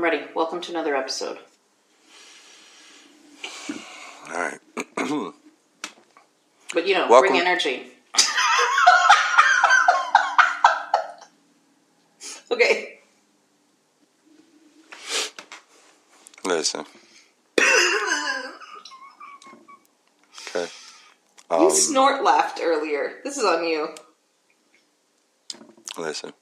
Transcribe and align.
I'm 0.00 0.04
ready. 0.04 0.22
Welcome 0.34 0.62
to 0.62 0.70
another 0.70 0.96
episode. 0.96 1.36
All 4.30 4.32
right. 4.32 4.58
But 6.72 6.86
you 6.88 6.94
know, 6.94 7.06
Welcome. 7.06 7.32
bring 7.32 7.42
energy. 7.42 7.88
okay. 12.50 13.00
Listen. 16.46 16.86
Okay. 20.48 20.66
You 21.50 21.50
Um, 21.50 21.70
snort 21.70 22.24
laughed 22.24 22.58
earlier. 22.62 23.20
This 23.22 23.36
is 23.36 23.44
on 23.44 23.66
you. 23.66 23.88
listen. 25.98 26.32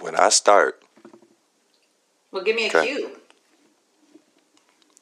When 0.00 0.14
I 0.16 0.28
start, 0.28 0.83
Well, 2.34 2.42
give 2.42 2.56
me 2.56 2.64
a 2.64 2.68
Okay. 2.68 2.86
cue. 2.86 3.20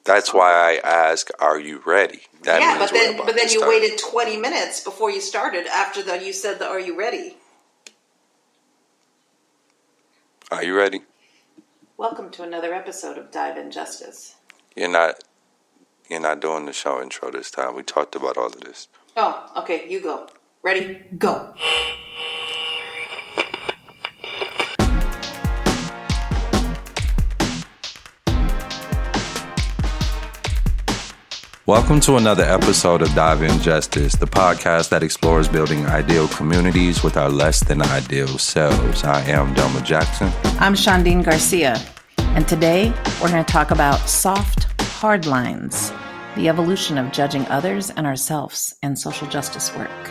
that's 0.04 0.34
why 0.34 0.52
I 0.52 0.74
ask, 0.84 1.30
"Are 1.38 1.59
you 1.59 1.80
ready?" 1.86 2.27
That 2.42 2.60
yeah, 2.60 2.78
but 2.78 2.90
then 2.92 3.16
but 3.16 3.34
then 3.36 3.48
you 3.48 3.60
start. 3.60 3.70
waited 3.70 3.98
20 3.98 4.36
minutes 4.36 4.80
before 4.80 5.10
you 5.10 5.20
started 5.23 5.66
after 5.66 6.02
the 6.02 6.23
you 6.23 6.34
said 6.34 6.59
the 6.59 6.66
are 6.66 6.78
you 6.78 6.95
ready? 6.95 7.38
Are 10.50 10.62
you 10.62 10.76
ready? 10.76 11.04
Welcome 11.96 12.30
to 12.32 12.42
another 12.42 12.74
episode 12.74 13.16
of 13.16 13.30
Dive 13.30 13.56
in 13.56 13.70
Justice. 13.70 14.34
You're 14.76 14.90
not. 14.90 15.24
You're 16.10 16.20
not 16.20 16.40
doing 16.40 16.66
the 16.66 16.74
show 16.74 17.01
intro 17.01 17.30
this 17.30 17.51
time. 17.51 17.74
We 17.74 17.82
talked 17.82 18.14
about 18.14 18.37
all 18.37 18.48
of 18.48 18.60
this. 18.60 18.88
Oh, 19.16 19.51
okay, 19.56 19.88
you 19.88 20.01
go. 20.01 20.28
Ready? 20.62 21.01
Go. 21.16 21.54
Welcome 31.66 32.01
to 32.01 32.16
another 32.16 32.43
episode 32.43 33.02
of 33.02 33.15
Dive 33.15 33.45
in 33.45 33.60
Justice, 33.60 34.16
the 34.16 34.27
podcast 34.27 34.88
that 34.88 35.05
explores 35.05 35.46
building 35.46 35.87
ideal 35.87 36.27
communities 36.27 37.04
with 37.04 37.16
our 37.16 37.30
less 37.30 37.63
than 37.63 37.80
ideal 37.80 38.37
selves. 38.37 39.04
I 39.04 39.21
am 39.27 39.54
Delma 39.54 39.85
Jackson. 39.85 40.32
I'm 40.59 40.74
Shadiin 40.74 41.24
Garcia, 41.24 41.80
and 42.19 42.49
today 42.49 42.93
we're 43.23 43.30
going 43.30 43.45
to 43.45 43.52
talk 43.52 43.71
about 43.71 44.09
soft 44.09 44.65
hard 44.80 45.24
lines, 45.24 45.93
the 46.35 46.49
evolution 46.49 46.99
of 46.99 47.13
judging 47.13 47.46
others 47.46 47.91
and 47.91 48.09
ourselves 48.09 48.74
in 48.82 48.97
social 48.97 49.29
justice 49.29 49.73
work. 49.76 50.10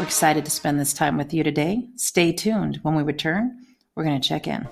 We're 0.00 0.06
excited 0.06 0.44
to 0.46 0.50
spend 0.50 0.80
this 0.80 0.92
time 0.92 1.16
with 1.16 1.32
you 1.32 1.44
today. 1.44 1.86
Stay 1.94 2.32
tuned. 2.32 2.80
When 2.82 2.96
we 2.96 3.04
return, 3.04 3.56
we're 3.94 4.02
going 4.02 4.20
to 4.20 4.28
check 4.28 4.48
in. 4.48 4.66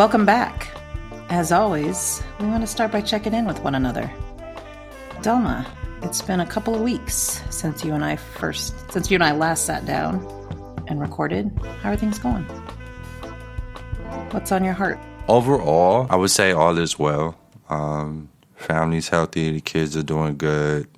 Welcome 0.00 0.24
back. 0.24 0.68
As 1.28 1.52
always, 1.52 2.22
we 2.38 2.46
want 2.46 2.62
to 2.62 2.66
start 2.66 2.90
by 2.90 3.02
checking 3.02 3.34
in 3.34 3.44
with 3.44 3.60
one 3.60 3.74
another. 3.74 4.10
Delma, 5.16 5.66
it's 6.00 6.22
been 6.22 6.40
a 6.40 6.46
couple 6.46 6.74
of 6.74 6.80
weeks 6.80 7.42
since 7.50 7.84
you 7.84 7.92
and 7.92 8.02
I 8.02 8.16
first, 8.16 8.90
since 8.90 9.10
you 9.10 9.16
and 9.16 9.22
I 9.22 9.32
last 9.32 9.66
sat 9.66 9.84
down 9.84 10.24
and 10.86 11.02
recorded. 11.02 11.50
How 11.82 11.90
are 11.90 11.96
things 11.98 12.18
going? 12.18 12.44
What's 14.30 14.50
on 14.52 14.64
your 14.64 14.72
heart? 14.72 14.98
Overall, 15.28 16.06
I 16.08 16.16
would 16.16 16.30
say 16.30 16.52
all 16.52 16.78
is 16.78 16.98
well. 16.98 17.38
Um, 17.68 18.30
family's 18.54 19.10
healthy, 19.10 19.52
the 19.52 19.60
kids 19.60 19.98
are 19.98 20.02
doing 20.02 20.38
good. 20.38 20.88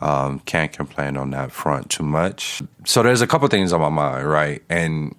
Um, 0.00 0.38
can't 0.38 0.72
complain 0.72 1.16
on 1.16 1.30
that 1.32 1.50
front 1.50 1.90
too 1.90 2.04
much. 2.04 2.62
So 2.84 3.02
there's 3.02 3.22
a 3.22 3.26
couple 3.26 3.48
things 3.48 3.72
on 3.72 3.80
my 3.80 3.88
mind, 3.88 4.30
right? 4.30 4.62
And 4.70 5.16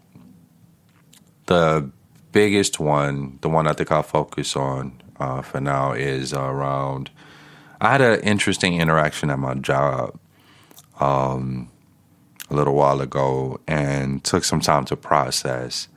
the 1.47 1.91
biggest 2.35 2.81
one, 2.81 3.39
the 3.39 3.47
one 3.47 3.65
I 3.65 3.71
think 3.71 3.93
I'll 3.93 4.03
focus 4.03 4.57
on 4.57 5.01
uh, 5.21 5.41
for 5.41 5.61
now, 5.61 5.93
is 5.93 6.33
around. 6.33 7.09
I 7.79 7.93
had 7.93 8.01
an 8.01 8.19
interesting 8.19 8.81
interaction 8.81 9.29
at 9.29 9.39
my 9.39 9.53
job 9.53 10.19
um, 10.99 11.71
a 12.49 12.53
little 12.53 12.75
while 12.75 12.99
ago, 12.99 13.61
and 13.69 14.21
took 14.21 14.43
some 14.43 14.59
time 14.59 14.83
to 14.85 14.97
process. 14.97 15.87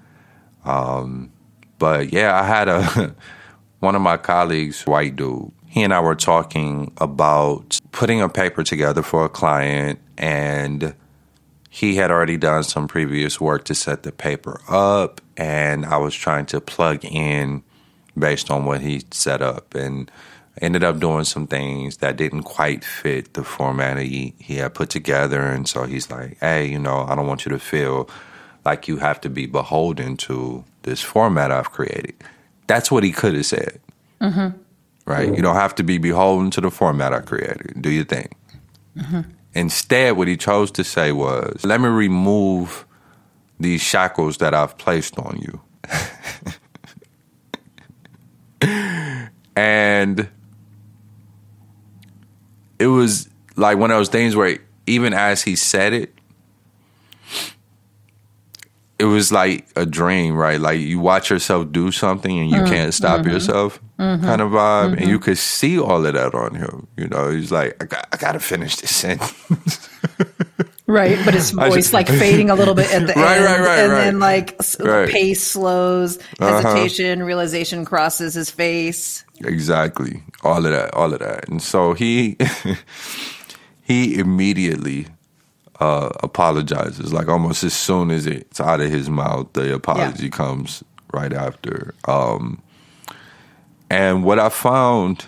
Um, 0.65 1.33
but 1.81 2.13
yeah, 2.13 2.41
I 2.41 2.45
had 2.45 2.69
a 2.69 3.17
one 3.81 3.97
of 3.97 4.03
my 4.03 4.17
colleagues, 4.17 4.87
white 4.87 5.17
dude. 5.17 5.51
He 5.67 5.83
and 5.83 5.93
I 5.93 5.99
were 5.99 6.15
talking 6.15 6.93
about 6.99 7.81
putting 7.91 8.23
a 8.23 8.29
paper 8.29 8.63
together 8.63 9.03
for 9.03 9.25
a 9.25 9.29
client, 9.29 9.99
and 10.17 10.95
he 11.69 11.97
had 11.97 12.13
already 12.13 12.37
done 12.37 12.63
some 12.63 12.87
previous 12.87 13.41
work 13.41 13.65
to 13.65 13.75
set 13.75 14.05
the 14.05 14.13
paper 14.13 14.61
up, 14.69 15.21
and 15.39 15.87
I 15.87 15.97
was 15.97 16.15
trying 16.15 16.47
to 16.47 16.61
plug 16.61 17.05
in 17.05 17.63
based 18.19 18.51
on 18.51 18.65
what 18.65 18.81
he 18.81 19.05
set 19.13 19.41
up, 19.41 19.75
and 19.75 20.11
ended 20.61 20.83
up 20.83 20.99
doing 20.99 21.23
some 21.23 21.47
things 21.47 21.99
that 21.99 22.17
didn't 22.17 22.43
quite 22.43 22.83
fit 22.85 23.35
the 23.35 23.45
format 23.45 23.97
he, 23.99 24.35
he 24.41 24.57
had 24.57 24.75
put 24.75 24.91
together, 24.91 25.41
and 25.41 25.69
so 25.69 25.85
he's 25.85 26.11
like, 26.11 26.37
"Hey, 26.41 26.67
you 26.67 26.79
know, 26.79 27.07
I 27.09 27.15
don't 27.15 27.29
want 27.29 27.47
you 27.47 27.51
to 27.51 27.59
feel 27.59 28.11
like 28.65 28.89
you 28.89 28.99
have 28.99 29.21
to 29.23 29.31
be 29.31 29.47
beholden 29.47 30.17
to 30.19 30.65
this 30.83 31.01
format 31.01 31.53
I've 31.53 31.71
created." 31.71 32.15
That's 32.67 32.91
what 32.91 33.05
he 33.05 33.13
could 33.13 33.35
have 33.35 33.47
said, 33.47 33.81
mm-hmm. 34.21 34.49
right? 35.07 35.35
You 35.35 35.41
don't 35.41 35.55
have 35.55 35.75
to 35.77 35.85
be 35.85 35.97
beholden 35.97 36.51
to 36.51 36.61
the 36.61 36.71
format 36.71 37.15
I 37.15 37.21
created. 37.21 37.81
Do 37.81 37.91
you 37.91 38.05
think? 38.05 38.33
Mm-hmm. 38.97 39.21
Instead, 39.55 40.17
what 40.17 40.29
he 40.29 40.37
chose 40.37 40.71
to 40.73 40.85
say 40.85 41.13
was, 41.13 41.65
let 41.65 41.81
me 41.81 41.89
remove 41.89 42.85
these 43.61 43.81
shackles 43.81 44.39
that 44.39 44.55
I've 44.55 44.79
placed 44.79 45.19
on 45.19 45.41
you. 45.41 45.61
and 49.57 50.29
it 52.79 52.87
was 52.87 53.29
like 53.57 53.79
one 53.79 53.91
of 53.91 53.97
those 53.97 54.09
things 54.09 54.37
where 54.37 54.59
even 54.87 55.13
as 55.13 55.43
he 55.43 55.57
said 55.57 55.93
it, 55.93 56.15
it 58.99 59.05
was 59.05 59.31
like 59.31 59.69
a 59.77 59.87
dream, 59.87 60.35
right? 60.35 60.61
Like 60.61 60.81
you 60.81 60.99
watch 60.99 61.31
yourself 61.31 61.71
do 61.71 61.93
something 61.93 62.37
and 62.37 62.51
you 62.51 62.57
mm-hmm. 62.57 62.73
can't 62.73 62.95
stop 62.95 63.21
mm-hmm. 63.21 63.31
yourself, 63.31 63.81
mm-hmm. 63.99 64.25
kind 64.25 64.41
of 64.41 64.51
vibe. 64.51 64.97
And 64.99 65.09
you 65.09 65.21
could 65.21 65.39
see 65.39 65.79
all 65.79 66.05
of 66.05 66.15
that 66.15 66.35
on 66.35 66.55
him. 66.57 66.89
You 66.97 67.07
know, 67.07 67.31
he's 67.31 67.53
like, 67.53 67.81
I 67.81 67.87
got, 67.87 68.09
I 68.13 68.17
got 68.17 68.33
to 68.33 68.41
finish 68.41 68.77
this 68.77 68.95
sentence. 68.95 69.89
Right, 70.89 71.19
but 71.25 71.35
his 71.35 71.51
voice 71.53 71.75
just- 71.75 71.93
like 71.93 72.09
fading 72.23 72.49
a 72.51 72.55
little 72.55 72.75
bit 72.75 72.91
at 72.93 73.07
the 73.07 73.13
Right, 73.13 73.37
end, 73.37 73.45
right, 73.45 73.61
right, 73.61 73.79
and 73.81 73.93
then 73.93 74.19
like 74.19 74.59
pace 75.11 75.43
slows, 75.47 76.19
Uh-huh. 76.41 76.63
hesitation, 76.63 77.23
realization 77.23 77.85
crosses 77.85 78.33
his 78.35 78.51
face. 78.51 79.23
Exactly. 79.41 80.23
All 80.43 80.65
of 80.65 80.73
that, 80.73 80.95
all 80.95 81.13
of 81.13 81.21
that. 81.21 81.47
And 81.49 81.61
so 81.63 81.93
he 81.93 82.37
he 83.83 84.19
immediately 84.19 85.07
uh 85.79 86.09
apologizes. 86.23 87.13
Like 87.13 87.29
almost 87.29 87.63
as 87.65 87.75
soon 87.75 88.11
as 88.11 88.27
it's 88.27 88.61
out 88.61 88.81
of 88.81 88.91
his 88.91 89.09
mouth, 89.11 89.53
the 89.53 89.75
apology 89.75 90.31
comes 90.31 90.83
right 91.13 91.33
after. 91.35 91.95
Um 92.07 92.63
and 93.91 94.25
what 94.25 94.39
I 94.39 94.49
found 94.49 95.27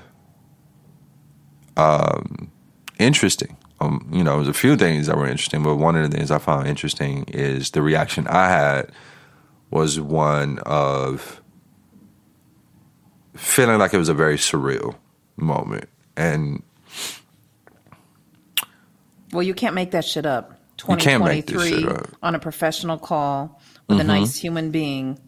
um 1.76 2.50
interesting. 2.98 3.56
Um, 3.80 4.06
you 4.12 4.22
know, 4.22 4.36
there's 4.36 4.48
a 4.48 4.52
few 4.52 4.76
things 4.76 5.06
that 5.06 5.16
were 5.16 5.26
interesting, 5.26 5.62
but 5.62 5.76
one 5.76 5.96
of 5.96 6.10
the 6.10 6.16
things 6.16 6.30
I 6.30 6.38
found 6.38 6.66
interesting 6.68 7.24
is 7.28 7.70
the 7.70 7.80
reaction 7.82 8.26
I 8.26 8.48
had 8.48 8.92
was 9.70 9.98
one 9.98 10.58
of 10.66 11.40
feeling 13.34 13.78
like 13.78 13.94
it 13.94 13.98
was 13.98 14.08
a 14.08 14.14
very 14.14 14.36
surreal 14.36 14.96
moment. 15.36 15.88
And 16.16 16.62
Well, 19.32 19.42
you 19.42 19.54
can't 19.54 19.74
make 19.74 19.92
that 19.92 20.04
shit 20.04 20.26
up. 20.26 20.58
You 20.88 20.96
can't 20.96 21.24
make 21.24 21.46
this 21.46 21.62
2023 21.68 21.70
shit 21.70 21.88
up. 21.88 22.02
Mm-hmm. 22.06 22.14
on 22.24 22.34
a 22.34 22.38
professional 22.38 22.98
call 22.98 23.60
with 23.86 24.00
a 24.00 24.04
nice 24.04 24.36
human 24.36 24.70
being 24.70 25.18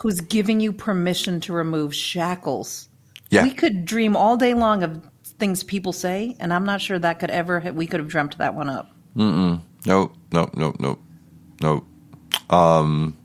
who's 0.00 0.20
giving 0.22 0.60
you 0.60 0.72
permission 0.72 1.40
to 1.40 1.52
remove 1.52 1.94
shackles. 1.94 2.88
yeah, 3.30 3.42
We 3.44 3.50
could 3.50 3.84
dream 3.84 4.16
all 4.16 4.36
day 4.36 4.54
long 4.54 4.82
of 4.82 5.02
things 5.38 5.62
people 5.62 5.92
say, 5.92 6.36
and 6.40 6.52
I'm 6.52 6.64
not 6.64 6.80
sure 6.80 6.98
that 6.98 7.18
could 7.20 7.30
ever. 7.30 7.60
Have, 7.60 7.74
we 7.74 7.86
could 7.86 8.00
have 8.00 8.08
dreamt 8.08 8.38
that 8.38 8.54
one 8.54 8.68
up. 8.68 8.90
nope, 9.86 10.12
nope, 10.32 10.50
nope, 10.54 10.76
nope, 10.78 11.00
nope. 11.60 11.86
Um, 12.50 13.16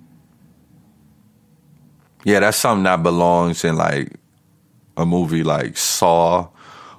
yeah, 2.24 2.40
that's 2.40 2.58
something 2.58 2.84
that 2.84 3.04
belongs 3.04 3.64
in 3.64 3.76
like 3.76 4.14
a 4.98 5.06
movie 5.06 5.44
like 5.44 5.78
Saw 5.78 6.50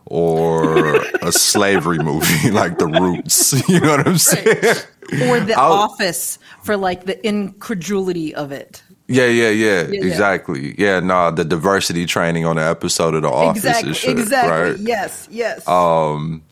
or 0.06 0.96
a 1.22 1.32
slavery 1.32 1.98
movie 1.98 2.50
like 2.52 2.78
The 2.78 2.86
Roots. 2.86 3.54
You 3.68 3.80
know 3.80 3.96
what 3.96 4.06
I'm 4.06 4.18
saying? 4.18 4.58
Right. 4.62 4.86
Or 5.28 5.40
The 5.40 5.54
I'll, 5.56 5.72
Office 5.72 6.38
for 6.62 6.76
like 6.76 7.04
the 7.04 7.24
incredulity 7.26 8.34
of 8.34 8.52
it. 8.52 8.82
Yeah, 9.06 9.26
yeah, 9.26 9.50
yeah, 9.50 9.86
yeah 9.90 10.04
exactly. 10.04 10.74
Yeah. 10.78 11.00
no, 11.00 11.30
the 11.30 11.44
diversity 11.44 12.06
training 12.06 12.46
on 12.46 12.56
the 12.56 12.62
episode 12.62 13.14
of 13.14 13.22
The 13.22 13.28
Office 13.28 13.64
exactly, 13.64 13.94
shit, 13.94 14.18
exactly. 14.18 14.70
Right? 14.70 14.78
Yes, 14.78 15.28
yes. 15.30 15.68
Um, 15.68 16.42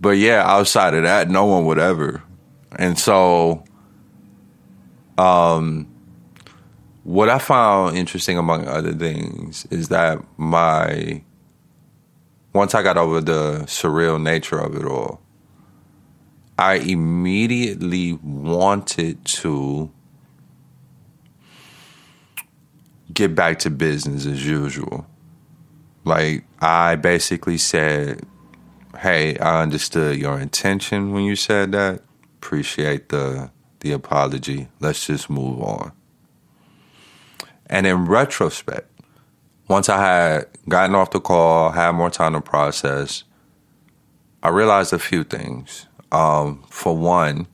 but 0.00 0.10
yeah, 0.18 0.42
outside 0.44 0.94
of 0.94 1.04
that, 1.04 1.30
no 1.30 1.46
one 1.46 1.64
would 1.66 1.78
ever. 1.78 2.22
And 2.76 2.98
so, 2.98 3.62
um, 5.18 5.88
what 7.04 7.28
I 7.28 7.38
found 7.38 7.96
interesting, 7.96 8.38
among 8.38 8.66
other 8.66 8.92
things, 8.92 9.66
is 9.70 9.88
that 9.88 10.18
my 10.36 11.22
once 12.52 12.74
I 12.74 12.82
got 12.82 12.96
over 12.96 13.20
the 13.20 13.60
surreal 13.66 14.20
nature 14.20 14.58
of 14.58 14.76
it 14.76 14.84
all, 14.84 15.20
I 16.58 16.74
immediately 16.74 18.14
wanted 18.22 19.24
to 19.24 19.90
get 23.12 23.34
back 23.34 23.58
to 23.60 23.70
business 23.70 24.26
as 24.26 24.46
usual. 24.46 25.06
Like, 26.04 26.44
I 26.60 26.96
basically 26.96 27.58
said, 27.58 28.26
Hey, 28.98 29.38
I 29.38 29.62
understood 29.62 30.18
your 30.18 30.38
intention 30.38 31.12
when 31.12 31.24
you 31.24 31.36
said 31.36 31.72
that. 31.72 32.02
Appreciate 32.38 33.08
the 33.08 33.50
the 33.80 33.92
apology. 33.92 34.68
Let's 34.80 35.06
just 35.06 35.28
move 35.28 35.60
on. 35.60 35.92
And 37.66 37.86
in 37.86 38.06
retrospect, 38.06 38.88
once 39.68 39.88
I 39.88 39.98
had 39.98 40.46
gotten 40.68 40.94
off 40.94 41.10
the 41.10 41.20
call, 41.20 41.70
had 41.70 41.92
more 41.92 42.10
time 42.10 42.34
to 42.34 42.40
process, 42.40 43.24
I 44.42 44.50
realized 44.50 44.92
a 44.92 44.98
few 44.98 45.24
things. 45.24 45.86
Um, 46.12 46.62
for 46.68 46.96
one, 46.96 47.46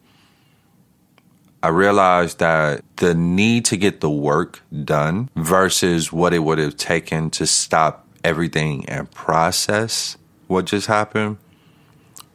I 1.63 1.69
realized 1.69 2.39
that 2.39 2.85
the 2.97 3.15
need 3.15 3.65
to 3.67 3.77
get 3.77 4.01
the 4.01 4.11
work 4.11 4.63
done 4.85 5.29
versus 5.35 6.13
what 6.13 6.33
it 6.33 6.41
would 6.41 6.59
have 6.59 6.77
taken 6.77 7.31
to 7.31 7.47
stop 7.47 8.07
everything 8.23 8.89
and 8.89 9.11
process 9.11 10.17
what 10.47 10.67
just 10.67 10.87
happened 10.87 11.39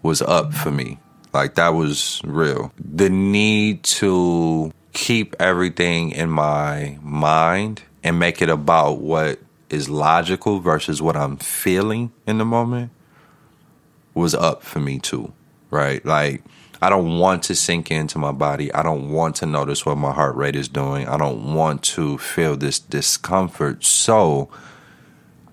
was 0.01 0.21
up 0.21 0.53
for 0.53 0.71
me. 0.71 0.99
Like 1.33 1.55
that 1.55 1.69
was 1.69 2.21
real. 2.23 2.73
The 2.77 3.09
need 3.09 3.83
to 3.83 4.71
keep 4.93 5.35
everything 5.39 6.11
in 6.11 6.29
my 6.29 6.97
mind 7.01 7.81
and 8.03 8.19
make 8.19 8.41
it 8.41 8.49
about 8.49 8.99
what 8.99 9.39
is 9.69 9.89
logical 9.89 10.59
versus 10.59 11.01
what 11.01 11.17
I'm 11.17 11.37
feeling 11.37 12.11
in 12.27 12.37
the 12.37 12.45
moment 12.45 12.91
was 14.13 14.35
up 14.35 14.61
for 14.61 14.79
me 14.79 14.99
too, 14.99 15.33
right? 15.71 16.05
Like, 16.05 16.43
I 16.83 16.89
don't 16.89 17.18
want 17.18 17.44
to 17.44 17.56
sink 17.56 17.91
into 17.91 18.18
my 18.18 18.33
body. 18.33 18.74
I 18.74 18.83
don't 18.83 19.09
want 19.09 19.38
to 19.38 19.45
notice 19.45 19.85
what 19.85 19.97
my 19.97 20.12
heart 20.12 20.35
rate 20.35 20.57
is 20.57 20.68
doing. 20.68 21.07
I 21.07 21.15
don't 21.15 21.53
want 21.53 21.81
to 21.83 22.18
feel 22.18 22.57
this 22.57 22.77
discomfort. 22.77 23.85
So, 23.85 24.50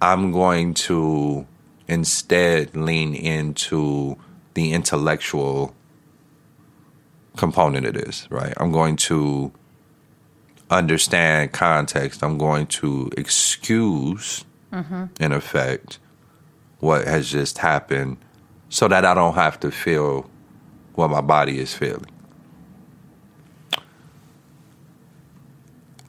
I'm 0.02 0.32
going 0.32 0.74
to 0.74 1.46
instead 1.86 2.74
lean 2.74 3.14
into 3.14 4.16
the 4.54 4.72
intellectual 4.72 5.74
component 7.36 7.86
of 7.86 7.94
this, 7.94 8.26
right? 8.30 8.54
I'm 8.56 8.72
going 8.72 8.96
to 8.96 9.52
understand 10.70 11.52
context. 11.52 12.22
I'm 12.22 12.38
going 12.38 12.66
to 12.66 13.10
excuse, 13.16 14.44
mm-hmm. 14.72 15.04
in 15.20 15.32
effect, 15.32 15.98
what 16.80 17.04
has 17.06 17.30
just 17.30 17.58
happened 17.58 18.16
so 18.68 18.88
that 18.88 19.04
I 19.04 19.14
don't 19.14 19.34
have 19.34 19.60
to 19.60 19.70
feel 19.70 20.29
what 21.00 21.10
my 21.10 21.20
body 21.20 21.58
is 21.58 21.74
feeling. 21.74 22.06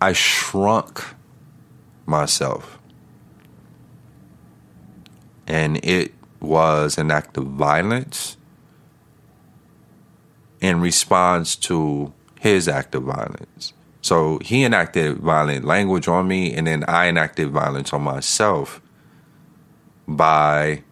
I 0.01 0.13
shrunk 0.13 1.03
myself. 2.05 2.77
And 5.47 5.83
it 5.83 6.13
was 6.39 6.97
an 6.97 7.11
act 7.11 7.37
of 7.37 7.45
violence 7.45 8.37
in 10.59 10.81
response 10.81 11.55
to 11.55 12.13
his 12.39 12.67
act 12.67 12.95
of 12.95 13.03
violence. 13.03 13.73
So 14.01 14.39
he 14.39 14.63
enacted 14.63 15.17
violent 15.17 15.63
language 15.63 16.07
on 16.07 16.27
me, 16.27 16.53
and 16.53 16.67
then 16.67 16.83
I 16.87 17.07
enacted 17.07 17.49
violence 17.49 17.93
on 17.93 18.01
myself 18.01 18.81
by, 20.07 20.83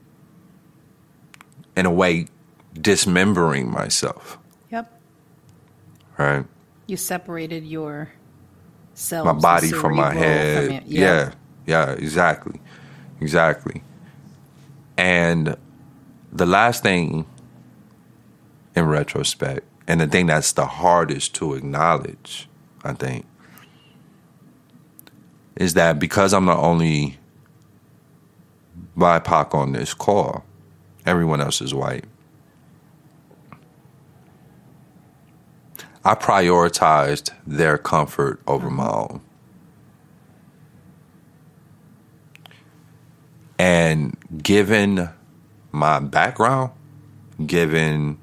in 1.76 1.86
a 1.86 1.92
way, 1.92 2.28
dismembering 2.80 3.70
myself. 3.72 4.38
Yep. 4.72 4.92
Right. 6.18 6.46
You 6.88 6.98
separated 6.98 7.66
your 7.66 8.10
self, 8.94 9.26
my 9.26 9.34
body 9.34 9.72
from 9.72 9.96
my 9.96 10.14
head. 10.14 10.66
From 10.66 10.92
yeah. 10.92 11.06
yeah. 11.06 11.32
Yeah. 11.66 11.92
Exactly. 11.92 12.60
Exactly. 13.22 13.84
And 14.98 15.56
the 16.32 16.46
last 16.46 16.84
thing, 16.84 17.26
in 18.76 18.86
retrospect, 18.86 19.66
and 19.88 20.02
the 20.02 20.08
thing 20.08 20.28
that's 20.28 20.52
the 20.52 20.66
hardest 20.66 21.34
to 21.36 21.54
acknowledge 21.54 22.50
I 22.84 22.94
think, 22.94 23.26
is 25.56 25.74
that 25.74 26.00
because 26.00 26.34
I'm 26.34 26.46
the 26.46 26.56
only 26.56 27.18
BIPOC 28.98 29.54
on 29.54 29.74
this 29.74 29.94
call, 29.94 30.46
everyone 31.06 31.42
else 31.42 31.62
is 31.62 31.74
white. 31.74 32.06
I 36.04 36.16
prioritized 36.16 37.32
their 37.46 37.78
comfort 37.78 38.42
over 38.48 38.70
my 38.70 38.88
own. 38.88 39.22
And 43.58 44.18
given 44.42 45.10
my 45.72 46.00
background, 46.00 46.72
given 47.46 48.18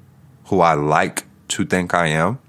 who 0.45 0.61
I 0.61 0.73
like 0.73 1.25
to 1.49 1.65
think 1.65 1.93
I 1.93 2.07
am, 2.07 2.39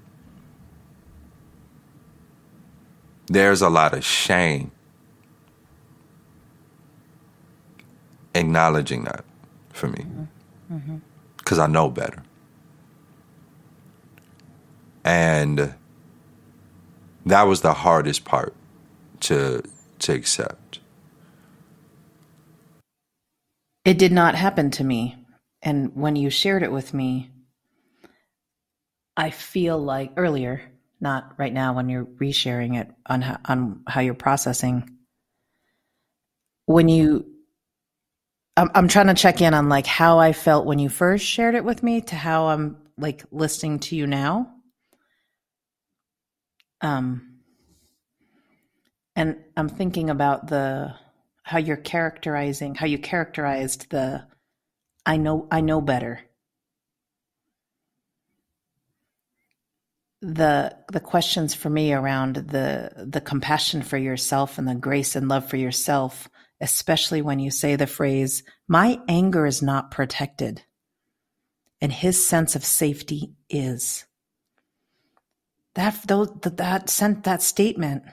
there's 3.27 3.61
a 3.61 3.69
lot 3.69 3.93
of 3.93 4.03
shame 4.03 4.71
acknowledging 8.33 9.03
that 9.03 9.23
for 9.69 9.87
me 9.87 10.05
because 11.37 11.57
mm-hmm. 11.57 11.61
I 11.61 11.67
know 11.67 11.89
better. 11.89 12.23
And 15.03 15.73
that 17.25 17.43
was 17.43 17.61
the 17.61 17.73
hardest 17.73 18.25
part 18.25 18.53
to 19.21 19.63
to 19.99 20.13
accept. 20.13 20.79
It 23.85 23.97
did 23.97 24.11
not 24.11 24.35
happen 24.35 24.71
to 24.71 24.83
me. 24.83 25.15
And 25.61 25.95
when 25.95 26.15
you 26.15 26.29
shared 26.29 26.63
it 26.63 26.71
with 26.71 26.93
me, 26.93 27.31
I 29.17 29.31
feel 29.31 29.77
like 29.77 30.13
earlier 30.15 30.61
not 31.01 31.33
right 31.37 31.53
now 31.53 31.73
when 31.73 31.89
you're 31.89 32.05
resharing 32.05 32.79
it 32.79 32.89
on 33.05 33.21
how, 33.21 33.37
on 33.45 33.83
how 33.87 34.01
you're 34.01 34.13
processing. 34.13 34.97
When 36.65 36.89
you, 36.89 37.25
I'm, 38.57 38.69
I'm 38.75 38.87
trying 38.87 39.07
to 39.07 39.13
check 39.13 39.41
in 39.41 39.53
on 39.53 39.69
like 39.69 39.85
how 39.85 40.19
I 40.19 40.33
felt 40.33 40.65
when 40.65 40.79
you 40.79 40.89
first 40.89 41.25
shared 41.25 41.55
it 41.55 41.63
with 41.63 41.81
me 41.81 42.01
to 42.01 42.15
how 42.15 42.47
I'm 42.47 42.77
like 42.97 43.23
listening 43.31 43.79
to 43.79 43.95
you 43.95 44.07
now. 44.07 44.53
Um, 46.81 47.39
and 49.15 49.37
I'm 49.57 49.69
thinking 49.69 50.09
about 50.09 50.47
the 50.47 50.95
how 51.43 51.57
you're 51.57 51.77
characterizing 51.77 52.75
how 52.75 52.85
you 52.85 52.99
characterized 52.99 53.89
the 53.89 54.25
I 55.05 55.17
know 55.17 55.47
I 55.51 55.61
know 55.61 55.81
better. 55.81 56.21
The 60.21 60.77
the 60.91 60.99
questions 60.99 61.53
for 61.53 61.69
me 61.69 61.93
around 61.93 62.35
the 62.35 62.91
the 63.07 63.21
compassion 63.21 63.81
for 63.81 63.97
yourself 63.97 64.57
and 64.57 64.67
the 64.67 64.75
grace 64.75 65.15
and 65.15 65.27
love 65.27 65.49
for 65.49 65.57
yourself 65.57 66.29
especially 66.61 67.21
when 67.21 67.39
you 67.39 67.51
say 67.51 67.75
the 67.75 67.87
phrase 67.87 68.43
my 68.67 68.99
anger 69.07 69.45
is 69.45 69.61
not 69.61 69.91
protected 69.91 70.61
and 71.81 71.91
his 71.91 72.23
sense 72.23 72.55
of 72.55 72.65
safety 72.65 73.33
is 73.49 74.05
that 75.75 75.93
that 76.07 76.57
that 76.57 76.89
sent 76.89 77.23
that 77.23 77.41
statement 77.41 78.03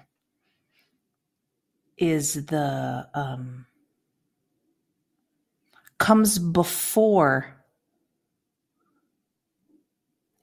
is 1.97 2.47
the 2.47 3.09
um 3.15 3.67
comes 5.99 6.39
before 6.39 7.57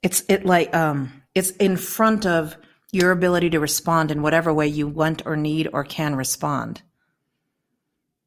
it's 0.02 0.24
it 0.28 0.46
like 0.46 0.76
um 0.76 1.24
it's 1.36 1.52
in 1.52 1.78
front 1.78 2.26
of 2.26 2.58
your 2.94 3.12
ability 3.12 3.50
to 3.50 3.60
respond 3.60 4.12
in 4.12 4.22
whatever 4.22 4.54
way 4.54 4.68
you 4.68 4.88
want 4.88 5.24
or 5.26 5.36
need 5.36 5.68
or 5.74 5.84
can 5.84 6.16
respond. 6.16 6.84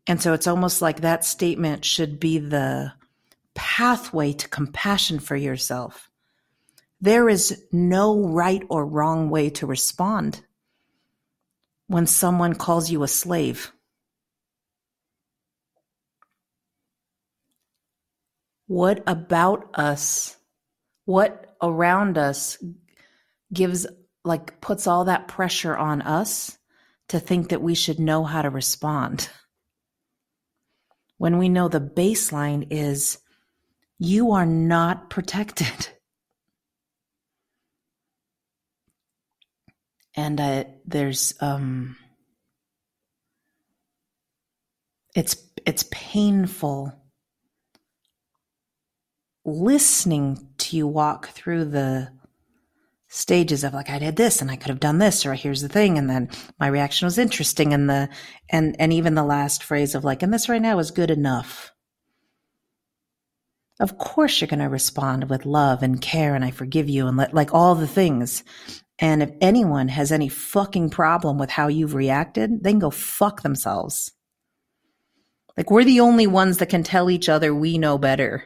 And 0.09 0.21
so 0.21 0.33
it's 0.33 0.49
almost 0.49 0.83
like 0.83 1.01
that 1.01 1.25
statement 1.25 1.85
should 1.85 2.19
be 2.19 2.39
the 2.39 2.93
pathway 3.55 4.33
to 4.33 4.49
compassion 4.49 5.21
for 5.21 5.37
yourself. 5.37 6.11
There 7.01 7.29
is 7.29 7.65
no 7.73 8.27
right 8.29 8.63
or 8.69 8.87
wrong 8.87 9.29
way 9.29 9.51
to 9.51 9.67
respond 9.67 10.41
when 11.89 12.07
someone 12.07 12.55
calls 12.55 12.91
you 12.91 13.03
a 13.03 13.09
slave. 13.09 13.73
What 18.67 19.03
about 19.07 19.71
us, 19.75 20.37
what 21.05 21.55
around 21.63 22.19
us 22.19 22.59
gives, 23.53 23.87
like, 24.25 24.61
puts 24.61 24.87
all 24.87 25.05
that 25.05 25.29
pressure 25.29 25.77
on 25.77 26.03
us 26.03 26.59
to 27.09 27.21
think 27.21 27.51
that 27.51 27.63
we 27.63 27.77
should 27.77 28.01
know 28.01 28.25
how 28.25 28.43
to 28.43 28.51
respond? 28.51 29.29
When 31.19 31.39
we 31.39 31.49
know 31.49 31.69
the 31.69 31.81
baseline 31.81 32.67
is 32.71 33.19
you 33.99 34.33
are 34.33 34.47
not 34.47 35.11
protected. 35.11 35.89
And 40.17 40.41
uh, 40.41 40.65
there's, 40.87 41.35
um, 41.41 41.97
it's, 45.15 45.37
it's 45.65 45.85
painful 45.91 46.93
listening 49.45 50.49
to 50.59 50.77
you 50.77 50.87
walk 50.87 51.29
through 51.29 51.67
the 51.67 52.11
stages 53.09 53.63
of 53.63 53.73
like 53.73 53.89
I 53.89 53.99
did 53.99 54.17
this 54.17 54.43
and 54.43 54.51
I 54.51 54.57
could 54.57 54.69
have 54.69 54.81
done 54.81 54.99
this 54.99 55.25
or 55.25 55.35
here's 55.35 55.63
the 55.63 55.69
thing 55.69 55.97
and 55.97 56.11
then 56.11 56.29
my 56.59 56.67
reaction 56.67 57.07
was 57.07 57.17
interesting 57.17 57.73
and 57.73 57.89
the 57.89 58.09
and 58.51 58.77
and 58.81 58.93
even 58.93 59.15
the 59.15 59.25
last 59.25 59.63
phrase 59.63 59.95
of 59.95 60.05
like 60.05 60.23
and 60.23 60.35
this 60.35 60.49
right 60.49 60.61
now 60.61 60.79
is 60.81 60.91
good 60.91 61.11
enough. 61.11 61.73
Of 63.79 63.99
course 63.99 64.41
you're 64.41 64.49
going 64.49 64.61
to 64.61 64.69
respond 64.69 65.31
with 65.31 65.47
love 65.47 65.83
and 65.83 66.01
care 66.01 66.35
and 66.35 66.45
I 66.45 66.51
forgive 66.51 66.89
you 66.89 67.07
and 67.07 67.17
let, 67.17 67.33
like 67.33 67.55
all 67.55 67.75
the 67.75 67.87
things. 67.87 68.43
And 68.99 69.23
if 69.23 69.31
anyone 69.41 69.89
has 69.89 70.11
any 70.11 70.29
fucking 70.29 70.91
problem 70.91 71.39
with 71.39 71.51
how 71.51 71.69
you've 71.69 71.95
reacted, 71.95 72.63
they 72.63 72.71
can 72.71 72.79
go 72.79 72.91
fuck 72.91 73.43
themselves. 73.43 74.13
Like 75.57 75.71
we're 75.71 75.85
the 75.85 76.01
only 76.01 76.27
ones 76.27 76.59
that 76.59 76.69
can 76.69 76.83
tell 76.83 77.11
each 77.11 77.29
other 77.29 77.55
we 77.55 77.79
know 77.79 77.99
better 77.99 78.45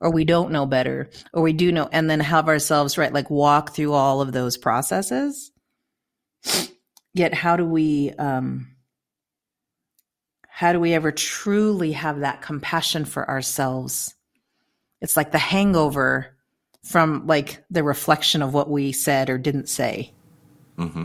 or 0.00 0.10
we 0.10 0.24
don't 0.24 0.50
know 0.50 0.66
better 0.66 1.10
or 1.32 1.42
we 1.42 1.52
do 1.52 1.70
know 1.70 1.88
and 1.92 2.08
then 2.08 2.20
have 2.20 2.48
ourselves 2.48 2.96
right 2.96 3.12
like 3.12 3.30
walk 3.30 3.74
through 3.74 3.92
all 3.92 4.20
of 4.20 4.32
those 4.32 4.56
processes 4.56 5.52
yet 7.12 7.34
how 7.34 7.56
do 7.56 7.64
we 7.64 8.10
um 8.18 8.74
how 10.48 10.72
do 10.72 10.80
we 10.80 10.94
ever 10.94 11.12
truly 11.12 11.92
have 11.92 12.20
that 12.20 12.42
compassion 12.42 13.04
for 13.04 13.28
ourselves 13.28 14.14
it's 15.00 15.16
like 15.16 15.32
the 15.32 15.38
hangover 15.38 16.36
from 16.82 17.26
like 17.26 17.62
the 17.70 17.82
reflection 17.82 18.42
of 18.42 18.54
what 18.54 18.70
we 18.70 18.92
said 18.92 19.30
or 19.30 19.38
didn't 19.38 19.68
say 19.68 20.12
mm-hmm 20.78 21.04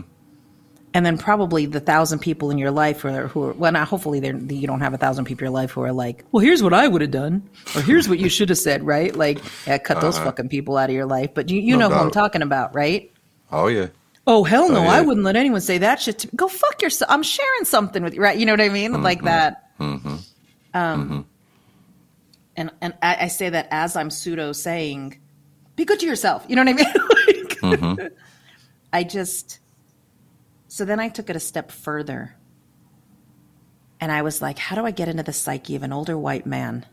and 0.96 1.04
then 1.04 1.18
probably 1.18 1.66
the 1.66 1.78
thousand 1.78 2.20
people 2.20 2.50
in 2.50 2.56
your 2.56 2.70
life 2.70 3.02
who 3.02 3.08
are, 3.08 3.28
who 3.28 3.44
are 3.44 3.52
well, 3.52 3.70
not, 3.70 3.86
hopefully 3.86 4.18
you 4.26 4.66
don't 4.66 4.80
have 4.80 4.94
a 4.94 4.96
thousand 4.96 5.26
people 5.26 5.46
in 5.46 5.52
your 5.52 5.60
life 5.60 5.72
who 5.72 5.82
are 5.82 5.92
like, 5.92 6.24
well, 6.32 6.42
here's 6.42 6.62
what 6.62 6.72
I 6.72 6.88
would 6.88 7.02
have 7.02 7.10
done, 7.10 7.46
or 7.74 7.82
here's 7.82 8.08
what 8.08 8.18
you 8.18 8.30
should 8.30 8.48
have 8.48 8.56
said, 8.56 8.82
right? 8.82 9.14
Like, 9.14 9.42
yeah, 9.66 9.76
cut 9.76 10.00
those 10.00 10.16
uh-huh. 10.16 10.24
fucking 10.24 10.48
people 10.48 10.78
out 10.78 10.88
of 10.88 10.96
your 10.96 11.04
life. 11.04 11.34
But 11.34 11.50
you, 11.50 11.60
you 11.60 11.76
no 11.76 11.80
know 11.80 11.88
doubt. 11.90 11.98
who 11.98 12.04
I'm 12.06 12.10
talking 12.12 12.40
about, 12.40 12.74
right? 12.74 13.12
Oh 13.52 13.66
yeah. 13.66 13.88
Oh 14.26 14.42
hell 14.42 14.70
no! 14.70 14.78
Oh, 14.78 14.84
yeah. 14.84 14.92
I 14.92 15.02
wouldn't 15.02 15.22
let 15.22 15.36
anyone 15.36 15.60
say 15.60 15.76
that 15.76 16.00
shit. 16.00 16.20
To 16.20 16.28
me. 16.28 16.32
Go 16.34 16.48
fuck 16.48 16.80
yourself. 16.80 17.10
I'm 17.10 17.22
sharing 17.22 17.64
something 17.66 18.02
with 18.02 18.14
you, 18.14 18.22
right? 18.22 18.38
You 18.38 18.46
know 18.46 18.54
what 18.54 18.62
I 18.62 18.70
mean? 18.70 18.92
Mm-hmm. 18.92 19.02
Like 19.02 19.22
that. 19.24 19.70
Mm-hmm. 19.78 20.08
Um, 20.08 21.04
mm-hmm. 21.04 21.20
and 22.56 22.70
and 22.80 22.94
I, 23.02 23.16
I, 23.24 23.28
say 23.28 23.50
that 23.50 23.68
as 23.70 23.96
I'm 23.96 24.08
pseudo 24.08 24.52
saying, 24.52 25.20
be 25.76 25.84
good 25.84 26.00
to 26.00 26.06
yourself. 26.06 26.44
You 26.48 26.56
know 26.56 26.64
what 26.64 26.68
I 26.68 26.72
mean? 26.72 26.86
like, 27.66 27.78
mm-hmm. 27.80 28.06
I 28.92 29.04
just 29.04 29.60
so 30.68 30.84
then 30.84 31.00
I 31.00 31.08
took 31.08 31.30
it 31.30 31.36
a 31.36 31.40
step 31.40 31.70
further. 31.70 32.36
And 33.98 34.12
I 34.12 34.20
was 34.20 34.42
like, 34.42 34.58
how 34.58 34.76
do 34.76 34.84
I 34.84 34.90
get 34.90 35.08
into 35.08 35.22
the 35.22 35.32
psyche 35.32 35.74
of 35.74 35.82
an 35.82 35.90
older 35.90 36.18
white 36.18 36.44
man? 36.44 36.84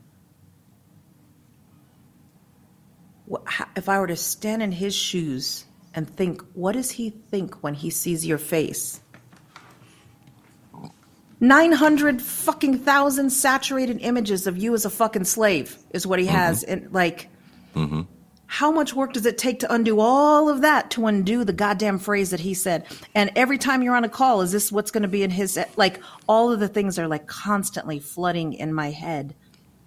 If 3.75 3.89
I 3.89 3.99
were 3.99 4.07
to 4.07 4.15
stand 4.15 4.63
in 4.63 4.71
his 4.71 4.95
shoes 4.95 5.65
and 5.93 6.09
think, 6.09 6.41
what 6.53 6.73
does 6.73 6.91
he 6.91 7.09
think 7.09 7.61
when 7.61 7.73
he 7.73 7.89
sees 7.89 8.25
your 8.25 8.37
face? 8.37 9.01
900 11.41 12.21
fucking 12.21 12.79
thousand 12.79 13.31
saturated 13.31 13.97
images 13.99 14.47
of 14.47 14.57
you 14.57 14.73
as 14.75 14.85
a 14.85 14.89
fucking 14.89 15.25
slave 15.25 15.77
is 15.89 16.07
what 16.07 16.19
he 16.19 16.25
mm-hmm. 16.25 16.35
has. 16.35 16.63
And 16.63 16.93
like, 16.93 17.27
mm-hmm 17.75 18.03
how 18.53 18.69
much 18.69 18.93
work 18.93 19.13
does 19.13 19.25
it 19.25 19.39
take 19.39 19.61
to 19.61 19.73
undo 19.73 19.99
all 19.99 20.47
of 20.47 20.61
that 20.61 20.91
to 20.91 21.07
undo 21.07 21.43
the 21.43 21.51
goddamn 21.51 21.97
phrase 21.97 22.29
that 22.29 22.39
he 22.39 22.53
said? 22.53 22.85
And 23.15 23.31
every 23.35 23.57
time 23.57 23.81
you're 23.81 23.95
on 23.95 24.03
a 24.03 24.09
call, 24.09 24.41
is 24.41 24.51
this 24.51 24.71
what's 24.71 24.91
going 24.91 25.01
to 25.01 25.07
be 25.07 25.23
in 25.23 25.31
his 25.31 25.57
like 25.75 25.99
all 26.27 26.51
of 26.51 26.59
the 26.59 26.67
things 26.67 26.99
are 26.99 27.07
like 27.07 27.25
constantly 27.25 27.97
flooding 27.99 28.53
in 28.53 28.71
my 28.71 28.91
head 28.91 29.33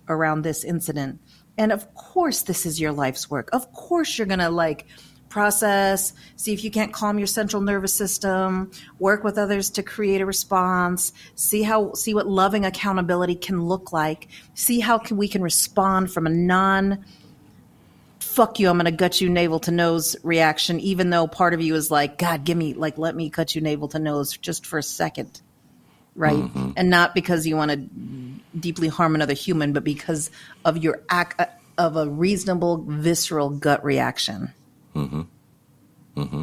around 0.08 0.42
this 0.42 0.64
incident. 0.64 1.20
And 1.56 1.70
of 1.70 1.94
course 1.94 2.42
this 2.42 2.66
is 2.66 2.80
your 2.80 2.90
life's 2.90 3.30
work. 3.30 3.50
Of 3.52 3.72
course 3.72 4.18
you're 4.18 4.26
going 4.26 4.40
to 4.40 4.50
like 4.50 4.88
process, 5.28 6.12
see 6.34 6.52
if 6.52 6.64
you 6.64 6.72
can't 6.72 6.92
calm 6.92 7.18
your 7.18 7.28
central 7.28 7.62
nervous 7.62 7.94
system, 7.94 8.72
work 8.98 9.22
with 9.22 9.38
others 9.38 9.70
to 9.70 9.84
create 9.84 10.20
a 10.20 10.26
response, 10.26 11.12
see 11.36 11.62
how 11.62 11.92
see 11.92 12.14
what 12.14 12.26
loving 12.26 12.64
accountability 12.64 13.36
can 13.36 13.62
look 13.62 13.92
like, 13.92 14.26
see 14.54 14.80
how 14.80 14.98
can, 14.98 15.16
we 15.16 15.28
can 15.28 15.40
respond 15.40 16.12
from 16.12 16.26
a 16.26 16.30
non 16.30 17.04
fuck 18.36 18.60
you, 18.60 18.68
I'm 18.68 18.76
going 18.76 18.84
to 18.84 18.90
gut 18.90 19.22
you 19.22 19.30
navel 19.30 19.60
to 19.60 19.70
nose 19.70 20.14
reaction, 20.22 20.78
even 20.80 21.08
though 21.08 21.26
part 21.26 21.54
of 21.54 21.62
you 21.62 21.74
is 21.74 21.90
like, 21.90 22.18
God, 22.18 22.44
give 22.44 22.56
me, 22.56 22.74
like, 22.74 22.98
let 22.98 23.16
me 23.16 23.30
cut 23.30 23.54
you 23.54 23.62
navel 23.62 23.88
to 23.88 23.98
nose 23.98 24.36
just 24.36 24.66
for 24.66 24.78
a 24.78 24.82
second. 24.82 25.40
Right. 26.14 26.36
Mm-hmm. 26.36 26.72
And 26.76 26.90
not 26.90 27.14
because 27.14 27.46
you 27.46 27.56
want 27.56 27.70
to 27.70 27.78
deeply 28.58 28.88
harm 28.88 29.14
another 29.14 29.32
human, 29.32 29.72
but 29.72 29.84
because 29.84 30.30
of 30.66 30.76
your 30.76 31.02
act 31.08 31.40
uh, 31.40 31.46
of 31.78 31.96
a 31.96 32.06
reasonable, 32.08 32.84
visceral 32.86 33.48
gut 33.48 33.82
reaction. 33.82 34.52
Mm-hmm. 34.94 35.22
Mm-hmm. 36.16 36.42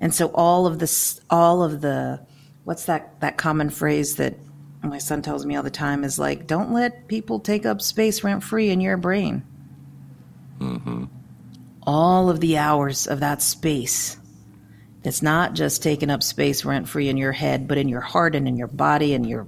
And 0.00 0.14
so 0.14 0.32
all 0.34 0.66
of 0.66 0.80
this, 0.80 1.20
all 1.30 1.62
of 1.62 1.80
the, 1.80 2.20
what's 2.64 2.86
that, 2.86 3.20
that 3.20 3.36
common 3.36 3.70
phrase 3.70 4.16
that 4.16 4.34
my 4.82 4.98
son 4.98 5.22
tells 5.22 5.46
me 5.46 5.54
all 5.54 5.62
the 5.62 5.70
time 5.70 6.02
is 6.02 6.18
like, 6.18 6.48
don't 6.48 6.72
let 6.72 7.06
people 7.06 7.38
take 7.38 7.66
up 7.66 7.80
space 7.80 8.24
rent 8.24 8.42
free 8.42 8.70
in 8.70 8.80
your 8.80 8.96
brain. 8.96 9.44
Mm-hmm 10.58 11.04
all 11.86 12.30
of 12.30 12.40
the 12.40 12.58
hours 12.58 13.06
of 13.06 13.20
that 13.20 13.42
space. 13.42 14.16
It's 15.02 15.22
not 15.22 15.54
just 15.54 15.82
taking 15.82 16.10
up 16.10 16.22
space 16.22 16.64
rent 16.64 16.88
free 16.88 17.08
in 17.08 17.16
your 17.16 17.32
head, 17.32 17.66
but 17.66 17.78
in 17.78 17.88
your 17.88 18.02
heart 18.02 18.34
and 18.34 18.46
in 18.46 18.56
your 18.56 18.68
body 18.68 19.14
and 19.14 19.26
your 19.28 19.46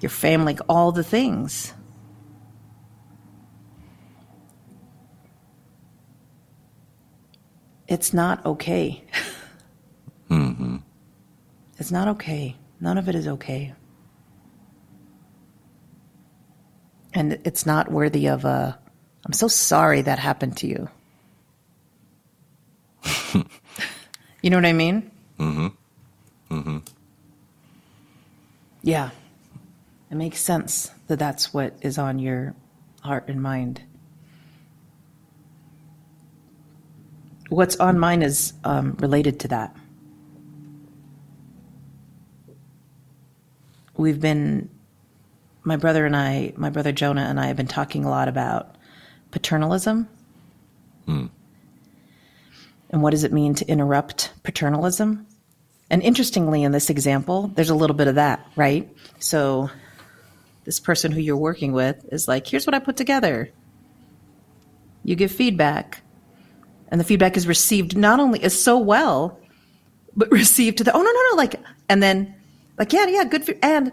your 0.00 0.10
family, 0.10 0.58
all 0.68 0.92
the 0.92 1.04
things. 1.04 1.72
It's 7.88 8.12
not 8.12 8.44
okay. 8.44 9.04
Mm-hmm. 10.30 10.76
It's 11.78 11.92
not 11.92 12.08
okay. 12.08 12.56
None 12.80 12.98
of 12.98 13.08
it 13.08 13.14
is 13.14 13.28
okay. 13.28 13.74
And 17.12 17.38
it's 17.44 17.66
not 17.66 17.92
worthy 17.92 18.26
of 18.26 18.44
a, 18.44 18.78
I'm 19.24 19.32
so 19.32 19.48
sorry 19.48 20.02
that 20.02 20.18
happened 20.18 20.56
to 20.58 20.66
you. 20.66 20.88
you 24.42 24.50
know 24.50 24.56
what 24.56 24.66
I 24.66 24.72
mean? 24.72 25.10
Mm-hmm. 25.38 25.66
Mm-hmm. 26.54 26.78
Yeah. 28.82 29.10
It 30.10 30.14
makes 30.14 30.40
sense 30.40 30.90
that 31.08 31.18
that's 31.18 31.52
what 31.52 31.74
is 31.80 31.98
on 31.98 32.18
your 32.18 32.54
heart 33.00 33.24
and 33.28 33.42
mind. 33.42 33.82
What's 37.48 37.76
on 37.76 37.98
mine 37.98 38.22
is 38.22 38.52
um, 38.64 38.96
related 39.00 39.40
to 39.40 39.48
that. 39.48 39.76
We've 43.96 44.20
been, 44.20 44.70
my 45.62 45.76
brother 45.76 46.04
and 46.04 46.16
I, 46.16 46.52
my 46.56 46.70
brother 46.70 46.92
Jonah 46.92 47.22
and 47.22 47.38
I 47.38 47.46
have 47.46 47.56
been 47.56 47.66
talking 47.66 48.04
a 48.04 48.10
lot 48.10 48.28
about 48.28 48.76
paternalism. 49.30 50.08
Hmm. 51.06 51.26
And 52.94 53.02
what 53.02 53.10
does 53.10 53.24
it 53.24 53.32
mean 53.32 53.56
to 53.56 53.66
interrupt 53.66 54.32
paternalism? 54.44 55.26
And 55.90 56.00
interestingly, 56.00 56.62
in 56.62 56.70
this 56.70 56.90
example, 56.90 57.50
there's 57.56 57.70
a 57.70 57.74
little 57.74 57.96
bit 57.96 58.06
of 58.06 58.14
that, 58.14 58.46
right? 58.54 58.88
So, 59.18 59.68
this 60.62 60.78
person 60.78 61.10
who 61.10 61.20
you're 61.20 61.36
working 61.36 61.72
with 61.72 62.06
is 62.12 62.28
like, 62.28 62.46
here's 62.46 62.68
what 62.68 62.74
I 62.74 62.78
put 62.78 62.96
together. 62.96 63.50
You 65.02 65.16
give 65.16 65.32
feedback, 65.32 66.02
and 66.86 67.00
the 67.00 67.04
feedback 67.04 67.36
is 67.36 67.48
received 67.48 67.96
not 67.96 68.20
only 68.20 68.40
is 68.40 68.56
so 68.62 68.78
well, 68.78 69.40
but 70.14 70.30
received 70.30 70.78
to 70.78 70.84
the, 70.84 70.92
oh, 70.92 71.02
no, 71.02 71.10
no, 71.10 71.30
no, 71.30 71.36
like, 71.36 71.56
and 71.88 72.00
then, 72.00 72.32
like, 72.78 72.92
yeah, 72.92 73.08
yeah, 73.08 73.24
good. 73.24 73.58
And 73.60 73.90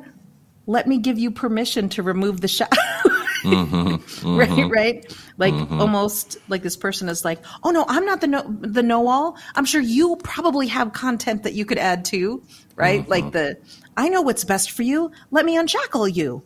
let 0.68 0.86
me 0.86 1.00
give 1.00 1.18
you 1.18 1.32
permission 1.32 1.90
to 1.90 2.04
remove 2.04 2.42
the 2.42 2.48
shadow. 2.48 2.78
mm-hmm, 3.42 4.36
right, 4.38 4.50
mm-hmm, 4.50 4.70
right. 4.70 5.18
Like 5.38 5.54
mm-hmm. 5.54 5.82
almost 5.82 6.38
like 6.48 6.64
this 6.64 6.78
person 6.78 7.10
is 7.10 7.26
like, 7.26 7.40
oh 7.64 7.72
no, 7.72 7.86
I'm 7.88 8.06
not 8.06 8.22
the 8.22 8.28
know 8.28 8.44
the 8.62 8.84
know 8.84 9.08
all. 9.08 9.38
I'm 9.56 9.66
sure 9.66 9.82
you 9.82 10.16
probably 10.18 10.68
have 10.68 10.94
content 10.94 11.44
that 11.44 11.54
you 11.54 11.66
could 11.66 11.78
add 11.78 12.06
to, 12.06 12.44
right? 12.76 13.08
Like 13.08 13.26
mm-hmm. 13.26 13.32
the, 13.32 13.58
I 13.98 14.10
know 14.10 14.22
what's 14.22 14.44
best 14.44 14.72
for 14.72 14.84
you. 14.84 15.12
Let 15.32 15.46
me 15.46 15.58
unshackle 15.58 16.08
you 16.08 16.44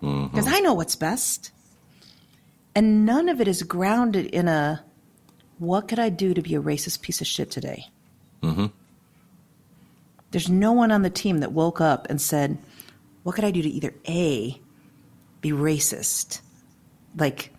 because 0.00 0.46
mm-hmm. 0.46 0.54
I 0.54 0.60
know 0.60 0.74
what's 0.74 0.96
best. 0.96 1.52
And 2.74 3.06
none 3.06 3.28
of 3.28 3.40
it 3.40 3.48
is 3.48 3.62
grounded 3.62 4.26
in 4.26 4.48
a, 4.48 4.84
what 5.58 5.88
could 5.88 5.98
I 5.98 6.10
do 6.10 6.34
to 6.34 6.42
be 6.42 6.54
a 6.54 6.60
racist 6.60 7.00
piece 7.00 7.20
of 7.20 7.26
shit 7.26 7.50
today? 7.50 7.86
Mm-hmm. 8.42 8.66
There's 10.30 10.50
no 10.50 10.72
one 10.72 10.92
on 10.92 11.02
the 11.02 11.10
team 11.10 11.38
that 11.38 11.52
woke 11.52 11.80
up 11.80 12.06
and 12.10 12.20
said, 12.20 12.58
what 13.22 13.34
could 13.34 13.44
I 13.44 13.50
do 13.50 13.62
to 13.62 13.68
either 13.68 13.94
A, 14.06 14.60
be 15.46 15.52
racist, 15.52 16.40
like 17.16 17.52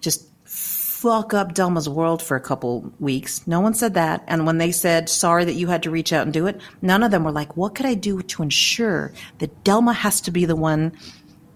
just 0.00 0.28
fuck 0.44 1.34
up 1.34 1.52
Delma's 1.52 1.88
world 1.88 2.22
for 2.22 2.36
a 2.36 2.40
couple 2.40 2.92
weeks. 3.00 3.44
No 3.46 3.60
one 3.60 3.74
said 3.74 3.94
that. 3.94 4.22
And 4.28 4.46
when 4.46 4.58
they 4.58 4.70
said, 4.70 5.08
sorry 5.08 5.44
that 5.44 5.54
you 5.54 5.66
had 5.66 5.82
to 5.82 5.90
reach 5.90 6.12
out 6.12 6.22
and 6.22 6.32
do 6.32 6.46
it, 6.46 6.60
none 6.80 7.02
of 7.02 7.10
them 7.10 7.24
were 7.24 7.32
like, 7.32 7.56
what 7.56 7.74
could 7.74 7.86
I 7.86 7.94
do 7.94 8.22
to 8.22 8.42
ensure 8.42 9.12
that 9.38 9.64
Delma 9.64 9.94
has 9.94 10.20
to 10.22 10.30
be 10.30 10.44
the 10.44 10.54
one 10.54 10.92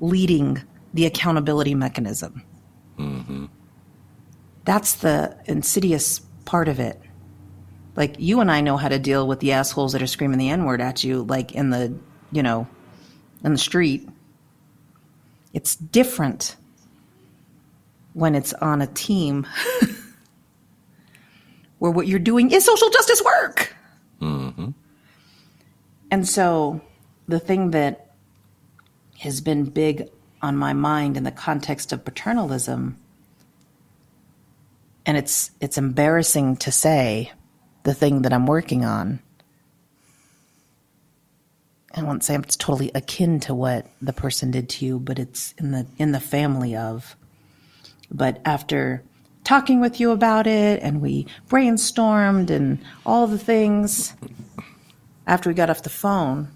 leading 0.00 0.60
the 0.94 1.06
accountability 1.06 1.76
mechanism? 1.76 2.42
Mm-hmm. 2.98 3.46
That's 4.64 4.94
the 4.94 5.36
insidious 5.44 6.20
part 6.44 6.66
of 6.66 6.80
it. 6.80 7.00
Like 7.94 8.16
you 8.18 8.40
and 8.40 8.50
I 8.50 8.60
know 8.60 8.76
how 8.76 8.88
to 8.88 8.98
deal 8.98 9.28
with 9.28 9.38
the 9.38 9.52
assholes 9.52 9.92
that 9.92 10.02
are 10.02 10.08
screaming 10.08 10.38
the 10.38 10.50
N 10.50 10.64
word 10.64 10.80
at 10.80 11.04
you, 11.04 11.22
like 11.22 11.52
in 11.52 11.70
the, 11.70 11.96
you 12.32 12.42
know, 12.42 12.66
in 13.44 13.52
the 13.52 13.58
street. 13.58 14.08
It's 15.56 15.74
different 15.74 16.54
when 18.12 18.34
it's 18.34 18.52
on 18.52 18.82
a 18.82 18.86
team 18.86 19.46
where 21.78 21.90
what 21.90 22.06
you're 22.06 22.18
doing 22.18 22.50
is 22.50 22.62
social 22.62 22.90
justice 22.90 23.22
work. 23.24 23.74
Mm-hmm. 24.20 24.72
And 26.10 26.28
so 26.28 26.82
the 27.26 27.40
thing 27.40 27.70
that 27.70 28.10
has 29.20 29.40
been 29.40 29.64
big 29.64 30.10
on 30.42 30.58
my 30.58 30.74
mind 30.74 31.16
in 31.16 31.24
the 31.24 31.30
context 31.30 31.90
of 31.90 32.04
paternalism 32.04 32.98
and 35.06 35.16
it's 35.16 35.52
it's 35.62 35.78
embarrassing 35.78 36.56
to 36.56 36.70
say 36.70 37.32
the 37.84 37.94
thing 37.94 38.22
that 38.22 38.32
I'm 38.34 38.44
working 38.44 38.84
on. 38.84 39.20
I 41.96 42.02
won't 42.02 42.22
say 42.22 42.36
it's 42.36 42.56
totally 42.56 42.90
akin 42.94 43.40
to 43.40 43.54
what 43.54 43.86
the 44.02 44.12
person 44.12 44.50
did 44.50 44.68
to 44.70 44.84
you, 44.84 44.98
but 45.00 45.18
it's 45.18 45.54
in 45.58 45.70
the 45.70 45.86
in 45.98 46.12
the 46.12 46.20
family 46.20 46.76
of. 46.76 47.16
But 48.10 48.40
after 48.44 49.02
talking 49.44 49.80
with 49.80 49.98
you 49.98 50.10
about 50.10 50.46
it 50.46 50.82
and 50.82 51.00
we 51.00 51.26
brainstormed 51.48 52.50
and 52.50 52.78
all 53.06 53.26
the 53.26 53.38
things 53.38 54.12
after 55.26 55.48
we 55.48 55.54
got 55.54 55.70
off 55.70 55.82
the 55.82 55.88
phone 55.88 56.48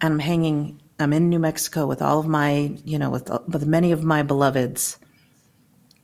and 0.00 0.14
I'm 0.14 0.18
hanging 0.18 0.80
I'm 0.98 1.12
in 1.12 1.28
New 1.28 1.38
Mexico 1.38 1.86
with 1.86 2.02
all 2.02 2.20
of 2.20 2.26
my, 2.26 2.76
you 2.84 2.98
know, 2.98 3.10
with 3.10 3.28
with 3.46 3.66
many 3.66 3.92
of 3.92 4.02
my 4.02 4.22
beloveds 4.22 4.98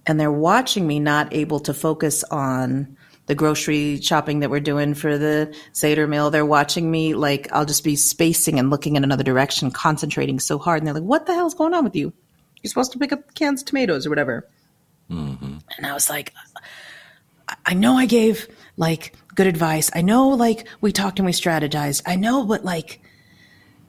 and 0.07 0.21
they're 0.21 0.31
watching 0.31 0.87
me 0.87 1.01
not 1.01 1.33
able 1.33 1.61
to 1.61 1.73
focus 1.73 2.23
on 2.25 2.97
the 3.27 3.35
grocery 3.35 4.01
shopping 4.01 4.41
that 4.41 4.51
we're 4.51 4.61
doing 4.61 4.95
for 4.95 5.19
the 5.19 5.55
Seder 5.73 6.07
meal. 6.07 6.31
They're 6.31 6.47
watching 6.47 6.91
me 6.91 7.15
like 7.15 7.53
I'll 7.53 7.65
just 7.65 7.85
be 7.85 7.97
spacing 7.97 8.59
and 8.59 8.71
looking 8.71 8.97
in 8.97 9.05
another 9.05 9.25
direction, 9.25 9.71
concentrating 9.71 10.41
so 10.41 10.59
hard. 10.59 10.81
And 10.81 10.87
they're 10.87 10.95
like, 10.95 11.03
what 11.03 11.27
the 11.27 11.35
hell's 11.35 11.55
going 11.55 11.75
on 11.75 11.85
with 11.85 11.97
you? 11.97 12.13
You're 12.63 12.69
supposed 12.69 12.93
to 12.93 12.99
pick 12.99 13.13
up 13.13 13.35
cans 13.35 13.63
of 13.63 13.67
tomatoes 13.67 14.07
or 14.07 14.11
whatever. 14.11 14.49
Mm-hmm. 15.11 15.59
And 15.77 15.87
I 15.87 15.93
was 15.93 16.09
like, 16.09 16.33
I 17.65 17.75
know 17.75 17.95
I 17.95 18.07
gave 18.07 18.49
like 18.77 19.15
good 19.35 19.47
advice. 19.47 19.91
I 19.95 20.03
know 20.03 20.29
like 20.29 20.67
we 20.81 20.93
talked 20.93 21.19
and 21.19 21.27
we 21.27 21.33
strategized. 21.33 22.03
I 22.07 22.17
know, 22.17 22.45
but 22.45 22.65
like 22.65 23.01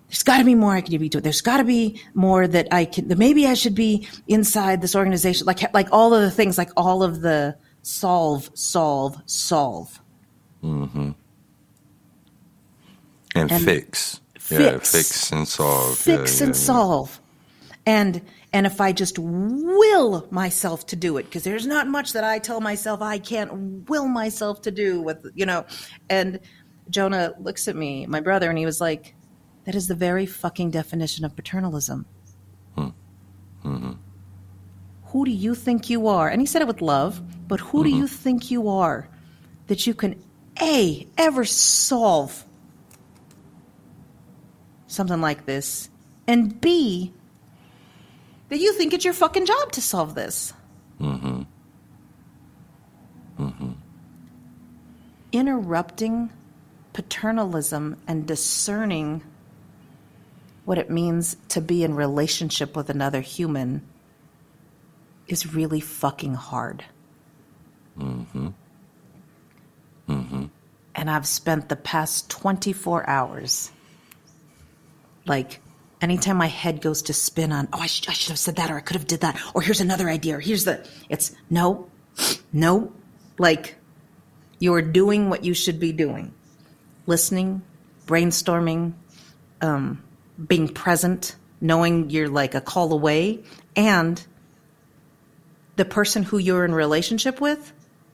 there's 0.09 0.23
got 0.23 0.37
to 0.37 0.45
be 0.45 0.55
more 0.55 0.73
I 0.73 0.81
can 0.81 0.97
be 0.97 1.07
it. 1.07 1.23
There's 1.23 1.41
got 1.41 1.57
to 1.57 1.63
be 1.63 2.01
more 2.13 2.47
that 2.47 2.67
I 2.71 2.85
can. 2.85 3.07
That 3.09 3.17
maybe 3.17 3.45
I 3.45 3.55
should 3.55 3.75
be 3.75 4.07
inside 4.27 4.81
this 4.81 4.95
organization, 4.95 5.45
like 5.45 5.73
like 5.73 5.89
all 5.91 6.13
of 6.13 6.21
the 6.21 6.31
things, 6.31 6.57
like 6.57 6.71
all 6.77 7.03
of 7.03 7.21
the 7.21 7.57
solve, 7.87 8.51
solve, 8.53 9.21
solve. 9.25 10.01
Mm-hmm. 10.63 11.11
And, 13.35 13.51
and 13.51 13.63
fix. 13.63 14.19
fix, 14.33 14.51
yeah, 14.51 14.77
fix 14.79 15.31
and 15.31 15.47
solve, 15.47 15.97
fix 15.97 16.39
yeah, 16.39 16.47
and 16.47 16.55
yeah, 16.55 16.59
solve, 16.59 17.21
and 17.85 18.21
and 18.51 18.65
if 18.65 18.81
I 18.81 18.91
just 18.91 19.19
will 19.19 20.27
myself 20.31 20.87
to 20.87 20.95
do 20.95 21.17
it, 21.17 21.23
because 21.23 21.43
there's 21.43 21.67
not 21.67 21.87
much 21.87 22.13
that 22.13 22.23
I 22.23 22.39
tell 22.39 22.61
myself 22.61 23.01
I 23.01 23.19
can't 23.19 23.87
will 23.89 24.07
myself 24.07 24.61
to 24.63 24.71
do 24.71 25.01
with, 25.01 25.27
you 25.35 25.45
know, 25.45 25.65
and 26.09 26.39
Jonah 26.89 27.35
looks 27.39 27.67
at 27.67 27.75
me, 27.75 28.07
my 28.07 28.19
brother, 28.19 28.49
and 28.49 28.57
he 28.57 28.65
was 28.65 28.81
like 28.81 29.13
that 29.65 29.75
is 29.75 29.87
the 29.87 29.95
very 29.95 30.25
fucking 30.25 30.71
definition 30.71 31.25
of 31.25 31.35
paternalism. 31.35 32.05
Hmm. 32.75 32.87
Mm-hmm. 33.63 33.91
Who 35.17 35.25
do 35.25 35.31
you 35.31 35.55
think 35.55 35.89
you 35.89 36.09
are? 36.09 36.29
And 36.29 36.39
he 36.39 36.45
said 36.45 36.61
it 36.61 36.67
with 36.67 36.79
love, 36.79 37.19
but 37.47 37.59
who 37.59 37.79
mm-hmm. 37.79 37.89
do 37.89 37.97
you 37.97 38.07
think 38.07 38.51
you 38.51 38.69
are 38.69 39.09
that 39.65 39.87
you 39.87 39.95
can 39.95 40.23
A, 40.61 41.07
ever 41.17 41.43
solve 41.43 42.45
something 44.85 45.19
like 45.19 45.47
this? 45.47 45.89
And 46.27 46.61
B, 46.61 47.11
that 48.49 48.59
you 48.59 48.73
think 48.73 48.93
it's 48.93 49.05
your 49.05 49.15
fucking 49.15 49.47
job 49.47 49.71
to 49.71 49.81
solve 49.81 50.13
this? 50.13 50.53
Mm-hmm. 51.01 51.41
Mm-hmm. 53.39 53.71
Interrupting 55.31 56.29
paternalism 56.93 57.97
and 58.07 58.27
discerning 58.27 59.23
what 60.65 60.77
it 60.77 60.91
means 60.91 61.37
to 61.49 61.59
be 61.59 61.83
in 61.83 61.95
relationship 61.95 62.75
with 62.75 62.91
another 62.91 63.21
human 63.21 63.81
is 65.27 65.53
really 65.53 65.79
fucking 65.79 66.33
hard. 66.33 66.83
Mm-hmm. 67.99 68.47
Mm-hmm. 70.09 70.45
And 70.95 71.09
I've 71.09 71.27
spent 71.27 71.69
the 71.69 71.75
past 71.75 72.29
24 72.29 73.07
hours, 73.09 73.71
like, 75.25 75.61
anytime 76.01 76.37
my 76.37 76.47
head 76.47 76.81
goes 76.81 77.03
to 77.03 77.13
spin 77.13 77.51
on, 77.51 77.67
oh, 77.73 77.79
I, 77.79 77.87
sh- 77.87 78.07
I 78.07 78.13
should 78.13 78.29
have 78.29 78.39
said 78.39 78.55
that, 78.55 78.71
or 78.71 78.77
I 78.77 78.81
could 78.81 78.95
have 78.95 79.07
did 79.07 79.21
that, 79.21 79.39
or 79.53 79.61
here's 79.61 79.81
another 79.81 80.09
idea, 80.09 80.37
or 80.37 80.39
here's 80.39 80.65
the, 80.65 80.87
it's 81.09 81.35
no, 81.49 81.89
no, 82.51 82.91
like, 83.37 83.75
you're 84.59 84.81
doing 84.81 85.29
what 85.29 85.43
you 85.43 85.53
should 85.53 85.79
be 85.79 85.91
doing, 85.91 86.33
listening, 87.05 87.61
brainstorming, 88.07 88.93
um, 89.61 90.03
being 90.47 90.67
present, 90.67 91.35
knowing 91.61 92.09
you're 92.09 92.29
like 92.29 92.55
a 92.55 92.61
call 92.61 92.93
away, 92.93 93.43
and 93.75 94.25
the 95.77 95.85
person 95.85 96.23
who 96.23 96.37
you're 96.37 96.65
in 96.65 96.73
relationship 96.75 97.39
with 97.39 97.71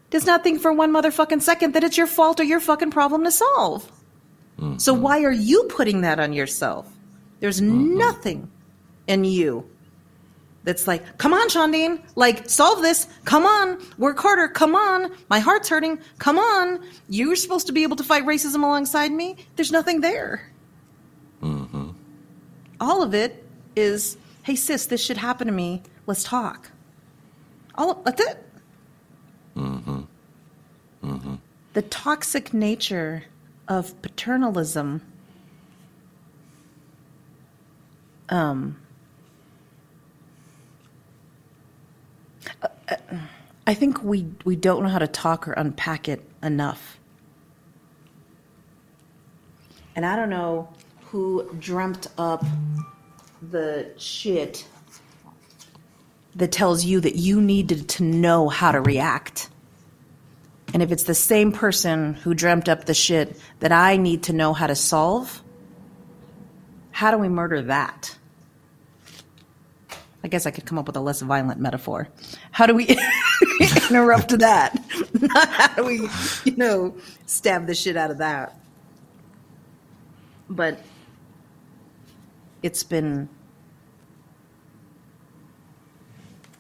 does 0.10 0.26
not 0.26 0.44
think 0.44 0.62
for 0.62 0.72
one 0.72 0.92
motherfucking 0.92 1.42
second 1.42 1.74
that 1.74 1.84
it's 1.84 1.98
your 1.98 2.08
fault 2.08 2.40
or 2.40 2.44
your 2.44 2.60
fucking 2.60 2.92
problem 2.92 3.24
to 3.24 3.32
solve. 3.32 3.84
Mm-hmm. 4.60 4.78
So 4.78 4.94
why 4.94 5.24
are 5.24 5.32
you 5.32 5.64
putting 5.64 6.02
that 6.02 6.20
on 6.20 6.34
yourself? 6.34 6.88
There's 7.40 7.60
mm-hmm. 7.60 7.98
nothing 7.98 8.52
in 9.08 9.24
you 9.24 9.68
that's 10.64 10.88
like, 10.88 11.18
come 11.18 11.34
on, 11.34 11.50
Shadiin, 11.50 12.00
like 12.16 12.48
solve 12.48 12.82
this. 12.82 13.08
Come 13.26 13.46
on, 13.46 13.82
work 13.98 14.20
harder. 14.20 14.48
Come 14.48 14.76
on, 14.76 15.12
my 15.30 15.40
heart's 15.40 15.68
hurting. 15.68 16.00
Come 16.20 16.38
on, 16.38 16.80
you're 17.10 17.36
supposed 17.36 17.68
to 17.68 17.74
be 17.74 17.84
able 17.84 17.96
to 17.96 18.04
fight 18.04 18.24
racism 18.24 18.64
alongside 18.64 19.12
me. 19.12 19.38
There's 19.56 19.72
nothing 19.72 20.02
there. 20.02 20.50
Mm-hmm 21.42 21.90
all 22.84 23.02
of 23.02 23.14
it 23.14 23.44
is, 23.76 24.18
hey 24.44 24.56
sis, 24.56 24.86
this 24.86 25.04
should 25.04 25.18
happen 25.18 25.48
to 25.48 25.54
me. 25.54 25.82
Let's 26.06 26.24
talk. 26.24 26.70
All 27.76 27.96
that's 28.06 28.22
it. 28.22 28.44
Mm-hmm. 29.56 30.02
Mm-hmm. 31.04 31.36
The 31.74 31.82
toxic 31.84 32.54
nature 32.54 33.24
of 33.68 34.00
paternalism. 34.02 35.02
Um, 38.30 38.78
I 43.66 43.74
think 43.74 44.04
we 44.04 44.28
we 44.46 44.56
don't 44.56 44.84
know 44.84 44.90
how 44.90 45.00
to 45.00 45.08
talk 45.08 45.48
or 45.48 45.54
unpack 45.54 46.10
it 46.10 46.24
enough. 46.42 47.00
And 49.96 50.06
I 50.06 50.16
don't 50.16 50.30
know 50.30 50.70
who 51.06 51.54
dreamt 51.60 52.08
up 52.18 52.44
the 53.52 53.92
shit 53.98 54.66
that 56.36 56.52
tells 56.52 56.84
you 56.84 57.00
that 57.00 57.16
you 57.16 57.42
needed 57.42 57.90
to 57.90 58.04
know 58.04 58.50
how 58.50 58.72
to 58.72 58.82
react. 58.82 59.50
And 60.74 60.82
if 60.82 60.92
it's 60.92 61.04
the 61.04 61.14
same 61.14 61.52
person 61.52 62.16
who 62.16 62.34
dreamt 62.34 62.68
up 62.68 62.86
the 62.86 62.94
shit 62.94 63.40
that 63.60 63.72
I 63.72 63.98
need 63.98 64.24
to 64.24 64.34
know 64.34 64.54
how 64.54 64.68
to 64.68 64.76
solve, 64.76 65.44
how 66.92 67.12
do 67.12 67.18
we 67.18 67.30
murder 67.30 67.62
that? 67.64 68.18
I 70.24 70.30
guess 70.30 70.46
I 70.46 70.52
could 70.52 70.66
come 70.66 70.80
up 70.80 70.88
with 70.88 70.96
a 70.96 71.02
less 71.02 71.22
violent 71.22 71.60
metaphor. 71.60 72.08
How 72.52 72.66
do 72.66 72.74
we 72.74 72.88
interrupt 73.90 74.40
that? 74.40 74.74
how 75.32 75.76
do 75.76 75.84
we, 75.84 76.10
you 76.46 76.56
know, 76.56 76.96
stab 77.26 77.68
the 77.68 77.76
shit 77.76 77.98
out 77.98 78.10
of 78.10 78.20
that? 78.20 78.58
But 80.50 80.80
it's 82.64 82.84
been 82.84 83.28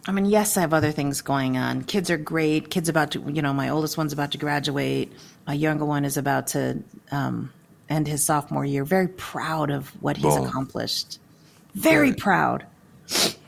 I 0.05 0.11
mean, 0.11 0.25
yes, 0.25 0.57
I 0.57 0.61
have 0.61 0.73
other 0.73 0.91
things 0.91 1.21
going 1.21 1.57
on. 1.57 1.83
Kids 1.83 2.09
are 2.09 2.17
great. 2.17 2.69
Kids 2.69 2.89
about 2.89 3.11
to, 3.11 3.21
you 3.31 3.41
know, 3.41 3.53
my 3.53 3.69
oldest 3.69 3.97
one's 3.97 4.11
about 4.11 4.31
to 4.31 4.37
graduate. 4.37 5.11
My 5.47 5.53
younger 5.53 5.85
one 5.85 6.03
is 6.03 6.17
about 6.17 6.47
to 6.47 6.83
um, 7.11 7.51
end 7.89 8.07
his 8.07 8.23
sophomore 8.23 8.65
year. 8.65 8.83
Very 8.83 9.07
proud 9.07 9.69
of 9.71 9.87
what 10.01 10.17
he's 10.17 10.35
Boom. 10.35 10.45
accomplished. 10.47 11.19
Very 11.73 12.09
Right. 12.09 12.19
proud. 12.19 12.65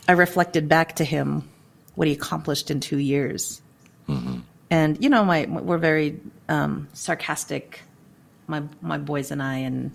I 0.08 0.12
reflected 0.12 0.68
back 0.68 0.96
to 0.96 1.04
him 1.04 1.46
what 1.94 2.08
he 2.08 2.14
accomplished 2.14 2.70
in 2.70 2.80
two 2.80 2.98
years. 2.98 3.60
And 4.70 5.02
you 5.02 5.08
know, 5.10 5.24
my 5.24 5.46
we're 5.46 5.78
very 5.78 6.20
um, 6.48 6.88
sarcastic, 6.92 7.82
my 8.46 8.62
my 8.80 8.98
boys 8.98 9.30
and 9.30 9.42
I, 9.42 9.58
and 9.58 9.92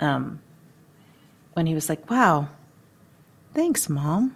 um, 0.00 0.40
when 1.54 1.66
he 1.66 1.74
was 1.74 1.88
like, 1.88 2.08
"Wow, 2.10 2.48
thanks, 3.54 3.88
mom." 3.88 4.34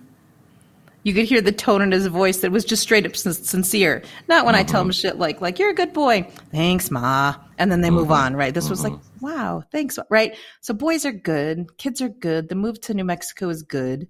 You 1.02 1.14
could 1.14 1.24
hear 1.24 1.40
the 1.40 1.52
tone 1.52 1.80
in 1.80 1.92
his 1.92 2.06
voice 2.06 2.38
that 2.38 2.52
was 2.52 2.64
just 2.64 2.82
straight 2.82 3.06
up 3.06 3.16
sin- 3.16 3.32
sincere. 3.32 4.02
Not 4.28 4.44
when 4.44 4.54
I 4.54 4.62
tell 4.62 4.82
him 4.82 4.88
mm-hmm. 4.88 4.92
shit 4.92 5.18
like, 5.18 5.40
like, 5.40 5.58
you're 5.58 5.70
a 5.70 5.74
good 5.74 5.92
boy. 5.92 6.28
Thanks, 6.50 6.90
ma. 6.90 7.36
And 7.58 7.72
then 7.72 7.80
they 7.80 7.90
move 7.90 8.04
mm-hmm. 8.04 8.12
on, 8.12 8.36
right? 8.36 8.52
This 8.52 8.68
was 8.68 8.84
like, 8.84 8.92
mm-hmm. 8.92 9.26
wow, 9.26 9.62
thanks, 9.72 9.98
right? 10.10 10.36
So 10.60 10.74
boys 10.74 11.06
are 11.06 11.12
good. 11.12 11.76
Kids 11.78 12.02
are 12.02 12.08
good. 12.08 12.48
The 12.48 12.54
move 12.54 12.80
to 12.82 12.94
New 12.94 13.04
Mexico 13.04 13.48
is 13.48 13.62
good. 13.62 14.08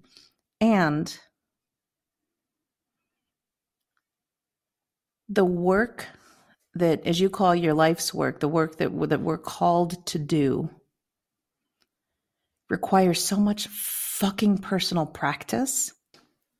And 0.59 1.17
the 5.29 5.45
work 5.45 6.07
that, 6.75 7.05
as 7.05 7.19
you 7.19 7.29
call 7.29 7.55
your 7.55 7.73
life's 7.73 8.13
work, 8.13 8.41
the 8.41 8.49
work 8.49 8.77
that, 8.77 8.91
that 9.09 9.21
we're 9.21 9.37
called 9.37 10.05
to 10.07 10.19
do 10.19 10.69
requires 12.69 13.23
so 13.23 13.37
much 13.37 13.67
fucking 13.67 14.57
personal 14.57 15.05
practice 15.05 15.93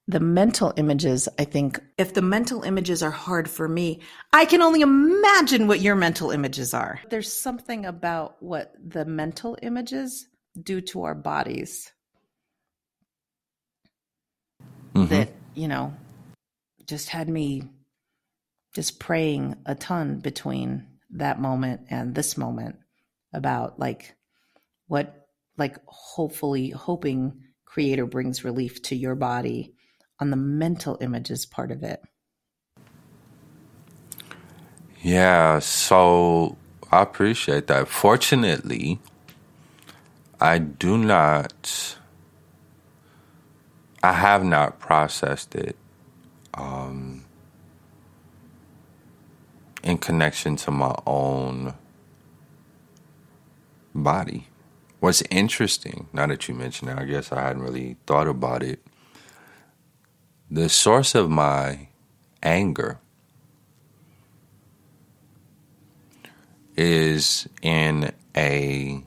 the 0.08 0.20
mental 0.20 0.74
images, 0.78 1.30
I 1.40 1.46
think, 1.46 1.80
if 1.98 2.14
the 2.14 2.22
mental 2.22 2.64
images 2.64 3.04
are 3.04 3.12
hard 3.12 3.50
for 3.50 3.68
me, 3.68 4.02
I 4.34 4.46
can 4.46 4.62
only 4.62 4.82
imagine 4.82 5.68
what 5.68 5.80
your 5.80 5.96
mental 5.96 6.32
images 6.32 6.74
are. 6.74 7.00
There's 7.10 7.32
something 7.32 7.86
about 7.86 8.42
what 8.42 8.74
the 8.84 9.06
mental 9.06 9.58
images 9.62 10.28
do 10.62 10.82
to 10.82 11.04
our 11.04 11.16
bodies 11.16 11.92
mm-hmm. 14.94 15.06
that, 15.08 15.30
you 15.54 15.68
know, 15.68 15.94
just 16.86 17.10
had 17.10 17.30
me 17.30 17.64
just 18.74 19.00
praying 19.00 19.56
a 19.66 19.76
ton 19.76 20.20
between 20.20 20.88
that 21.12 21.40
moment 21.40 21.82
and 21.90 22.16
this 22.16 22.38
moment 22.38 22.78
about 23.34 23.80
like 23.80 24.16
what, 24.88 25.28
like, 25.58 25.78
hopefully, 25.86 26.70
hoping 26.72 27.44
creator 27.66 28.06
brings 28.06 28.44
relief 28.44 28.82
to 28.82 28.96
your 28.96 29.16
body 29.16 29.76
on 30.22 30.30
the 30.30 30.38
mental 30.38 30.98
images 31.02 31.46
part 31.46 31.72
of 31.72 31.84
it. 31.84 32.02
Yeah, 35.02 35.58
so 35.60 36.58
I 36.92 37.02
appreciate 37.02 37.66
that. 37.68 37.88
Fortunately, 37.88 39.00
I 40.40 40.60
do 40.60 40.96
not, 40.96 41.98
I 44.04 44.14
have 44.14 44.44
not 44.44 44.80
processed 44.80 45.56
it 45.56 45.76
um, 46.54 47.26
in 49.84 49.98
connection 49.98 50.56
to 50.58 50.72
my 50.72 50.96
own 51.08 51.74
body. 53.96 54.48
What's 55.00 55.24
interesting, 55.32 56.08
now 56.14 56.28
that 56.28 56.48
you 56.48 56.54
mention 56.54 56.90
it, 56.90 57.00
I 57.00 57.06
guess 57.06 57.32
I 57.32 57.42
hadn't 57.42 57.64
really 57.64 57.98
thought 58.06 58.28
about 58.28 58.62
it. 58.62 58.80
The 60.54 60.68
source 60.68 61.16
of 61.16 61.30
my 61.30 61.88
anger 62.44 63.00
is 66.76 67.48
in 67.62 68.12
a 68.36 69.02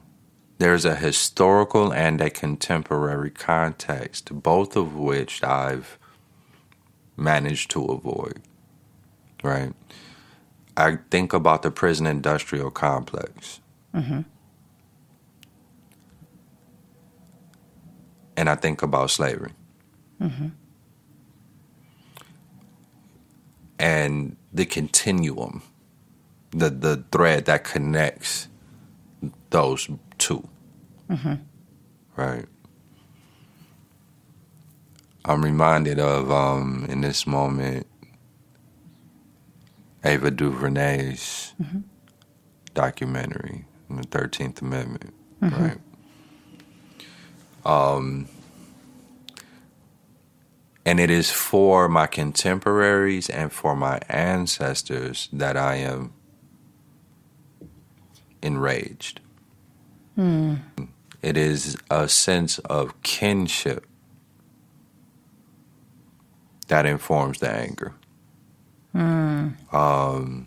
there's 0.56 0.86
a 0.86 0.96
historical 0.96 1.92
and 1.92 2.22
a 2.22 2.30
contemporary 2.30 3.30
context, 3.30 4.30
both 4.42 4.74
of 4.74 4.96
which 4.96 5.44
I've 5.44 5.98
managed 7.14 7.70
to 7.72 7.84
avoid. 7.84 8.40
Right? 9.42 9.74
I 10.78 10.96
think 11.10 11.34
about 11.34 11.60
the 11.60 11.70
prison 11.70 12.06
industrial 12.06 12.70
complex. 12.70 13.60
Mm-hmm. 13.94 14.22
And 18.34 18.48
I 18.48 18.54
think 18.54 18.82
about 18.82 19.10
slavery. 19.10 19.52
Mm-hmm. 20.22 20.48
And 23.78 24.36
the 24.52 24.64
continuum 24.66 25.62
the 26.50 26.70
the 26.70 27.04
thread 27.10 27.46
that 27.46 27.64
connects 27.64 28.48
those 29.50 29.88
2 30.18 30.48
Right. 32.16 32.46
I'm 35.24 35.42
reminded 35.42 35.98
of 35.98 36.30
um, 36.30 36.86
in 36.88 37.00
this 37.00 37.26
moment 37.26 37.86
Ava 40.04 40.30
DuVernay's 40.30 41.54
documentary, 42.74 43.64
on 43.90 43.96
The 43.96 44.02
Thirteenth 44.04 44.60
Amendment. 44.62 45.14
Right. 45.40 45.78
Um, 47.64 48.28
and 50.86 51.00
it 51.00 51.10
is 51.10 51.30
for 51.30 51.88
my 51.88 52.06
contemporaries 52.06 53.30
and 53.30 53.52
for 53.52 53.74
my 53.74 54.00
ancestors 54.08 55.28
that 55.32 55.56
I 55.56 55.76
am 55.76 56.12
enraged. 58.42 59.20
Hmm. 60.14 60.56
It 61.22 61.36
is 61.36 61.78
a 61.90 62.08
sense 62.08 62.58
of 62.60 63.00
kinship 63.02 63.86
that 66.68 66.86
informs 66.86 67.40
the 67.40 67.50
anger. 67.50 67.94
Hmm. 68.92 69.48
Um, 69.72 70.46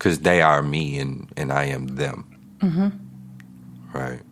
because 0.00 0.20
they 0.20 0.40
are 0.40 0.62
me 0.62 0.98
and, 0.98 1.30
and 1.36 1.52
I 1.52 1.64
am 1.64 1.86
them. 1.88 2.24
Mm-hmm. 2.60 2.88
Right. 3.92 4.22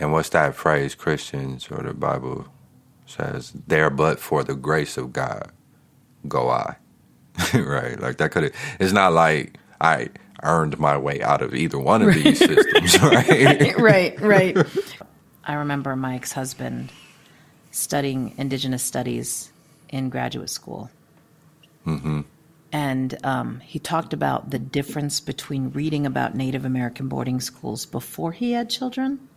And 0.00 0.12
what's 0.12 0.30
that 0.30 0.54
phrase 0.54 0.94
Christians 0.94 1.68
or 1.70 1.82
the 1.82 1.92
Bible 1.92 2.46
says? 3.04 3.52
There 3.66 3.90
but 3.90 4.18
for 4.18 4.42
the 4.42 4.54
grace 4.54 4.96
of 4.96 5.12
God 5.12 5.52
go 6.26 6.48
I. 6.48 6.76
right. 7.54 8.00
Like 8.00 8.16
that 8.16 8.30
could 8.30 8.44
have 8.44 8.54
it's 8.80 8.92
not 8.92 9.12
like 9.12 9.58
I 9.80 10.08
earned 10.42 10.78
my 10.78 10.96
way 10.96 11.20
out 11.22 11.42
of 11.42 11.54
either 11.54 11.78
one 11.78 12.00
of 12.00 12.14
these 12.14 12.38
systems, 12.38 12.98
right? 13.02 13.76
right, 13.78 14.20
right. 14.20 14.56
I 15.44 15.54
remember 15.54 15.94
my 15.96 16.14
ex 16.14 16.32
husband 16.32 16.90
studying 17.70 18.34
Indigenous 18.38 18.82
studies 18.82 19.52
in 19.90 20.08
graduate 20.08 20.50
school. 20.50 20.90
And 22.72 23.18
um, 23.24 23.60
he 23.60 23.80
talked 23.80 24.12
about 24.12 24.50
the 24.50 24.58
difference 24.58 25.18
between 25.18 25.70
reading 25.70 26.06
about 26.06 26.36
Native 26.36 26.64
American 26.64 27.08
boarding 27.08 27.40
schools 27.40 27.84
before 27.84 28.30
he 28.32 28.52
had 28.52 28.70
children 28.70 29.28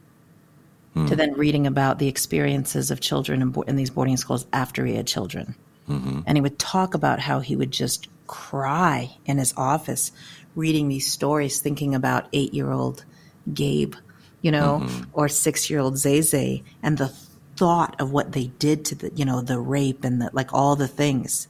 Hmm. 0.94 1.08
to 1.08 1.16
then 1.16 1.34
reading 1.34 1.66
about 1.66 1.98
the 1.98 2.08
experiences 2.08 2.92
of 2.92 3.02
children 3.02 3.42
in, 3.42 3.50
bo- 3.50 3.64
in 3.64 3.76
these 3.76 3.90
boarding 3.90 4.18
schools 4.18 4.46
after 4.54 4.86
he 4.86 4.96
had 4.96 5.08
children. 5.08 5.56
Mm-hmm. 5.90 6.22
And 6.28 6.38
he 6.38 6.42
would 6.42 6.60
talk 6.60 6.94
about 6.94 7.20
how 7.20 7.40
he 7.40 7.56
would 7.56 7.72
just 7.72 8.08
cry 8.28 9.16
in 9.26 9.38
his 9.38 9.54
office 9.58 10.12
reading 10.56 10.88
these 10.88 11.12
stories, 11.12 11.60
thinking 11.60 11.96
about 11.96 12.28
eight 12.32 12.54
year 12.54 12.72
old 12.72 13.06
Gabe, 13.52 13.96
you 14.42 14.52
know, 14.52 14.82
mm-hmm. 14.84 15.04
or 15.14 15.28
six 15.28 15.70
year 15.70 15.80
old 15.80 15.98
Zay 15.98 16.64
and 16.82 16.98
the 16.98 17.12
thought 17.56 18.00
of 18.00 18.12
what 18.12 18.32
they 18.32 18.48
did 18.48 18.86
to 18.86 18.96
the, 18.96 19.12
you 19.16 19.26
know, 19.26 19.42
the 19.42 19.60
rape 19.60 20.04
and 20.04 20.22
the, 20.22 20.30
like 20.34 20.54
all 20.54 20.76
the 20.76 20.88
things. 20.88 21.48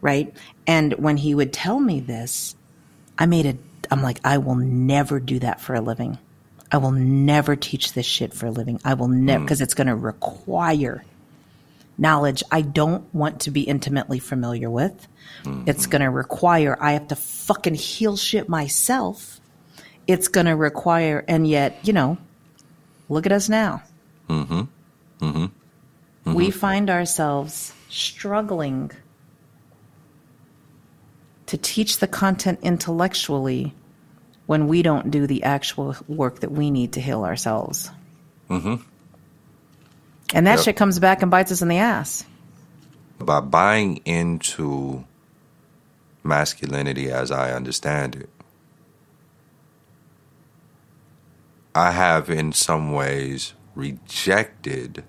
Right. 0.00 0.34
And 0.66 0.92
when 0.94 1.16
he 1.16 1.34
would 1.34 1.52
tell 1.52 1.80
me 1.80 2.00
this, 2.00 2.54
I 3.18 3.26
made 3.26 3.46
a, 3.46 3.56
I'm 3.90 4.02
like, 4.02 4.20
I 4.24 4.38
will 4.38 4.54
never 4.54 5.18
do 5.18 5.40
that 5.40 5.60
for 5.60 5.74
a 5.74 5.80
living. 5.80 6.18
I 6.70 6.76
will 6.78 6.92
never 6.92 7.56
teach 7.56 7.92
this 7.92 8.06
shit 8.06 8.34
for 8.34 8.46
a 8.46 8.50
living. 8.50 8.80
I 8.84 8.94
will 8.94 9.08
never, 9.08 9.44
because 9.44 9.60
it's 9.60 9.74
going 9.74 9.86
to 9.86 9.96
require 9.96 11.04
knowledge 11.96 12.44
I 12.50 12.60
don't 12.60 13.12
want 13.14 13.40
to 13.42 13.50
be 13.50 13.62
intimately 13.62 14.18
familiar 14.18 14.70
with. 14.70 15.08
It's 15.66 15.86
going 15.86 16.02
to 16.02 16.10
require 16.10 16.76
I 16.80 16.92
have 16.92 17.08
to 17.08 17.16
fucking 17.16 17.74
heal 17.74 18.16
shit 18.16 18.48
myself 18.48 19.38
it's 20.08 20.26
going 20.26 20.46
to 20.46 20.56
require, 20.56 21.22
and 21.28 21.46
yet, 21.46 21.78
you 21.82 21.92
know, 21.92 22.16
look 23.10 23.26
at 23.26 23.32
us 23.32 23.48
now. 23.48 23.82
Mm-hmm. 24.28 24.60
Mm-hmm. 25.20 25.44
Mm-hmm. 25.44 26.34
We 26.34 26.50
find 26.50 26.88
ourselves 26.88 27.74
struggling 27.90 28.90
to 31.44 31.58
teach 31.58 31.98
the 31.98 32.06
content 32.06 32.58
intellectually 32.62 33.74
when 34.48 34.66
we 34.66 34.80
don't 34.80 35.10
do 35.10 35.26
the 35.26 35.42
actual 35.42 35.94
work 36.08 36.40
that 36.40 36.50
we 36.50 36.70
need 36.70 36.94
to 36.94 37.02
heal 37.02 37.22
ourselves. 37.22 37.90
Mm-hmm. 38.48 38.76
And 40.32 40.46
that 40.46 40.56
yep. 40.56 40.64
shit 40.64 40.76
comes 40.76 40.98
back 40.98 41.20
and 41.20 41.30
bites 41.30 41.52
us 41.52 41.60
in 41.60 41.68
the 41.68 41.76
ass. 41.76 42.24
By 43.18 43.40
buying 43.40 43.98
into 44.06 45.04
masculinity 46.22 47.10
as 47.10 47.30
I 47.30 47.52
understand 47.52 48.16
it, 48.16 48.30
I 51.74 51.90
have 51.90 52.30
in 52.30 52.54
some 52.54 52.92
ways 52.94 53.52
rejected 53.74 55.04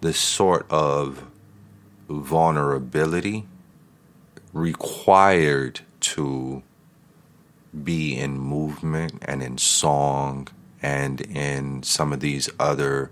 the 0.00 0.12
sort 0.12 0.66
of 0.68 1.28
vulnerability 2.08 3.46
required 4.52 5.82
to 6.00 6.64
be 7.84 8.18
in 8.18 8.38
movement 8.38 9.14
and 9.22 9.42
in 9.42 9.58
song 9.58 10.48
and 10.82 11.20
in 11.22 11.82
some 11.82 12.12
of 12.12 12.20
these 12.20 12.50
other 12.58 13.10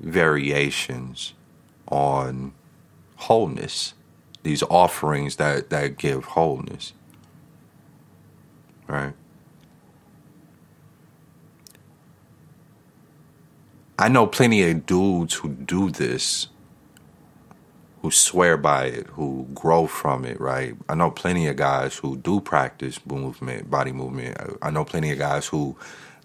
variations 0.00 1.34
on 1.88 2.52
wholeness 3.16 3.94
these 4.42 4.62
offerings 4.64 5.36
that 5.36 5.70
that 5.70 5.96
give 5.96 6.24
wholeness 6.24 6.92
right? 8.88 9.12
I 13.98 14.08
know 14.08 14.26
plenty 14.26 14.68
of 14.68 14.86
dudes 14.86 15.34
who 15.34 15.50
do 15.50 15.90
this 15.90 16.48
who 18.02 18.10
swear 18.10 18.56
by 18.56 18.84
it, 18.84 19.06
who 19.08 19.46
grow 19.54 19.86
from 19.86 20.24
it, 20.24 20.40
right? 20.40 20.74
I 20.88 20.94
know 20.94 21.10
plenty 21.10 21.46
of 21.48 21.56
guys 21.56 21.96
who 21.96 22.16
do 22.16 22.40
practice 22.40 23.04
movement, 23.06 23.70
body 23.70 23.92
movement. 23.92 24.38
I 24.62 24.70
know 24.70 24.84
plenty 24.84 25.10
of 25.10 25.18
guys 25.18 25.46
who 25.46 25.76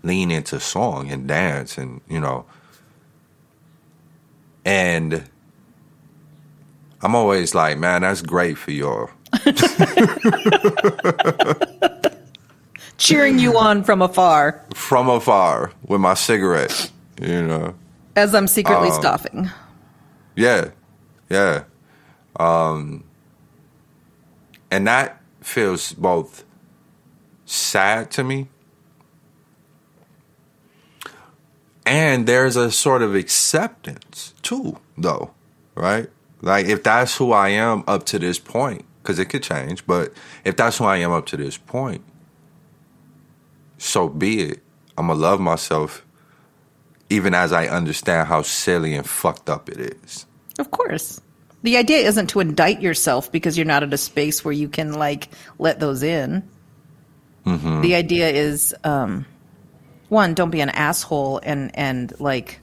lean 0.03 0.29
into 0.29 0.59
song 0.59 1.09
and 1.09 1.27
dance 1.27 1.77
and, 1.77 2.01
you 2.07 2.19
know, 2.19 2.45
and 4.65 5.29
I'm 7.01 7.15
always 7.15 7.55
like, 7.55 7.77
man, 7.77 8.03
that's 8.03 8.21
great 8.21 8.57
for 8.57 8.71
y'all. 8.71 9.09
Cheering 12.97 13.39
you 13.39 13.57
on 13.57 13.83
from 13.83 14.01
afar. 14.01 14.63
From 14.73 15.09
afar 15.09 15.71
with 15.87 15.99
my 15.99 16.13
cigarette, 16.13 16.91
you 17.19 17.41
know. 17.41 17.75
As 18.15 18.33
I'm 18.35 18.47
secretly 18.47 18.89
um, 18.89 18.93
stopping. 18.93 19.49
Yeah, 20.35 20.69
yeah. 21.33 21.63
Um, 22.39 23.03
and 24.71 24.87
that 24.87 25.21
feels 25.41 25.93
both 25.93 26.43
sad 27.45 28.11
to 28.11 28.23
me. 28.23 28.47
And 31.85 32.25
there's 32.25 32.55
a 32.55 32.71
sort 32.71 33.01
of 33.01 33.13
acceptance 33.13 34.33
too 34.41 34.79
though 34.97 35.31
right? 35.75 36.09
Like 36.41 36.65
if 36.67 36.83
that's 36.83 37.17
who 37.17 37.31
i 37.31 37.49
am 37.49 37.83
up 37.87 38.05
to 38.07 38.19
this 38.19 38.39
point 38.39 38.85
because 39.01 39.19
it 39.19 39.25
could 39.25 39.43
change 39.43 39.85
but 39.85 40.13
if 40.43 40.55
that's 40.55 40.77
who 40.77 40.85
i 40.85 40.97
am 40.97 41.11
up 41.11 41.25
to 41.27 41.37
this 41.37 41.57
point 41.57 42.03
so 43.77 44.07
be 44.07 44.41
it. 44.41 44.59
I'm 44.97 45.07
gonna 45.07 45.19
love 45.19 45.39
myself 45.39 46.05
even 47.09 47.33
as 47.33 47.51
i 47.51 47.67
understand 47.67 48.27
how 48.27 48.41
silly 48.41 48.93
and 48.93 49.07
fucked 49.07 49.49
up 49.49 49.69
it 49.69 49.79
is 49.79 50.25
of 50.59 50.71
course 50.71 51.21
the 51.63 51.77
idea 51.77 51.99
isn't 51.99 52.27
to 52.27 52.41
indict 52.41 52.81
yourself 52.81 53.31
because 53.31 53.57
you're 53.57 53.65
not 53.65 53.83
at 53.83 53.93
a 53.93 53.97
space 53.97 54.43
where 54.43 54.51
you 54.51 54.67
can 54.67 54.93
like 54.93 55.29
let 55.57 55.79
those 55.79 56.03
in. 56.03 56.47
Mm-hmm. 57.45 57.81
The 57.81 57.95
idea 57.95 58.29
is 58.29 58.75
um, 58.83 59.25
one, 60.09 60.33
don't 60.33 60.51
be 60.51 60.61
an 60.61 60.69
asshole 60.69 61.39
and 61.41 61.71
and 61.73 62.13
like 62.19 62.59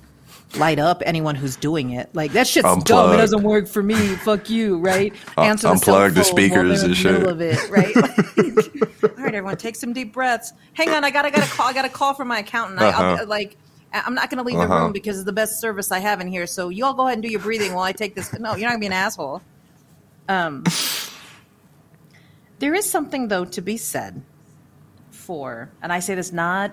light 0.56 0.78
up 0.78 1.02
anyone 1.06 1.34
who's 1.34 1.56
doing 1.56 1.90
it. 1.90 2.10
Like 2.14 2.32
that 2.32 2.46
shit's 2.46 2.84
dumb. 2.84 3.14
It 3.14 3.16
doesn't 3.16 3.42
work 3.42 3.68
for 3.68 3.82
me. 3.82 3.94
Fuck 4.16 4.50
you, 4.50 4.78
right? 4.78 5.14
Answer 5.38 5.68
uh, 5.68 5.74
unplug 5.74 6.08
the, 6.10 6.16
the 6.16 6.24
speakers 6.24 6.82
and 6.82 6.94
shit. 6.94 7.22
Of 7.22 7.40
it, 7.40 7.70
right? 7.70 7.96
All 9.02 9.24
right, 9.24 9.34
everyone, 9.34 9.56
take 9.56 9.76
some 9.76 9.94
deep 9.94 10.12
breaths. 10.12 10.52
Hang 10.74 10.90
on, 10.90 11.04
I 11.04 11.10
got 11.10 11.24
I 11.24 11.30
got 11.30 11.46
a 11.46 11.50
call. 11.50 11.66
I 11.66 11.72
got 11.72 11.86
a 11.86 11.90
call 11.90 12.12
from 12.12 12.28
my 12.28 12.40
accountant. 12.40 12.80
Uh-huh. 12.80 13.18
I, 13.20 13.24
like 13.24 13.56
I'm 13.92 14.14
not 14.14 14.30
going 14.30 14.38
to 14.38 14.44
leave 14.44 14.58
uh-huh. 14.58 14.68
the 14.68 14.80
room 14.82 14.92
because 14.92 15.16
it's 15.16 15.24
the 15.24 15.32
best 15.32 15.60
service 15.60 15.90
I 15.90 15.98
have 15.98 16.20
in 16.20 16.28
here. 16.28 16.46
So 16.46 16.68
you 16.68 16.84
all 16.84 16.94
go 16.94 17.06
ahead 17.06 17.14
and 17.14 17.22
do 17.22 17.28
your 17.28 17.40
breathing 17.40 17.74
while 17.74 17.84
I 17.84 17.92
take 17.92 18.14
this. 18.14 18.32
No, 18.38 18.54
you're 18.54 18.68
not 18.68 18.70
going 18.70 18.74
to 18.74 18.80
be 18.80 18.86
an 18.86 18.92
asshole. 18.92 19.42
Um, 20.28 20.64
there 22.60 22.74
is 22.74 22.88
something 22.88 23.28
though 23.28 23.44
to 23.46 23.60
be 23.60 23.76
said 23.76 24.22
for, 25.10 25.70
and 25.82 25.92
I 25.92 25.98
say 26.00 26.14
this 26.14 26.32
not 26.32 26.72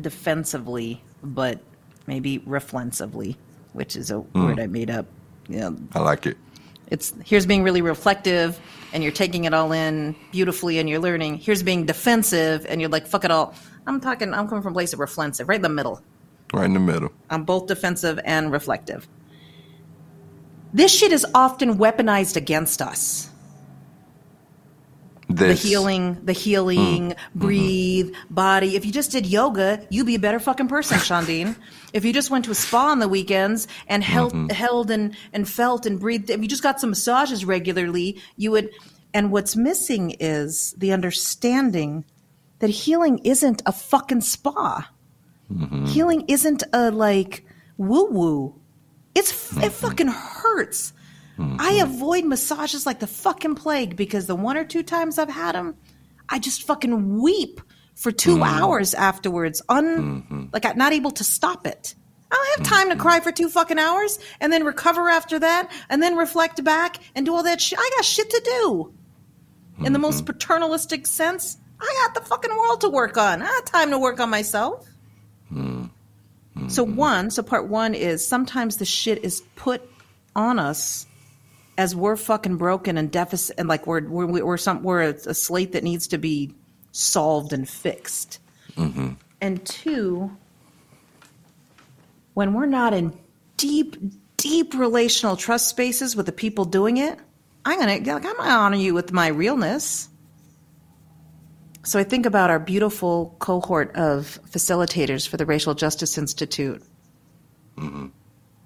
defensively, 0.00 1.02
but 1.22 1.60
maybe 2.06 2.38
reflensively, 2.38 3.36
which 3.72 3.96
is 3.96 4.10
a 4.10 4.14
mm. 4.14 4.44
word 4.44 4.60
I 4.60 4.66
made 4.66 4.90
up. 4.90 5.06
Yeah, 5.48 5.70
I 5.92 6.00
like 6.00 6.26
it. 6.26 6.36
It's 6.88 7.14
here's 7.24 7.46
being 7.46 7.62
really 7.64 7.82
reflective, 7.82 8.60
and 8.92 9.02
you're 9.02 9.12
taking 9.12 9.44
it 9.44 9.54
all 9.54 9.72
in 9.72 10.14
beautifully, 10.32 10.78
and 10.78 10.88
you're 10.88 11.00
learning. 11.00 11.38
Here's 11.38 11.62
being 11.62 11.86
defensive, 11.86 12.66
and 12.68 12.80
you're 12.80 12.90
like, 12.90 13.06
fuck 13.06 13.24
it 13.24 13.30
all. 13.30 13.54
I'm 13.86 14.00
talking. 14.00 14.32
I'm 14.34 14.48
coming 14.48 14.62
from 14.62 14.72
a 14.72 14.74
place 14.74 14.92
of 14.92 15.00
reflexive, 15.00 15.48
right 15.48 15.56
in 15.56 15.62
the 15.62 15.68
middle. 15.68 16.02
Right 16.52 16.64
in 16.64 16.74
the 16.74 16.80
middle. 16.80 17.12
I'm 17.30 17.44
both 17.44 17.66
defensive 17.66 18.20
and 18.24 18.52
reflective. 18.52 19.08
This 20.72 20.92
shit 20.92 21.12
is 21.12 21.26
often 21.34 21.78
weaponized 21.78 22.36
against 22.36 22.82
us. 22.82 23.30
This. 25.28 25.60
The 25.60 25.68
healing, 25.68 26.24
the 26.24 26.32
healing, 26.32 27.10
mm. 27.10 27.16
breathe, 27.34 28.10
mm-hmm. 28.10 28.34
body. 28.34 28.76
If 28.76 28.86
you 28.86 28.92
just 28.92 29.10
did 29.10 29.26
yoga, 29.26 29.84
you'd 29.90 30.06
be 30.06 30.14
a 30.14 30.20
better 30.20 30.38
fucking 30.38 30.68
person, 30.68 30.98
Shadiin. 30.98 31.56
if 31.92 32.04
you 32.04 32.12
just 32.12 32.30
went 32.30 32.44
to 32.44 32.52
a 32.52 32.54
spa 32.54 32.90
on 32.90 33.00
the 33.00 33.08
weekends 33.08 33.66
and 33.88 34.04
held, 34.04 34.32
mm-hmm. 34.32 34.50
held 34.50 34.90
and, 34.90 35.16
and 35.32 35.48
felt 35.48 35.84
and 35.84 35.98
breathed, 35.98 36.30
if 36.30 36.40
you 36.40 36.46
just 36.46 36.62
got 36.62 36.80
some 36.80 36.90
massages 36.90 37.44
regularly, 37.44 38.22
you 38.36 38.52
would. 38.52 38.70
And 39.12 39.32
what's 39.32 39.56
missing 39.56 40.14
is 40.20 40.74
the 40.78 40.92
understanding 40.92 42.04
that 42.60 42.70
healing 42.70 43.18
isn't 43.24 43.62
a 43.66 43.72
fucking 43.72 44.20
spa. 44.20 44.88
Mm-hmm. 45.52 45.86
Healing 45.86 46.24
isn't 46.28 46.62
a 46.72 46.90
like 46.90 47.44
woo 47.78 48.06
woo. 48.10 48.60
It's 49.14 49.32
mm-hmm. 49.32 49.64
it 49.64 49.72
fucking 49.72 50.08
hurts. 50.08 50.92
Mm-hmm. 51.38 51.56
I 51.60 51.80
avoid 51.82 52.24
massages 52.24 52.86
like 52.86 53.00
the 53.00 53.06
fucking 53.06 53.56
plague 53.56 53.96
because 53.96 54.26
the 54.26 54.34
one 54.34 54.56
or 54.56 54.64
two 54.64 54.82
times 54.82 55.18
I've 55.18 55.28
had 55.28 55.54
them, 55.54 55.76
I 56.28 56.38
just 56.38 56.62
fucking 56.62 57.20
weep 57.20 57.60
for 57.94 58.10
2 58.10 58.34
mm-hmm. 58.34 58.42
hours 58.42 58.94
afterwards, 58.94 59.62
un 59.68 59.84
mm-hmm. 59.86 60.44
like 60.52 60.64
I'm 60.64 60.78
not 60.78 60.92
able 60.92 61.10
to 61.12 61.24
stop 61.24 61.66
it. 61.66 61.94
I 62.30 62.34
don't 62.34 62.66
have 62.66 62.78
time 62.78 62.88
to 62.88 62.94
mm-hmm. 62.94 63.02
cry 63.02 63.20
for 63.20 63.32
two 63.32 63.48
fucking 63.48 63.78
hours 63.78 64.18
and 64.40 64.52
then 64.52 64.64
recover 64.64 65.08
after 65.08 65.38
that 65.38 65.70
and 65.88 66.02
then 66.02 66.16
reflect 66.16 66.62
back 66.64 66.98
and 67.14 67.24
do 67.24 67.34
all 67.34 67.44
that 67.44 67.60
shit. 67.60 67.78
I 67.78 67.90
got 67.96 68.04
shit 68.04 68.30
to 68.30 68.42
do. 68.44 68.92
In 69.84 69.92
the 69.92 69.98
most 69.98 70.24
paternalistic 70.24 71.06
sense, 71.06 71.58
I 71.78 72.04
got 72.04 72.14
the 72.14 72.26
fucking 72.28 72.56
world 72.56 72.80
to 72.80 72.88
work 72.88 73.18
on. 73.18 73.42
I 73.42 73.46
have 73.46 73.64
time 73.66 73.90
to 73.90 73.98
work 73.98 74.20
on 74.20 74.30
myself. 74.30 74.88
Mm. 75.52 75.90
Mm-hmm. 76.56 76.68
So 76.68 76.82
one, 76.82 77.30
so 77.30 77.42
part 77.42 77.68
one 77.68 77.94
is 77.94 78.26
sometimes 78.26 78.78
the 78.78 78.86
shit 78.86 79.22
is 79.22 79.42
put 79.54 79.82
on 80.34 80.58
us 80.58 81.06
as 81.78 81.94
we're 81.94 82.16
fucking 82.16 82.56
broken 82.56 82.96
and 82.96 83.10
deficit, 83.10 83.56
and 83.58 83.68
like 83.68 83.86
we're 83.86 84.02
we're 84.02 84.44
we're 84.44 84.56
some 84.56 84.82
we're 84.82 85.02
a, 85.02 85.14
a 85.26 85.34
slate 85.34 85.72
that 85.72 85.84
needs 85.84 86.08
to 86.08 86.18
be 86.18 86.54
solved 86.92 87.52
and 87.52 87.68
fixed. 87.68 88.38
Mm-hmm. 88.76 89.12
And 89.40 89.64
two, 89.66 90.36
when 92.34 92.54
we're 92.54 92.66
not 92.66 92.94
in 92.94 93.16
deep, 93.56 93.96
deep 94.36 94.74
relational 94.74 95.36
trust 95.36 95.68
spaces 95.68 96.16
with 96.16 96.26
the 96.26 96.32
people 96.32 96.64
doing 96.64 96.96
it, 96.96 97.18
I'm 97.64 97.78
gonna 97.78 97.98
like 97.98 98.24
I'm 98.24 98.36
gonna 98.36 98.50
honor 98.50 98.76
you 98.76 98.94
with 98.94 99.12
my 99.12 99.28
realness. 99.28 100.08
So 101.84 102.00
I 102.00 102.04
think 102.04 102.26
about 102.26 102.50
our 102.50 102.58
beautiful 102.58 103.36
cohort 103.38 103.94
of 103.94 104.40
facilitators 104.50 105.28
for 105.28 105.36
the 105.36 105.46
Racial 105.46 105.74
Justice 105.74 106.18
Institute. 106.18 106.82
Mm-hmm. 107.76 108.06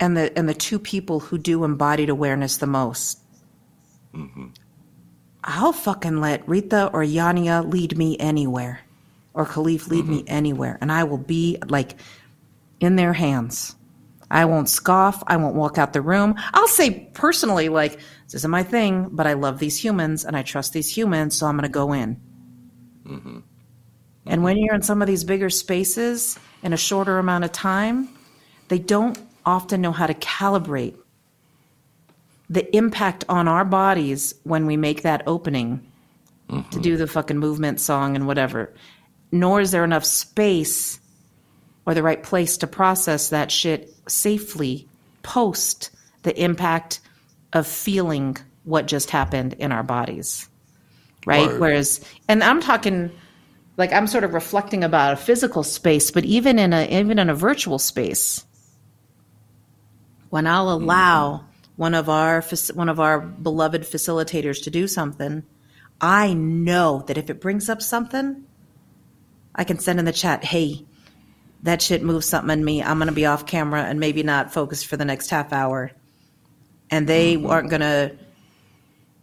And 0.01 0.17
the 0.17 0.37
and 0.37 0.49
the 0.49 0.55
two 0.55 0.79
people 0.79 1.21
who 1.21 1.37
do 1.39 1.63
embodied 1.63 2.09
awareness 2.09 2.57
the 2.57 2.67
most. 2.67 3.21
Mm-hmm. 4.15 4.47
I'll 5.45 5.73
fucking 5.73 6.21
let 6.21 6.49
Rita 6.49 6.91
or 6.93 7.03
Yania 7.03 7.71
lead 7.71 7.97
me 7.97 8.17
anywhere, 8.19 8.81
or 9.35 9.47
Khalif 9.47 9.89
lead 9.89 10.05
mm-hmm. 10.05 10.13
me 10.13 10.25
anywhere, 10.27 10.79
and 10.81 10.91
I 10.91 11.05
will 11.05 11.19
be 11.19 11.59
like 11.69 11.97
in 12.81 12.97
their 12.97 13.13
hands. 13.13 13.77
I 14.31 14.45
won't 14.45 14.69
scoff. 14.69 15.23
I 15.27 15.37
won't 15.37 15.57
walk 15.57 15.77
out 15.77 15.93
the 15.93 16.01
room. 16.01 16.37
I'll 16.55 16.69
say 16.69 17.11
personally, 17.13 17.69
like, 17.69 17.99
this 18.25 18.35
isn't 18.37 18.51
my 18.51 18.63
thing, 18.63 19.09
but 19.11 19.27
I 19.27 19.33
love 19.33 19.59
these 19.59 19.83
humans 19.83 20.25
and 20.25 20.37
I 20.37 20.43
trust 20.43 20.73
these 20.73 20.89
humans, 20.89 21.37
so 21.37 21.47
I'm 21.47 21.57
going 21.57 21.65
to 21.65 21.69
go 21.69 21.93
in. 21.93 22.21
Mm-hmm. 23.05 23.39
And 24.27 24.45
when 24.45 24.57
you're 24.57 24.75
in 24.75 24.83
some 24.83 25.03
of 25.03 25.09
these 25.09 25.25
bigger 25.25 25.51
spaces 25.51 26.39
in 26.63 26.73
a 26.73 26.77
shorter 26.77 27.19
amount 27.19 27.45
of 27.45 27.51
time, 27.51 28.09
they 28.69 28.79
don't 28.79 29.19
often 29.45 29.81
know 29.81 29.93
how 29.93 30.07
to 30.07 30.15
calibrate 30.15 30.97
the 32.49 32.77
impact 32.77 33.25
on 33.29 33.47
our 33.47 33.65
bodies 33.65 34.35
when 34.43 34.67
we 34.67 34.77
make 34.77 35.03
that 35.03 35.23
opening 35.27 35.87
mm-hmm. 36.49 36.69
to 36.71 36.81
do 36.81 36.97
the 36.97 37.07
fucking 37.07 37.39
movement 37.39 37.81
song 37.81 38.17
and 38.17 38.27
whatever. 38.27 38.73
Nor 39.31 39.61
is 39.61 39.71
there 39.71 39.85
enough 39.85 40.05
space 40.05 40.99
or 41.87 41.95
the 41.95 42.03
right 42.03 42.23
place 42.23 42.57
to 42.59 42.67
process 42.67 43.31
that 43.31 43.53
shit 43.53 43.95
safely 44.09 44.89
post 45.23 45.91
the 46.23 46.39
impact 46.43 47.01
of 47.53 47.67
feeling 47.67 48.37
what 48.65 48.87
just 48.87 49.11
happened 49.11 49.55
in 49.55 49.73
our 49.73 49.83
bodies. 49.83 50.49
Right? 51.27 51.49
right? 51.49 51.61
Whereas, 51.61 52.05
and 52.29 52.43
I'm 52.43 52.61
talking 52.61 53.11
like 53.77 53.93
I'm 53.93 54.07
sort 54.07 54.25
of 54.25 54.35
reflecting 54.35 54.85
about 54.85 55.15
a 55.15 55.17
physical 55.17 55.63
space, 55.63 56.11
but 56.11 56.25
even 56.25 56.59
in 56.59 56.73
a 56.73 56.87
even 57.01 57.19
in 57.19 57.31
a 57.31 57.35
virtual 57.35 57.79
space, 57.79 58.45
when 60.31 60.47
I'll 60.47 60.69
mm-hmm. 60.69 60.85
allow 60.85 61.33
mm-hmm. 61.33 61.47
one 61.77 61.95
of 61.95 62.09
our 62.09 62.43
one 62.75 62.89
of 62.89 62.99
our 62.99 63.21
beloved 63.21 63.83
facilitators 63.83 64.63
to 64.65 64.71
do 64.71 64.89
something, 64.89 65.45
I 66.01 66.33
know 66.33 67.05
that 67.07 67.19
if 67.19 67.29
it 67.29 67.41
brings 67.41 67.69
up 67.69 67.83
something, 67.83 68.45
I 69.55 69.65
can 69.65 69.79
send 69.79 69.99
in 69.99 70.07
the 70.07 70.13
chat, 70.13 70.45
"Hey, 70.45 70.87
that 71.65 71.83
shit 71.83 72.03
moves 72.03 72.27
something 72.27 72.51
in 72.51 72.65
me. 72.65 72.83
I'm 72.83 72.99
going 72.99 73.09
to 73.09 73.15
be 73.15 73.27
off 73.27 73.45
camera 73.45 73.83
and 73.83 74.01
maybe 74.01 74.23
not 74.23 74.53
focused 74.53 74.87
for 74.87 74.97
the 74.97 75.05
next 75.05 75.29
half 75.29 75.53
hour." 75.53 75.91
And 76.91 77.07
they 77.07 77.37
mm-hmm. 77.37 77.47
aren't 77.47 77.71
going 77.71 77.81
to, 77.81 78.17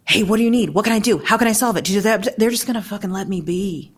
"Hey, 0.06 0.22
what 0.22 0.36
do 0.36 0.44
you 0.44 0.50
need? 0.50 0.70
What 0.70 0.84
can 0.84 0.92
I 0.92 1.00
do? 1.00 1.18
How 1.18 1.38
can 1.38 1.48
I 1.48 1.52
solve 1.52 1.76
it?" 1.76 1.84
Do 1.84 2.00
that. 2.02 2.38
They're 2.38 2.50
just 2.50 2.66
going 2.66 2.80
to 2.80 2.82
fucking 2.82 3.10
let 3.10 3.28
me 3.28 3.40
be. 3.40 3.92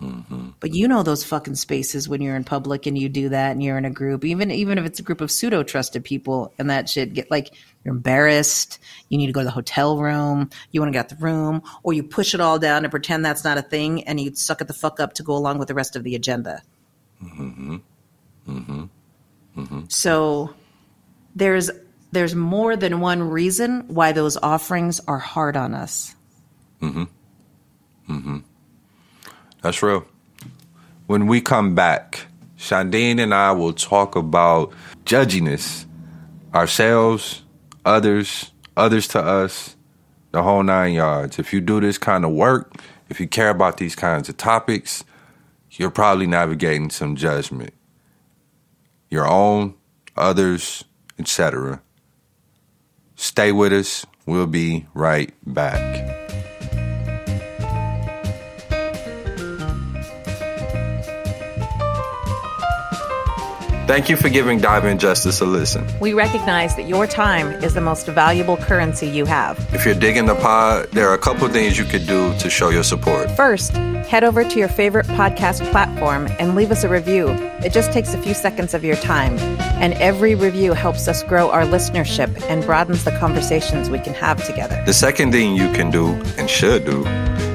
Mm-hmm. 0.00 0.50
But 0.60 0.74
you 0.74 0.86
know 0.86 1.02
those 1.02 1.24
fucking 1.24 1.56
spaces 1.56 2.08
when 2.08 2.20
you're 2.22 2.36
in 2.36 2.44
public 2.44 2.86
and 2.86 2.96
you 2.96 3.08
do 3.08 3.30
that 3.30 3.50
and 3.52 3.62
you're 3.62 3.78
in 3.78 3.84
a 3.84 3.90
group, 3.90 4.24
even 4.24 4.50
even 4.50 4.78
if 4.78 4.84
it's 4.84 5.00
a 5.00 5.02
group 5.02 5.20
of 5.20 5.30
pseudo 5.30 5.64
trusted 5.64 6.04
people 6.04 6.52
and 6.58 6.70
that 6.70 6.88
shit 6.88 7.14
get 7.14 7.30
like 7.30 7.52
you're 7.84 7.94
embarrassed, 7.94 8.78
you 9.08 9.18
need 9.18 9.26
to 9.26 9.32
go 9.32 9.40
to 9.40 9.44
the 9.44 9.50
hotel 9.50 9.98
room, 9.98 10.50
you 10.70 10.80
want 10.80 10.92
to 10.92 10.96
get 10.96 11.08
the 11.08 11.16
room, 11.16 11.62
or 11.82 11.92
you 11.92 12.04
push 12.04 12.32
it 12.32 12.40
all 12.40 12.60
down 12.60 12.84
and 12.84 12.92
pretend 12.92 13.24
that's 13.24 13.42
not 13.42 13.58
a 13.58 13.62
thing 13.62 14.04
and 14.04 14.20
you 14.20 14.32
suck 14.34 14.60
it 14.60 14.68
the 14.68 14.74
fuck 14.74 15.00
up 15.00 15.14
to 15.14 15.24
go 15.24 15.34
along 15.34 15.58
with 15.58 15.66
the 15.66 15.74
rest 15.74 15.96
of 15.96 16.04
the 16.04 16.14
agenda. 16.14 16.62
Mm-hmm. 17.22 17.76
Mm-hmm. 18.48 19.84
So 19.88 20.54
there's 21.34 21.70
there's 22.12 22.34
more 22.34 22.76
than 22.76 23.00
one 23.00 23.22
reason 23.22 23.88
why 23.88 24.12
those 24.12 24.36
offerings 24.36 25.00
are 25.08 25.18
hard 25.18 25.56
on 25.56 25.74
us. 25.74 26.14
Mm-hmm. 26.80 27.04
Mm-hmm. 28.12 28.38
That's 29.62 29.82
real. 29.82 30.06
When 31.06 31.26
we 31.26 31.40
come 31.40 31.74
back, 31.74 32.26
Shadiin 32.58 33.20
and 33.20 33.32
I 33.32 33.52
will 33.52 33.72
talk 33.72 34.16
about 34.16 34.72
judginess, 35.04 35.86
ourselves, 36.54 37.42
others, 37.84 38.50
others 38.76 39.08
to 39.08 39.20
us, 39.20 39.76
the 40.32 40.42
whole 40.42 40.62
nine 40.62 40.94
yards. 40.94 41.38
If 41.38 41.52
you 41.52 41.60
do 41.60 41.80
this 41.80 41.98
kind 41.98 42.24
of 42.24 42.32
work, 42.32 42.72
if 43.08 43.20
you 43.20 43.26
care 43.26 43.50
about 43.50 43.78
these 43.78 43.94
kinds 43.94 44.28
of 44.28 44.36
topics, 44.36 45.04
you're 45.72 45.90
probably 45.90 46.26
navigating 46.26 46.90
some 46.90 47.16
judgment. 47.16 47.72
Your 49.10 49.26
own, 49.26 49.74
others, 50.16 50.84
etc. 51.18 51.80
Stay 53.14 53.52
with 53.52 53.72
us. 53.72 54.04
We'll 54.26 54.46
be 54.46 54.86
right 54.92 55.32
back. 55.46 56.17
Thank 63.88 64.10
you 64.10 64.16
for 64.18 64.28
giving 64.28 64.60
Dive 64.60 64.84
In 64.84 64.98
Justice 64.98 65.40
a 65.40 65.46
listen. 65.46 65.82
We 65.98 66.12
recognize 66.12 66.76
that 66.76 66.86
your 66.86 67.06
time 67.06 67.52
is 67.64 67.72
the 67.72 67.80
most 67.80 68.06
valuable 68.06 68.58
currency 68.58 69.06
you 69.06 69.24
have. 69.24 69.58
If 69.72 69.86
you're 69.86 69.94
digging 69.94 70.26
the 70.26 70.34
pod, 70.34 70.90
there 70.92 71.08
are 71.08 71.14
a 71.14 71.18
couple 71.18 71.48
things 71.48 71.78
you 71.78 71.86
could 71.86 72.06
do 72.06 72.36
to 72.36 72.50
show 72.50 72.68
your 72.68 72.82
support. 72.82 73.30
First, 73.30 73.72
head 73.72 74.24
over 74.24 74.44
to 74.44 74.58
your 74.58 74.68
favorite 74.68 75.06
podcast 75.06 75.68
platform 75.70 76.28
and 76.38 76.54
leave 76.54 76.70
us 76.70 76.84
a 76.84 76.88
review. 76.90 77.28
It 77.64 77.72
just 77.72 77.90
takes 77.90 78.12
a 78.12 78.18
few 78.18 78.34
seconds 78.34 78.74
of 78.74 78.84
your 78.84 78.96
time, 78.96 79.38
and 79.80 79.94
every 79.94 80.34
review 80.34 80.74
helps 80.74 81.08
us 81.08 81.22
grow 81.22 81.50
our 81.50 81.62
listenership 81.62 82.42
and 82.42 82.62
broadens 82.64 83.04
the 83.04 83.12
conversations 83.12 83.88
we 83.88 84.00
can 84.00 84.12
have 84.12 84.44
together. 84.44 84.82
The 84.84 84.92
second 84.92 85.32
thing 85.32 85.56
you 85.56 85.72
can 85.72 85.90
do 85.90 86.08
and 86.36 86.50
should 86.50 86.84
do 86.84 87.04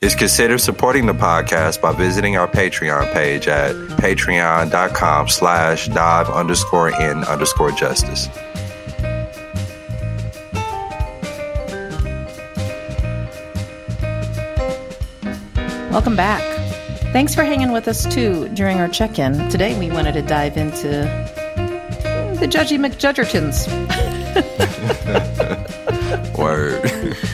is 0.03 0.15
consider 0.15 0.57
supporting 0.57 1.05
the 1.05 1.13
podcast 1.13 1.79
by 1.79 1.93
visiting 1.93 2.35
our 2.35 2.45
Patreon 2.45 3.13
page 3.13 3.47
at 3.47 3.73
patreon.com 3.73 5.29
slash 5.29 5.87
dive 5.87 6.29
underscore 6.29 6.89
in 6.89 7.23
underscore 7.23 7.71
justice. 7.71 8.27
Welcome 15.89 16.17
back. 16.17 16.41
Thanks 17.13 17.33
for 17.33 17.45
hanging 17.45 17.71
with 17.71 17.87
us 17.87 18.05
too 18.13 18.49
during 18.49 18.79
our 18.79 18.89
check 18.89 19.19
in. 19.19 19.47
Today 19.47 19.79
we 19.79 19.89
wanted 19.89 20.15
to 20.15 20.21
dive 20.21 20.57
into 20.57 20.87
the 22.41 22.47
Judgy 22.49 22.77
McJudgertons. 22.77 23.69
Word. 26.37 27.15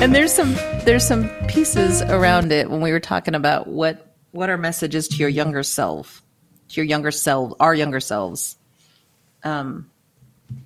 and 0.00 0.14
there's 0.14 0.32
some 0.32 0.54
there's 0.84 1.06
some 1.06 1.28
pieces 1.46 2.00
around 2.00 2.52
it 2.52 2.70
when 2.70 2.80
we 2.80 2.90
were 2.90 3.00
talking 3.00 3.34
about 3.34 3.66
what 3.66 4.14
what 4.30 4.48
our 4.48 4.56
message 4.56 4.94
is 4.94 5.08
to 5.08 5.16
your 5.16 5.28
younger 5.28 5.62
self, 5.62 6.22
to 6.68 6.76
your 6.76 6.86
younger 6.86 7.10
self, 7.10 7.52
our 7.60 7.74
younger 7.74 8.00
selves. 8.00 8.56
Um, 9.44 9.90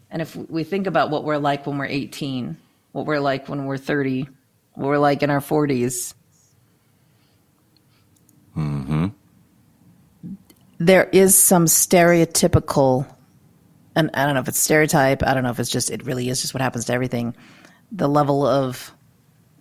and 0.08 0.22
if 0.22 0.36
we 0.36 0.62
think 0.62 0.86
about 0.86 1.10
what 1.10 1.24
we're 1.24 1.38
like 1.38 1.66
when 1.66 1.78
we're 1.78 1.86
18, 1.86 2.56
what 2.92 3.06
we're 3.06 3.18
like 3.18 3.48
when 3.48 3.64
we're 3.66 3.76
30, 3.76 4.28
what 4.74 4.86
we're 4.86 4.98
like 4.98 5.24
in 5.24 5.30
our 5.30 5.40
40s. 5.40 6.14
Mm-hmm. 8.56 9.06
There 10.78 11.04
is 11.04 11.36
some 11.36 11.64
stereotypical, 11.64 13.12
and 13.96 14.10
I 14.14 14.24
don't 14.26 14.34
know 14.34 14.40
if 14.40 14.48
it's 14.48 14.58
stereotype, 14.58 15.24
I 15.24 15.34
don't 15.34 15.42
know 15.42 15.50
if 15.50 15.58
it's 15.58 15.70
just, 15.70 15.90
it 15.90 16.04
really 16.04 16.28
is 16.28 16.40
just 16.40 16.54
what 16.54 16.60
happens 16.60 16.84
to 16.84 16.92
everything. 16.92 17.34
The 17.90 18.08
level 18.08 18.46
of 18.46 18.93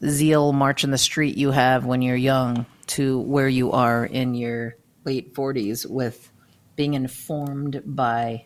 zeal 0.08 0.54
march 0.54 0.84
in 0.84 0.92
the 0.92 0.98
street 0.98 1.38
you 1.38 1.52
have 1.52 1.86
when 1.86 2.02
you're 2.02 2.16
young 2.16 2.66
to 2.88 3.20
where 3.22 3.48
you 3.48 3.72
are 3.72 4.06
in 4.06 4.36
your 4.36 4.76
late 5.06 5.34
40s 5.34 5.90
with 5.90 6.32
being 6.76 6.94
informed 6.94 7.82
by 7.86 8.46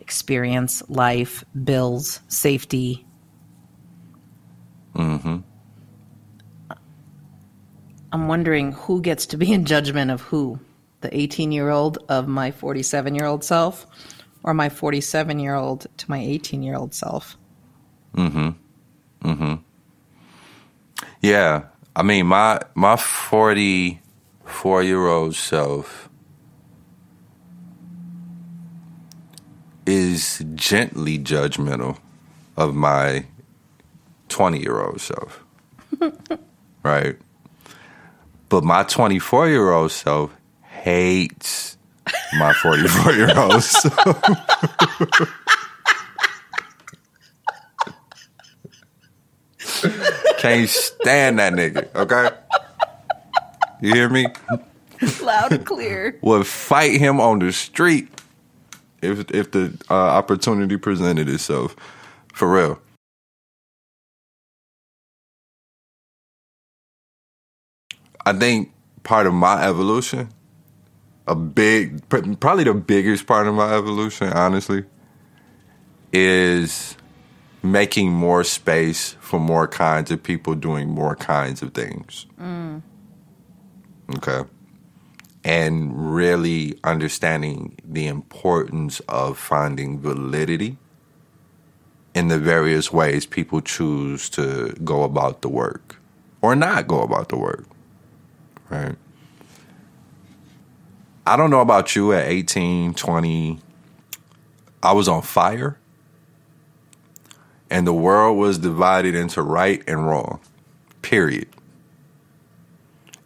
experience, 0.00 0.82
life, 0.88 1.44
bills, 1.64 2.20
safety. 2.28 3.06
Mm-hmm. 4.94 5.38
I'm 8.12 8.28
wondering 8.28 8.72
who 8.72 9.00
gets 9.00 9.26
to 9.26 9.36
be 9.36 9.52
in 9.52 9.64
judgment 9.64 10.10
of 10.10 10.20
who 10.20 10.58
the 11.00 11.16
18 11.16 11.52
year 11.52 11.70
old 11.70 11.98
of 12.08 12.26
my 12.26 12.50
47 12.50 13.14
year 13.14 13.26
old 13.26 13.44
self 13.44 13.86
or 14.42 14.52
my 14.52 14.68
47 14.68 15.38
year 15.38 15.54
old 15.54 15.86
to 15.98 16.10
my 16.10 16.18
18 16.18 16.62
year 16.62 16.76
old 16.76 16.92
self. 16.92 17.36
Mm 18.14 18.32
hmm. 18.32 19.28
Mm 19.28 19.36
hmm. 19.36 19.54
Yeah, 21.20 21.64
I 21.94 22.02
mean 22.02 22.26
my 22.26 22.60
my 22.74 22.96
forty 22.96 24.00
four 24.44 24.82
year 24.82 25.06
old 25.06 25.34
self 25.34 26.08
is 29.86 30.44
gently 30.54 31.18
judgmental 31.18 31.98
of 32.56 32.74
my 32.74 33.26
twenty 34.28 34.60
year 34.60 34.80
old 34.80 35.00
self, 35.00 35.42
right? 36.82 37.16
But 38.48 38.64
my 38.64 38.82
twenty 38.84 39.18
four 39.18 39.48
year 39.48 39.70
old 39.70 39.92
self 39.92 40.34
hates 40.62 41.76
my 42.38 42.52
forty 42.54 42.86
four 42.88 43.12
year 43.12 43.38
old 43.38 43.62
self. 43.62 44.22
Can't 50.40 50.68
stand 50.68 51.38
that 51.38 51.52
nigga, 51.52 51.94
okay? 51.94 52.30
You 53.80 53.94
hear 53.94 54.08
me? 54.08 54.26
Loud 55.22 55.52
and 55.52 55.64
clear. 55.64 56.18
Would 56.22 56.46
fight 56.46 56.98
him 56.98 57.20
on 57.20 57.38
the 57.38 57.52
street 57.52 58.08
if 59.02 59.30
if 59.30 59.50
the 59.52 59.78
uh, 59.88 59.94
opportunity 59.94 60.76
presented 60.76 61.28
itself. 61.28 61.76
For 62.34 62.52
real. 62.52 62.80
I 68.26 68.32
think 68.32 68.72
part 69.02 69.26
of 69.26 69.34
my 69.34 69.64
evolution 69.64 70.28
a 71.30 71.34
big, 71.36 72.08
probably 72.08 72.64
the 72.64 72.74
biggest 72.74 73.24
part 73.26 73.46
of 73.46 73.54
my 73.54 73.72
evolution, 73.72 74.32
honestly, 74.32 74.84
is 76.12 76.96
making 77.62 78.10
more 78.10 78.44
space 78.44 79.16
for 79.20 79.38
more 79.38 79.68
kinds 79.68 80.10
of 80.10 80.22
people 80.22 80.54
doing 80.54 80.88
more 80.88 81.16
kinds 81.16 81.62
of 81.62 81.74
things. 81.74 82.26
Mm. 82.40 82.82
Okay. 84.16 84.48
And 85.44 86.14
really 86.14 86.78
understanding 86.84 87.78
the 87.84 88.06
importance 88.06 89.00
of 89.08 89.38
finding 89.38 89.98
validity 89.98 90.76
in 92.14 92.28
the 92.28 92.38
various 92.38 92.92
ways 92.92 93.24
people 93.24 93.60
choose 93.60 94.28
to 94.30 94.74
go 94.84 95.02
about 95.04 95.42
the 95.42 95.48
work 95.48 95.96
or 96.42 96.56
not 96.56 96.88
go 96.88 97.02
about 97.02 97.28
the 97.28 97.38
work. 97.38 97.66
Right. 98.68 98.96
I 101.26 101.36
don't 101.36 101.50
know 101.50 101.60
about 101.60 101.94
you 101.94 102.12
at 102.12 102.26
18, 102.26 102.94
20. 102.94 103.58
I 104.82 104.92
was 104.92 105.08
on 105.08 105.22
fire 105.22 105.79
and 107.70 107.86
the 107.86 107.94
world 107.94 108.36
was 108.36 108.58
divided 108.58 109.14
into 109.14 109.42
right 109.42 109.82
and 109.86 110.06
wrong. 110.06 110.40
Period. 111.02 111.48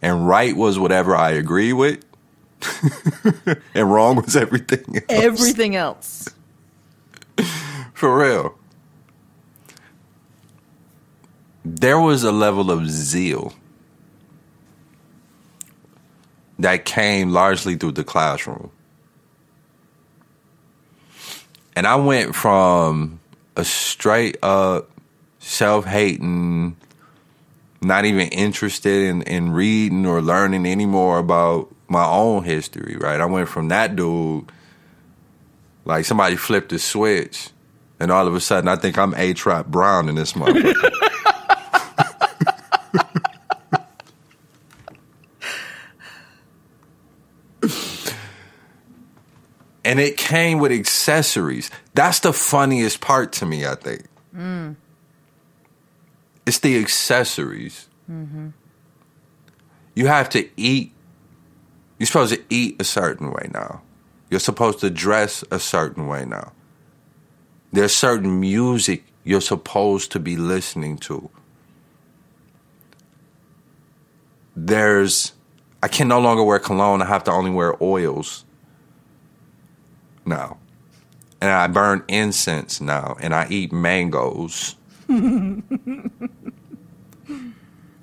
And 0.02 0.28
right 0.28 0.54
was 0.54 0.78
whatever 0.78 1.16
I 1.16 1.30
agree 1.30 1.72
with, 1.72 2.04
and 3.74 3.92
wrong 3.92 4.16
was 4.16 4.36
everything 4.36 4.96
else. 4.96 5.04
Everything 5.08 5.76
else. 5.76 6.28
For 7.94 8.18
real. 8.18 8.58
There 11.64 11.98
was 11.98 12.22
a 12.22 12.32
level 12.32 12.70
of 12.70 12.88
zeal 12.90 13.54
that 16.58 16.84
came 16.84 17.30
largely 17.30 17.76
through 17.76 17.92
the 17.92 18.04
classroom. 18.04 18.70
And 21.74 21.86
I 21.86 21.96
went 21.96 22.34
from 22.34 23.20
a 23.56 23.64
straight 23.64 24.36
up 24.42 24.90
self 25.38 25.84
hating, 25.84 26.76
not 27.80 28.04
even 28.04 28.28
interested 28.28 29.08
in, 29.08 29.22
in 29.22 29.52
reading 29.52 30.06
or 30.06 30.20
learning 30.20 30.66
anymore 30.66 31.18
about 31.18 31.74
my 31.88 32.04
own 32.04 32.44
history, 32.44 32.96
right? 32.96 33.20
I 33.20 33.26
went 33.26 33.48
from 33.48 33.68
that 33.68 33.94
dude, 33.94 34.50
like 35.84 36.04
somebody 36.04 36.36
flipped 36.36 36.72
a 36.72 36.78
switch, 36.78 37.50
and 38.00 38.10
all 38.10 38.26
of 38.26 38.34
a 38.34 38.40
sudden 38.40 38.68
I 38.68 38.76
think 38.76 38.98
I'm 38.98 39.14
H. 39.14 39.46
Rap 39.46 39.66
Brown 39.66 40.08
in 40.08 40.14
this 40.14 40.32
motherfucker. 40.32 40.90
and 49.94 50.00
it 50.00 50.16
came 50.16 50.58
with 50.58 50.72
accessories. 50.72 51.70
That's 51.94 52.18
the 52.18 52.32
funniest 52.32 53.00
part 53.00 53.32
to 53.34 53.46
me, 53.46 53.64
I 53.64 53.76
think. 53.76 54.02
Mm. 54.36 54.74
It's 56.44 56.58
the 56.58 56.80
accessories. 56.80 57.86
Mm-hmm. 58.10 58.48
You 59.94 60.06
have 60.08 60.30
to 60.30 60.48
eat. 60.56 60.92
You're 61.96 62.08
supposed 62.08 62.34
to 62.34 62.42
eat 62.50 62.74
a 62.80 62.84
certain 62.84 63.30
way 63.30 63.48
now. 63.54 63.82
You're 64.32 64.40
supposed 64.40 64.80
to 64.80 64.90
dress 64.90 65.44
a 65.52 65.60
certain 65.60 66.08
way 66.08 66.24
now. 66.24 66.50
There's 67.72 67.94
certain 67.94 68.40
music 68.40 69.04
you're 69.22 69.40
supposed 69.40 70.10
to 70.10 70.18
be 70.18 70.36
listening 70.36 70.98
to. 71.06 71.30
There's, 74.56 75.34
I 75.84 75.86
can 75.86 76.08
no 76.08 76.18
longer 76.18 76.42
wear 76.42 76.58
cologne. 76.58 77.00
I 77.00 77.06
have 77.06 77.22
to 77.24 77.30
only 77.30 77.52
wear 77.52 77.76
oils 77.80 78.44
now. 80.26 80.58
And 81.40 81.50
I 81.50 81.66
burn 81.66 82.04
incense 82.08 82.80
now. 82.80 83.16
And 83.20 83.34
I 83.34 83.46
eat 83.50 83.72
mangoes. 83.72 84.76
and 85.08 85.62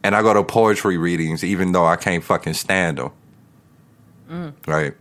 I 0.04 0.22
go 0.22 0.34
to 0.34 0.44
poetry 0.44 0.98
readings 0.98 1.44
even 1.44 1.72
though 1.72 1.86
I 1.86 1.96
can't 1.96 2.24
fucking 2.24 2.54
stand 2.54 3.00
them. 3.00 3.12
Mm. 4.30 4.54
Right? 4.68 4.94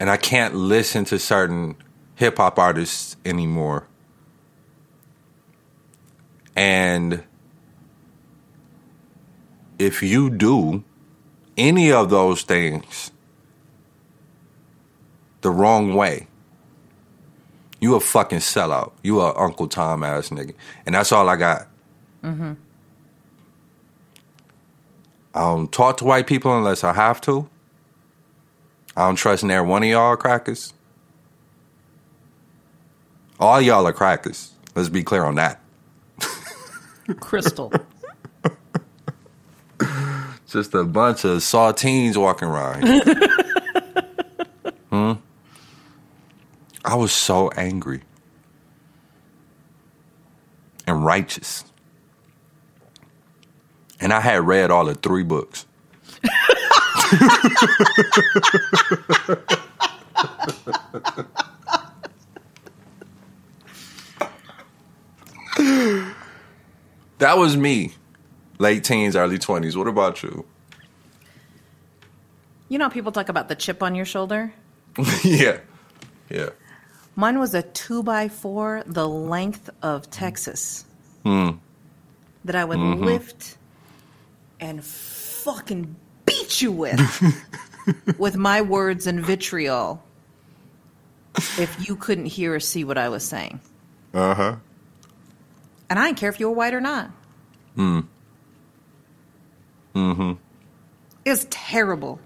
And 0.00 0.10
I 0.10 0.16
can't 0.16 0.54
listen 0.54 1.04
to 1.06 1.18
certain 1.18 1.76
hip 2.14 2.36
hop 2.36 2.58
artists 2.58 3.16
anymore. 3.24 3.86
And 6.54 7.22
if 9.78 10.02
you 10.02 10.28
do 10.28 10.82
any 11.56 11.92
of 11.92 12.10
those 12.10 12.42
things, 12.42 13.12
the 15.40 15.50
wrong 15.50 15.94
way, 15.94 16.26
you 17.80 17.94
a 17.94 18.00
fucking 18.00 18.38
sellout. 18.38 18.92
You 19.02 19.20
a 19.20 19.38
Uncle 19.38 19.68
Tom 19.68 20.02
ass 20.02 20.30
nigga. 20.30 20.54
And 20.84 20.94
that's 20.94 21.12
all 21.12 21.28
I 21.28 21.36
got. 21.36 21.68
Mm-hmm. 22.24 22.54
I 25.34 25.40
don't 25.40 25.70
talk 25.70 25.98
to 25.98 26.04
white 26.04 26.26
people 26.26 26.56
unless 26.56 26.82
I 26.82 26.92
have 26.92 27.20
to. 27.22 27.48
I 28.96 29.06
don't 29.06 29.16
trust 29.16 29.44
near 29.44 29.62
one 29.62 29.84
of 29.84 29.88
y'all 29.88 30.16
crackers. 30.16 30.72
All 33.38 33.60
y'all 33.60 33.86
are 33.86 33.92
crackers. 33.92 34.52
Let's 34.74 34.88
be 34.88 35.04
clear 35.04 35.24
on 35.24 35.36
that. 35.36 35.60
Crystal. 37.20 37.72
Just 40.48 40.74
a 40.74 40.82
bunch 40.82 41.24
of 41.24 41.38
saltines 41.38 42.16
walking 42.16 42.48
around. 42.48 42.82
hmm? 44.90 45.12
I 46.88 46.94
was 46.94 47.12
so 47.12 47.50
angry 47.50 48.00
and 50.86 51.04
righteous. 51.04 51.66
And 54.00 54.10
I 54.10 54.20
had 54.20 54.46
read 54.46 54.70
all 54.70 54.86
the 54.86 54.94
three 54.94 55.22
books. 55.22 55.66
that 67.18 67.36
was 67.36 67.54
me, 67.58 67.92
late 68.58 68.82
teens, 68.82 69.14
early 69.14 69.38
20s. 69.38 69.76
What 69.76 69.88
about 69.88 70.22
you? 70.22 70.46
You 72.70 72.78
know, 72.78 72.88
people 72.88 73.12
talk 73.12 73.28
about 73.28 73.50
the 73.50 73.56
chip 73.56 73.82
on 73.82 73.94
your 73.94 74.06
shoulder? 74.06 74.54
yeah. 75.22 75.58
Yeah. 76.30 76.48
Mine 77.18 77.40
was 77.40 77.52
a 77.52 77.62
two 77.62 78.04
by 78.04 78.28
four, 78.28 78.84
the 78.86 79.08
length 79.08 79.70
of 79.82 80.08
Texas, 80.08 80.84
mm. 81.24 81.58
that 82.44 82.54
I 82.54 82.64
would 82.64 82.78
mm-hmm. 82.78 83.02
lift 83.02 83.58
and 84.60 84.84
fucking 84.84 85.96
beat 86.26 86.62
you 86.62 86.70
with, 86.70 87.34
with 88.18 88.36
my 88.36 88.60
words 88.62 89.08
and 89.08 89.18
vitriol, 89.20 90.00
if 91.34 91.88
you 91.88 91.96
couldn't 91.96 92.26
hear 92.26 92.54
or 92.54 92.60
see 92.60 92.84
what 92.84 92.96
I 92.96 93.08
was 93.08 93.24
saying. 93.24 93.58
Uh 94.14 94.34
huh. 94.34 94.56
And 95.90 95.98
I 95.98 96.06
didn't 96.06 96.18
care 96.18 96.30
if 96.30 96.38
you 96.38 96.48
were 96.48 96.54
white 96.54 96.72
or 96.72 96.80
not. 96.80 97.10
Mm 97.76 98.06
hmm. 99.92 100.32
It 101.24 101.30
was 101.30 101.46
terrible. 101.50 102.20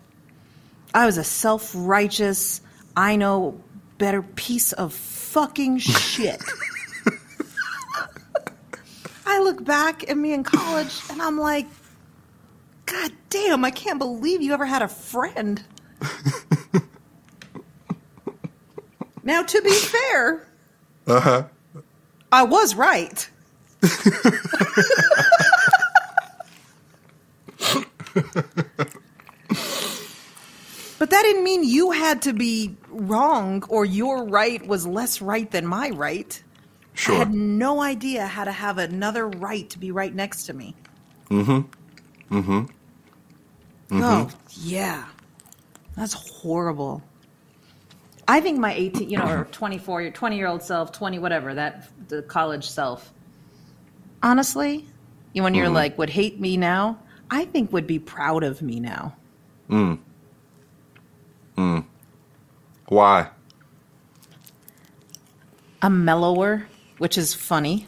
I 0.92 1.06
was 1.06 1.16
a 1.16 1.24
self 1.24 1.72
righteous, 1.74 2.60
I 2.94 3.16
know 3.16 3.58
better 4.02 4.20
piece 4.20 4.72
of 4.72 4.92
fucking 4.92 5.78
shit. 5.78 6.42
I 9.24 9.38
look 9.38 9.64
back 9.64 10.10
at 10.10 10.16
me 10.16 10.32
in 10.32 10.42
college 10.42 11.00
and 11.08 11.22
I'm 11.22 11.38
like, 11.38 11.68
God 12.84 13.12
damn, 13.30 13.64
I 13.64 13.70
can't 13.70 14.00
believe 14.00 14.42
you 14.42 14.54
ever 14.54 14.66
had 14.66 14.82
a 14.82 14.88
friend. 14.88 15.62
now, 19.22 19.44
to 19.44 19.62
be 19.62 19.70
fair, 19.72 20.48
uh-huh. 21.06 21.44
I 22.32 22.42
was 22.42 22.74
right. 22.74 23.30
But 31.02 31.10
that 31.10 31.22
didn't 31.22 31.42
mean 31.42 31.64
you 31.64 31.90
had 31.90 32.22
to 32.22 32.32
be 32.32 32.76
wrong 32.92 33.64
or 33.68 33.84
your 33.84 34.24
right 34.24 34.64
was 34.66 34.86
less 34.86 35.20
right 35.20 35.50
than 35.50 35.66
my 35.66 35.90
right. 35.90 36.42
Sure. 36.94 37.14
I 37.14 37.18
had 37.18 37.32
no 37.32 37.80
idea 37.80 38.26
how 38.26 38.44
to 38.44 38.52
have 38.52 38.78
another 38.78 39.26
right 39.26 39.68
to 39.70 39.78
be 39.78 39.90
right 39.90 40.14
next 40.14 40.44
to 40.44 40.52
me. 40.52 40.74
Mm-hmm. 41.30 42.36
Mm-hmm. 42.36 42.50
mm-hmm. 42.50 44.02
Oh, 44.02 44.30
yeah. 44.60 45.06
That's 45.96 46.12
horrible. 46.12 47.02
I 48.28 48.40
think 48.40 48.58
my 48.58 48.72
18, 48.72 49.10
you 49.10 49.18
know, 49.18 49.28
or 49.28 49.44
24, 49.44 50.02
your 50.02 50.10
20 50.10 50.36
year 50.36 50.46
old 50.46 50.62
self, 50.62 50.92
20, 50.92 51.18
whatever, 51.18 51.54
that 51.54 51.88
the 52.08 52.22
college 52.22 52.68
self, 52.68 53.12
honestly, 54.22 54.86
you 55.32 55.42
when 55.42 55.54
you're 55.54 55.66
mm-hmm. 55.66 55.74
like, 55.74 55.98
would 55.98 56.10
hate 56.10 56.40
me 56.40 56.56
now, 56.56 56.98
I 57.30 57.46
think 57.46 57.72
would 57.72 57.86
be 57.86 57.98
proud 57.98 58.44
of 58.44 58.62
me 58.62 58.80
now. 58.80 59.16
Why? 62.92 63.30
I'm 65.80 66.04
mellower, 66.04 66.66
which 66.98 67.16
is 67.16 67.32
funny. 67.32 67.86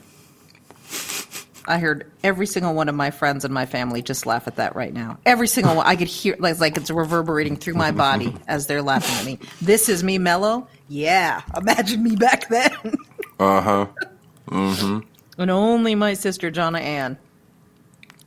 I 1.66 1.76
heard 1.76 2.10
every 2.22 2.46
single 2.46 2.72
one 2.72 2.88
of 2.88 2.94
my 2.94 3.10
friends 3.10 3.44
and 3.44 3.52
my 3.52 3.66
family 3.66 4.00
just 4.00 4.24
laugh 4.24 4.48
at 4.48 4.56
that 4.56 4.74
right 4.74 4.94
now. 4.94 5.18
Every 5.26 5.46
single 5.46 5.76
one. 5.76 5.86
I 5.86 5.96
could 5.96 6.08
hear 6.08 6.36
like 6.38 6.58
like 6.58 6.78
it's 6.78 6.90
reverberating 6.90 7.56
through 7.56 7.74
my 7.74 7.90
body 7.90 8.34
as 8.48 8.66
they're 8.66 8.80
laughing 8.80 9.14
at 9.16 9.26
me. 9.26 9.46
This 9.60 9.90
is 9.90 10.02
me 10.02 10.16
mellow? 10.16 10.68
Yeah. 10.88 11.42
Imagine 11.54 12.02
me 12.02 12.16
back 12.16 12.48
then. 12.48 12.72
Uh 13.38 13.60
huh. 13.60 13.86
Mm-hmm. 14.48 15.00
And 15.36 15.50
only 15.50 15.94
my 15.94 16.14
sister 16.14 16.50
Jonna 16.50 16.80
Ann 16.80 17.18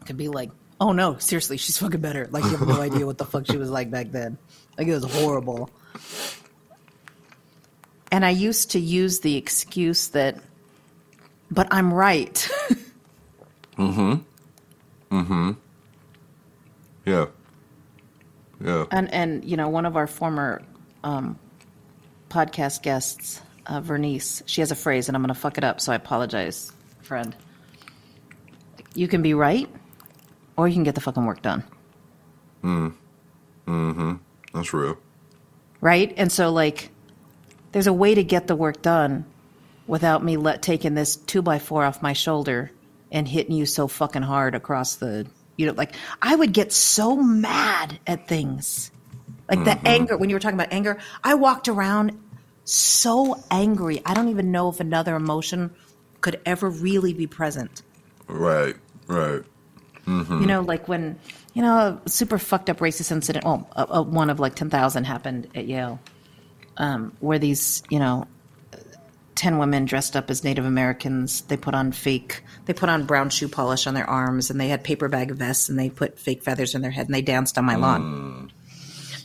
could 0.05 0.17
be 0.17 0.27
like, 0.27 0.51
"Oh 0.79 0.91
no, 0.91 1.17
seriously, 1.17 1.57
she's 1.57 1.79
fucking 1.79 2.01
better." 2.01 2.27
Like 2.29 2.43
you 2.43 2.51
have 2.55 2.67
no 2.67 2.81
idea 2.81 3.07
what 3.07 3.17
the 3.17 3.25
fuck 3.25 3.47
she 3.47 3.57
was 3.57 3.71
like 3.71 3.89
back 3.89 4.11
then. 4.11 4.37
Like 4.77 4.87
it 4.87 4.93
was 4.93 5.11
horrible. 5.11 5.71
And 8.11 8.25
I 8.25 8.29
used 8.29 8.71
to 8.71 8.79
use 8.79 9.19
the 9.19 9.35
excuse 9.35 10.09
that, 10.09 10.37
but 11.51 11.67
I'm 11.71 11.93
right. 11.93 12.49
Mm 13.77 13.93
hmm. 13.93 15.15
Mm 15.15 15.25
hmm. 15.27 15.51
Yeah. 17.05 17.25
Yeah. 18.59 18.85
And 18.89 19.13
and 19.13 19.45
you 19.45 19.55
know, 19.55 19.69
one 19.69 19.85
of 19.85 19.95
our 19.95 20.07
former 20.07 20.63
um, 21.03 21.37
podcast 22.29 22.81
guests, 22.81 23.39
uh, 23.67 23.81
Vernice, 23.81 24.41
she 24.47 24.61
has 24.61 24.71
a 24.71 24.75
phrase, 24.75 25.07
and 25.09 25.15
I'm 25.15 25.21
going 25.21 25.31
to 25.33 25.39
fuck 25.39 25.59
it 25.59 25.63
up, 25.63 25.79
so 25.79 25.91
I 25.91 25.95
apologize, 25.95 26.71
friend. 27.03 27.35
You 28.95 29.07
can 29.07 29.21
be 29.21 29.35
right, 29.35 29.69
or 30.55 30.67
you 30.67 30.73
can 30.73 30.83
get 30.83 30.95
the 30.95 31.01
fucking 31.01 31.25
work 31.25 31.43
done, 31.43 31.63
Mm. 32.63 32.95
Mm-hmm. 33.67 34.13
That's 34.55 34.73
real. 34.73 34.97
right? 35.81 36.11
And 36.17 36.31
so, 36.31 36.51
like, 36.51 36.89
there's 37.77 37.85
a 37.85 37.93
way 37.93 38.15
to 38.15 38.23
get 38.23 38.47
the 38.47 38.55
work 38.55 38.81
done 38.81 39.23
without 39.85 40.23
me 40.23 40.35
let 40.35 40.63
taking 40.63 40.95
this 40.95 41.15
two 41.15 41.43
by 41.43 41.59
four 41.59 41.85
off 41.85 42.01
my 42.01 42.11
shoulder 42.11 42.71
and 43.11 43.27
hitting 43.27 43.53
you 43.53 43.67
so 43.67 43.87
fucking 43.87 44.23
hard 44.23 44.55
across 44.55 44.95
the, 44.95 45.27
you 45.57 45.67
know, 45.67 45.73
like 45.73 45.93
I 46.19 46.35
would 46.35 46.53
get 46.53 46.73
so 46.73 47.15
mad 47.15 47.99
at 48.07 48.27
things. 48.27 48.89
Like 49.47 49.63
the 49.63 49.69
mm-hmm. 49.69 49.85
anger, 49.85 50.17
when 50.17 50.27
you 50.27 50.35
were 50.35 50.39
talking 50.39 50.57
about 50.57 50.73
anger, 50.73 50.97
I 51.23 51.35
walked 51.35 51.67
around 51.67 52.19
so 52.63 53.43
angry. 53.51 54.01
I 54.03 54.15
don't 54.15 54.29
even 54.29 54.51
know 54.51 54.69
if 54.69 54.79
another 54.79 55.15
emotion 55.15 55.69
could 56.19 56.41
ever 56.47 56.71
really 56.71 57.13
be 57.13 57.27
present. 57.27 57.83
Right. 58.25 58.75
Right. 59.05 59.43
Mm-hmm. 60.07 60.41
You 60.41 60.47
know, 60.47 60.61
like 60.61 60.87
when, 60.87 61.19
you 61.53 61.61
know, 61.61 61.99
a 62.03 62.09
super 62.09 62.39
fucked 62.39 62.71
up 62.71 62.79
racist 62.79 63.11
incident, 63.11 63.45
well, 63.45 63.69
a, 63.75 63.85
a, 63.87 64.01
one 64.01 64.31
of 64.31 64.39
like 64.39 64.55
10,000 64.55 65.03
happened 65.03 65.47
at 65.53 65.67
Yale, 65.67 65.99
um, 66.77 67.15
where 67.19 67.39
these, 67.39 67.83
you 67.89 67.99
know, 67.99 68.27
10 69.35 69.59
women 69.59 69.85
dressed 69.85 70.15
up 70.15 70.29
as 70.29 70.43
Native 70.43 70.65
Americans, 70.65 71.41
they 71.41 71.57
put 71.57 71.75
on 71.75 71.91
fake, 71.91 72.43
they 72.65 72.73
put 72.73 72.89
on 72.89 73.05
brown 73.05 73.29
shoe 73.29 73.47
polish 73.47 73.85
on 73.85 73.93
their 73.93 74.09
arms 74.09 74.49
and 74.49 74.59
they 74.59 74.67
had 74.67 74.83
paper 74.83 75.07
bag 75.07 75.31
vests 75.31 75.69
and 75.69 75.77
they 75.77 75.89
put 75.89 76.19
fake 76.19 76.43
feathers 76.43 76.73
in 76.73 76.81
their 76.81 76.91
head 76.91 77.05
and 77.05 77.13
they 77.13 77.21
danced 77.21 77.57
on 77.57 77.65
my 77.65 77.75
lawn. 77.75 78.51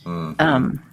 Um, 0.05 0.83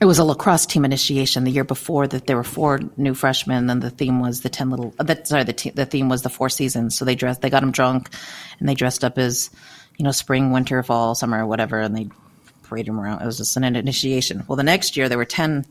it 0.00 0.06
was 0.06 0.18
a 0.18 0.24
lacrosse 0.24 0.66
team 0.66 0.84
initiation 0.84 1.44
the 1.44 1.50
year 1.50 1.64
before 1.64 2.06
that 2.06 2.26
there 2.26 2.36
were 2.36 2.44
four 2.44 2.80
new 2.96 3.14
freshmen 3.14 3.70
and 3.70 3.82
the 3.82 3.90
theme 3.90 4.20
was 4.20 4.40
the 4.40 4.48
10 4.48 4.70
little 4.70 4.94
uh, 4.98 5.04
that 5.04 5.26
sorry 5.26 5.44
the, 5.44 5.52
te- 5.52 5.70
the 5.70 5.86
theme 5.86 6.08
was 6.08 6.22
the 6.22 6.28
four 6.28 6.48
seasons 6.48 6.96
so 6.96 7.04
they 7.04 7.14
dressed 7.14 7.40
they 7.40 7.50
got 7.50 7.60
them 7.60 7.70
drunk 7.70 8.10
and 8.58 8.68
they 8.68 8.74
dressed 8.74 9.04
up 9.04 9.18
as 9.18 9.50
you 9.96 10.04
know 10.04 10.10
spring 10.10 10.50
winter 10.50 10.82
fall 10.82 11.14
summer 11.14 11.46
whatever 11.46 11.80
and 11.80 11.96
they 11.96 12.08
them 12.82 13.00
around 13.00 13.22
it 13.22 13.26
was 13.26 13.38
just 13.38 13.56
an 13.56 13.64
initiation. 13.64 14.44
Well 14.46 14.56
the 14.56 14.62
next 14.62 14.96
year 14.96 15.08
there 15.08 15.18
were 15.18 15.24
10 15.24 15.66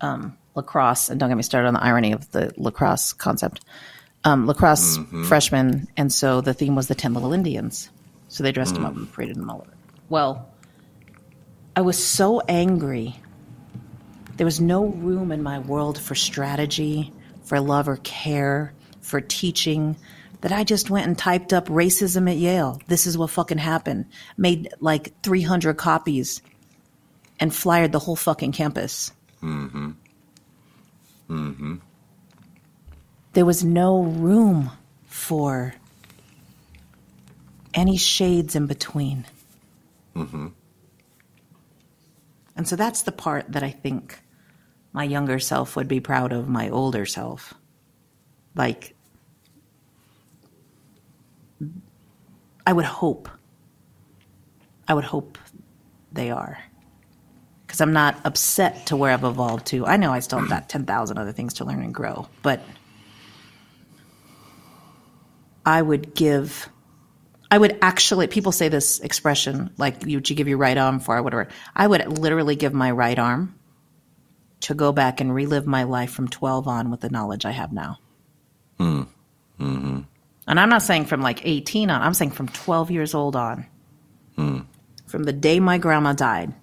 um, 0.00 0.36
lacrosse 0.54 1.08
and 1.08 1.18
don't 1.18 1.28
get 1.28 1.36
me 1.36 1.42
started 1.42 1.68
on 1.68 1.74
the 1.74 1.82
irony 1.82 2.12
of 2.12 2.30
the 2.32 2.52
lacrosse 2.56 3.12
concept 3.12 3.60
um, 4.24 4.46
lacrosse 4.46 4.98
freshmen 5.26 5.88
and 5.96 6.12
so 6.12 6.40
the 6.40 6.54
theme 6.54 6.74
was 6.74 6.88
the 6.88 6.94
10 6.94 7.14
little 7.14 7.32
indians. 7.32 7.90
So 8.28 8.44
they 8.44 8.52
dressed 8.52 8.74
them 8.74 8.84
up 8.84 8.94
and 8.94 9.12
paraded 9.12 9.36
them 9.36 9.50
all 9.50 9.62
over 9.62 9.72
well 10.08 10.50
I 11.76 11.82
was 11.82 12.02
so 12.02 12.40
angry. 12.40 13.16
There 14.36 14.44
was 14.44 14.60
no 14.60 14.86
room 14.86 15.30
in 15.30 15.42
my 15.42 15.60
world 15.60 15.98
for 15.98 16.14
strategy, 16.14 17.12
for 17.44 17.60
love 17.60 17.88
or 17.88 17.96
care, 17.98 18.74
for 19.00 19.20
teaching, 19.20 19.96
that 20.40 20.52
I 20.52 20.64
just 20.64 20.90
went 20.90 21.06
and 21.06 21.16
typed 21.16 21.52
up 21.52 21.66
racism 21.68 22.30
at 22.30 22.36
Yale. 22.36 22.80
This 22.86 23.06
is 23.06 23.18
what 23.18 23.30
fucking 23.30 23.58
happened. 23.58 24.06
Made 24.36 24.72
like 24.80 25.20
300 25.22 25.76
copies 25.76 26.42
and 27.38 27.54
flyered 27.54 27.92
the 27.92 27.98
whole 27.98 28.16
fucking 28.16 28.52
campus. 28.52 29.12
Mm-hmm. 29.42 29.90
Mm-hmm. 31.30 31.74
There 33.32 33.44
was 33.44 33.64
no 33.64 34.02
room 34.02 34.70
for 35.06 35.74
any 37.72 37.96
shades 37.96 38.56
in 38.56 38.66
between. 38.66 39.26
Mm-hmm. 40.16 40.48
And 42.56 42.68
so 42.68 42.76
that's 42.76 43.02
the 43.02 43.12
part 43.12 43.52
that 43.52 43.62
I 43.62 43.70
think 43.70 44.20
my 44.92 45.04
younger 45.04 45.38
self 45.38 45.76
would 45.76 45.88
be 45.88 46.00
proud 46.00 46.32
of 46.32 46.48
my 46.48 46.68
older 46.68 47.06
self. 47.06 47.54
Like, 48.54 48.96
I 52.66 52.72
would 52.72 52.84
hope. 52.84 53.28
I 54.86 54.94
would 54.94 55.04
hope 55.04 55.38
they 56.12 56.30
are. 56.30 56.58
Because 57.66 57.80
I'm 57.80 57.92
not 57.92 58.16
upset 58.24 58.86
to 58.86 58.96
where 58.96 59.12
I've 59.12 59.24
evolved 59.24 59.66
to. 59.68 59.86
I 59.86 59.96
know 59.96 60.12
I 60.12 60.20
still 60.20 60.40
have 60.40 60.48
got 60.48 60.68
10,000 60.68 61.18
other 61.18 61.32
things 61.32 61.54
to 61.54 61.64
learn 61.64 61.82
and 61.82 61.94
grow, 61.94 62.28
but 62.42 62.60
I 65.64 65.80
would 65.80 66.14
give 66.14 66.68
I 67.50 67.58
would 67.58 67.78
actually, 67.82 68.28
people 68.28 68.52
say 68.52 68.68
this 68.68 69.00
expression, 69.00 69.70
like, 69.76 70.06
you, 70.06 70.22
you 70.24 70.36
give 70.36 70.46
your 70.46 70.58
right 70.58 70.78
arm 70.78 71.00
for, 71.00 71.20
whatever. 71.20 71.48
I 71.74 71.86
would 71.86 72.18
literally 72.18 72.54
give 72.54 72.72
my 72.72 72.92
right 72.92 73.18
arm 73.18 73.58
to 74.60 74.74
go 74.74 74.92
back 74.92 75.20
and 75.20 75.34
relive 75.34 75.66
my 75.66 75.82
life 75.82 76.12
from 76.12 76.28
12 76.28 76.68
on 76.68 76.90
with 76.90 77.00
the 77.00 77.10
knowledge 77.10 77.44
I 77.44 77.50
have 77.50 77.72
now. 77.72 77.98
Hmm. 78.78 79.02
Mm-hmm. 79.58 80.00
And 80.46 80.58
I'm 80.58 80.68
not 80.68 80.82
saying 80.82 81.04
from 81.06 81.20
like 81.22 81.44
18 81.46 81.90
on, 81.90 82.02
I'm 82.02 82.14
saying 82.14 82.32
from 82.32 82.48
12 82.48 82.90
years 82.90 83.14
old 83.14 83.36
on. 83.36 83.66
Hmm. 84.36 84.60
From 85.06 85.24
the 85.24 85.32
day 85.32 85.60
my 85.60 85.78
grandma 85.78 86.12
died, 86.12 86.54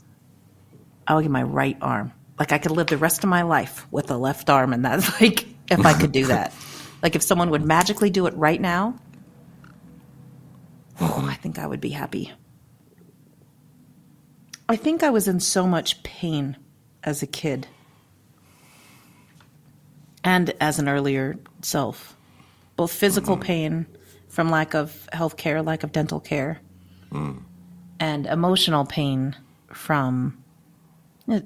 I 1.07 1.15
would 1.15 1.21
get 1.21 1.31
my 1.31 1.43
right 1.43 1.77
arm. 1.81 2.11
Like, 2.39 2.51
I 2.51 2.57
could 2.59 2.71
live 2.71 2.87
the 2.87 2.97
rest 2.97 3.23
of 3.23 3.29
my 3.29 3.41
life 3.41 3.87
with 3.91 4.11
a 4.11 4.17
left 4.17 4.49
arm, 4.49 4.71
and 4.73 4.85
that's 4.85 5.19
like, 5.21 5.47
if 5.71 5.85
I 5.85 5.93
could 5.93 6.11
do 6.11 6.25
that. 6.27 6.53
like, 7.01 7.15
if 7.15 7.23
someone 7.23 7.49
would 7.49 7.63
magically 7.65 8.09
do 8.09 8.27
it 8.27 8.33
right 8.35 8.59
now, 8.61 8.99
Oh, 10.99 11.27
I 11.29 11.35
think 11.35 11.59
I 11.59 11.67
would 11.67 11.79
be 11.79 11.89
happy. 11.89 12.31
I 14.67 14.75
think 14.75 15.03
I 15.03 15.11
was 15.11 15.27
in 15.27 15.39
so 15.39 15.67
much 15.67 16.01
pain 16.01 16.57
as 17.03 17.21
a 17.21 17.27
kid 17.27 17.67
and 20.23 20.53
as 20.59 20.79
an 20.79 20.89
earlier 20.89 21.37
self. 21.61 22.16
Both 22.77 22.93
physical 22.93 23.35
mm-hmm. 23.35 23.43
pain 23.43 23.85
from 24.29 24.49
lack 24.49 24.73
of 24.73 25.09
health 25.11 25.35
care, 25.35 25.61
lack 25.61 25.83
of 25.83 25.91
dental 25.91 26.19
care, 26.19 26.61
mm. 27.11 27.41
and 27.99 28.25
emotional 28.27 28.85
pain 28.85 29.35
from 29.73 30.41
uh, 31.29 31.41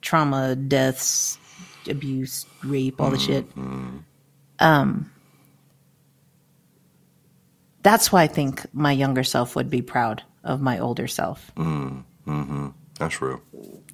trauma, 0.00 0.54
deaths, 0.56 1.36
abuse, 1.88 2.46
rape, 2.64 3.00
all 3.00 3.10
the 3.10 3.16
mm-hmm. 3.16 3.26
shit. 3.26 3.46
Um, 4.58 5.10
that's 7.82 8.10
why 8.10 8.22
I 8.22 8.26
think 8.26 8.64
my 8.72 8.92
younger 8.92 9.24
self 9.24 9.56
would 9.56 9.68
be 9.68 9.82
proud 9.82 10.22
of 10.44 10.60
my 10.60 10.78
older 10.78 11.08
self. 11.08 11.52
Mm-hmm. 11.56 12.68
That's 12.98 13.20
real. 13.20 13.42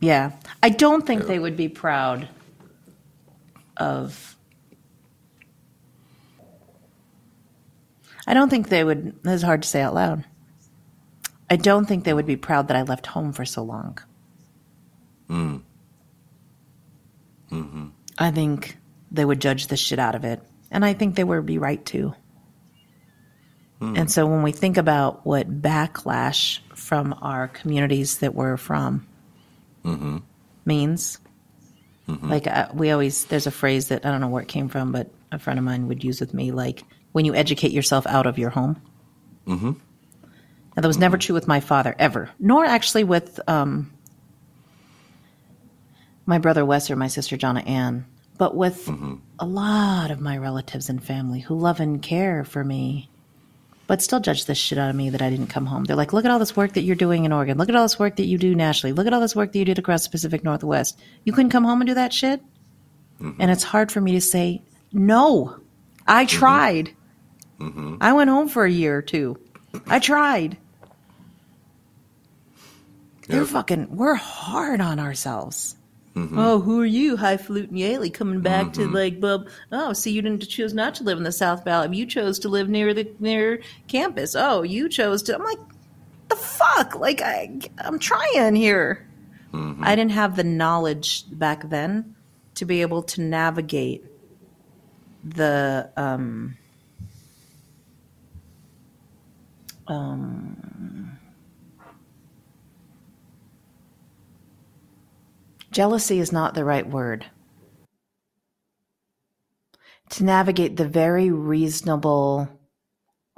Yeah. 0.01 0.33
I 0.63 0.69
don't 0.69 1.07
think 1.07 1.27
they 1.27 1.39
would 1.39 1.57
be 1.57 1.69
proud 1.69 2.29
of. 3.79 4.32
I 8.27 8.35
don't 8.35 8.49
think 8.49 8.69
they 8.69 8.85
would. 8.85 9.23
This 9.23 9.35
is 9.35 9.43
hard 9.43 9.63
to 9.63 9.69
say 9.69 9.83
out 9.83 9.95
loud. 9.95 10.25
I 11.51 11.57
don't 11.57 11.87
think 11.87 12.05
they 12.05 12.15
would 12.15 12.27
be 12.27 12.37
proud 12.37 12.69
that 12.69 12.77
I 12.77 12.83
left 12.83 13.07
home 13.07 13.33
for 13.33 13.45
so 13.45 13.63
long. 13.63 13.99
Mm. 15.29 15.63
Mm-hmm. 17.51 17.87
I 18.19 18.31
think 18.31 18.77
they 19.11 19.25
would 19.25 19.41
judge 19.41 19.67
the 19.67 19.77
shit 19.77 19.99
out 19.99 20.15
of 20.15 20.25
it. 20.25 20.41
And 20.71 20.85
I 20.85 20.95
think 20.95 21.17
they 21.17 21.25
would 21.25 21.45
be 21.45 21.59
right 21.59 21.85
too. 21.85 22.15
And 23.97 24.09
so 24.09 24.27
when 24.27 24.45
we 24.45 24.53
think 24.53 24.77
about 24.77 25.27
what 25.27 25.61
backlash 25.61 26.61
from 26.73 27.19
our 27.21 27.49
communities 27.49 28.19
that 28.19 28.33
we're 28.33 28.57
from 28.57 29.07
means, 30.65 31.19
like 32.07 32.47
uh, 32.47 32.69
we 32.73 32.93
always, 32.93 33.25
there's 33.25 33.49
a 33.49 33.51
phrase 33.51 33.89
that 33.89 34.07
I 34.07 34.13
don't 34.13 34.21
know 34.21 34.29
where 34.29 34.43
it 34.43 34.49
came 34.49 34.69
from, 34.69 34.93
but 34.93 35.11
a 35.33 35.39
friend 35.41 35.59
of 35.59 35.65
mine 35.65 35.89
would 35.89 36.05
use 36.05 36.21
with 36.21 36.33
me 36.33 36.53
like, 36.53 36.85
when 37.13 37.25
you 37.25 37.35
educate 37.35 37.73
yourself 37.73 38.07
out 38.07 38.27
of 38.27 38.39
your 38.39 38.51
home, 38.51 38.81
Mm-hmm. 39.47 39.73
Now, 40.77 40.81
that 40.81 40.87
was 40.87 40.99
never 40.99 41.19
true 41.19 41.35
with 41.35 41.49
my 41.49 41.61
father, 41.61 41.95
ever, 41.99 42.31
nor 42.39 42.65
actually 42.65 43.05
with 43.05 43.41
um, 43.47 43.93
my 46.25 46.39
brother 46.39 46.65
Wes 46.65 46.91
or 46.91 46.97
my 46.97 47.09
sister 47.09 47.37
Jonna 47.37 47.67
Ann, 47.69 48.07
but 48.39 48.57
with 48.57 48.89
a 49.39 49.47
lot 49.47 50.11
of 50.11 50.21
my 50.21 50.39
relatives 50.39 50.89
and 50.89 51.03
family 51.03 51.41
who 51.41 51.59
love 51.59 51.81
and 51.81 52.01
care 52.01 52.45
for 52.45 52.65
me, 52.65 53.11
but 53.87 54.01
still 54.01 54.21
judge 54.21 54.47
this 54.47 54.57
shit 54.57 54.79
out 54.79 54.89
of 54.89 54.97
me 54.97 55.11
that 55.11 55.21
I 55.21 55.29
didn't 55.29 55.49
come 55.49 55.67
home. 55.67 55.85
They're 55.85 55.97
like, 55.97 56.15
look 56.15 56.25
at 56.25 56.31
all 56.31 56.39
this 56.39 56.57
work 56.57 56.73
that 56.73 56.83
you're 56.83 56.97
doing 56.97 57.27
in 57.27 57.33
Oregon. 57.33 57.59
Look 57.59 57.69
at 57.69 57.77
all 57.77 57.85
this 57.85 57.99
work 57.99 58.17
that 58.17 58.25
you 58.25 58.39
do 58.39 58.55
nationally. 58.55 58.95
Look 58.95 59.07
at 59.07 59.13
all 59.13 59.21
this 59.21 59.37
work 59.37 59.53
that 59.53 59.59
you 59.59 59.67
did 59.67 59.79
across 59.79 60.05
the 60.05 60.11
Pacific 60.11 60.43
Northwest. 60.43 60.99
You 61.25 61.35
couldn't 61.35 61.51
come 61.51 61.65
home 61.65 61.83
and 61.83 61.89
do 61.89 61.95
that 61.95 62.13
shit? 62.15 62.41
And 63.41 63.51
it's 63.51 63.63
hard 63.63 63.93
for 63.93 64.01
me 64.01 64.13
to 64.13 64.21
say, 64.21 64.63
no, 64.93 65.61
I 66.07 66.25
tried. 66.25 66.95
I 68.01 68.13
went 68.13 68.31
home 68.31 68.49
for 68.49 68.65
a 68.65 68.71
year 68.71 68.97
or 68.97 69.03
two. 69.03 69.39
I 69.87 69.99
tried. 69.99 70.57
They're 73.29 73.45
fucking, 73.45 73.97
we're 73.97 74.15
hard 74.15 74.81
on 74.81 74.99
ourselves. 74.99 75.77
Mm-hmm. 76.15 76.39
Oh, 76.39 76.61
who 76.61 76.81
are 76.81 76.87
you, 76.87 77.17
highfalutin 77.17 77.77
Yaley, 77.77 78.13
coming 78.13 78.41
back 78.41 78.75
to 78.75 78.81
mm-hmm. 78.81 78.95
like, 78.95 79.21
bub? 79.21 79.49
Oh, 79.71 79.95
see, 79.95 80.11
you 80.11 80.21
didn't 80.21 80.47
choose 80.47 80.75
not 80.75 80.95
to 80.97 81.05
live 81.05 81.17
in 81.17 81.25
the 81.25 81.33
South 81.33 81.65
Valley. 81.65 81.97
You 81.97 82.05
chose 82.05 82.39
to 82.41 82.51
live 82.51 82.69
near 82.69 82.93
the 82.93 83.11
near 83.19 83.63
campus. 83.89 84.35
Oh, 84.37 84.63
you 84.63 84.91
chose 84.91 85.23
to. 85.23 85.35
I'm 85.35 85.43
like, 85.43 85.59
the 86.29 86.37
fuck? 86.37 86.97
Like, 86.97 87.23
I, 87.23 87.59
I'm 87.79 87.99
trying 87.99 88.55
here. 88.55 89.09
Mm-hmm. 89.53 89.83
I 89.83 89.97
didn't 89.97 90.13
have 90.13 90.37
the 90.37 90.45
knowledge 90.45 91.25
back 91.31 91.71
then 91.71 92.15
to 92.57 92.67
be 92.67 92.83
able 92.83 93.03
to 93.05 93.23
navigate 93.23 94.05
the 95.25 95.91
um, 95.97 96.59
um, 99.87 101.19
jealousy 105.71 106.19
is 106.19 106.33
not 106.33 106.55
the 106.55 106.65
right 106.65 106.89
word. 106.89 107.27
To 110.11 110.25
navigate 110.25 110.77
the 110.77 110.87
very 110.87 111.31
reasonable, 111.31 112.49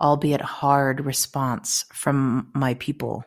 albeit 0.00 0.40
hard 0.40 1.04
response 1.04 1.84
from 1.92 2.50
my 2.52 2.74
people. 2.74 3.24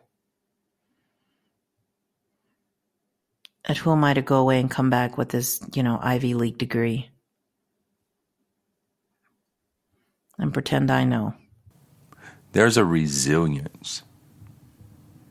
And 3.63 3.77
who 3.77 3.91
am 3.91 4.03
I 4.03 4.13
to 4.13 4.21
go 4.21 4.37
away 4.37 4.59
and 4.59 4.71
come 4.71 4.89
back 4.89 5.17
with 5.17 5.29
this, 5.29 5.61
you 5.73 5.83
know, 5.83 5.99
Ivy 6.01 6.33
League 6.33 6.57
degree? 6.57 7.09
And 10.37 10.53
pretend 10.53 10.89
I 10.91 11.03
know. 11.03 11.33
There's 12.53 12.77
a 12.77 12.85
resilience 12.85 14.03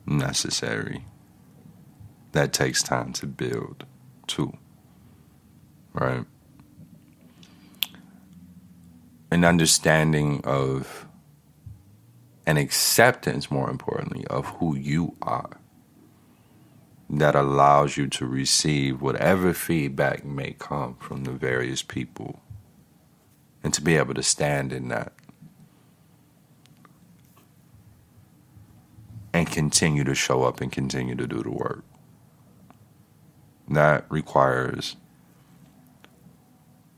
necessary 0.05 1.05
that 2.33 2.53
takes 2.53 2.83
time 2.83 3.13
to 3.15 3.27
build, 3.27 3.87
too. 4.27 4.53
Right? 5.93 6.25
An 9.31 9.45
understanding 9.45 10.41
of, 10.45 11.07
an 12.47 12.57
acceptance, 12.57 13.51
more 13.51 13.71
importantly, 13.71 14.25
of 14.27 14.47
who 14.47 14.77
you 14.77 15.17
are 15.23 15.59
that 17.09 17.35
allows 17.35 17.97
you 17.97 18.09
to 18.09 18.27
receive 18.27 19.01
whatever 19.01 19.53
feedback 19.53 20.25
may 20.25 20.53
come 20.59 20.97
from 20.97 21.25
the 21.25 21.33
various 21.33 21.83
people 21.83 22.41
and 23.63 23.73
to 23.75 23.81
be 23.81 23.97
able 23.97 24.15
to 24.15 24.23
stand 24.23 24.73
in 24.73 24.89
that 24.89 25.13
and 29.37 29.47
continue 29.51 30.03
to 30.05 30.15
show 30.15 30.45
up 30.45 30.61
and 30.61 30.73
continue 30.73 31.15
to 31.15 31.27
do 31.27 31.43
the 31.43 31.51
work. 31.51 31.85
That 33.69 34.07
requires, 34.09 34.97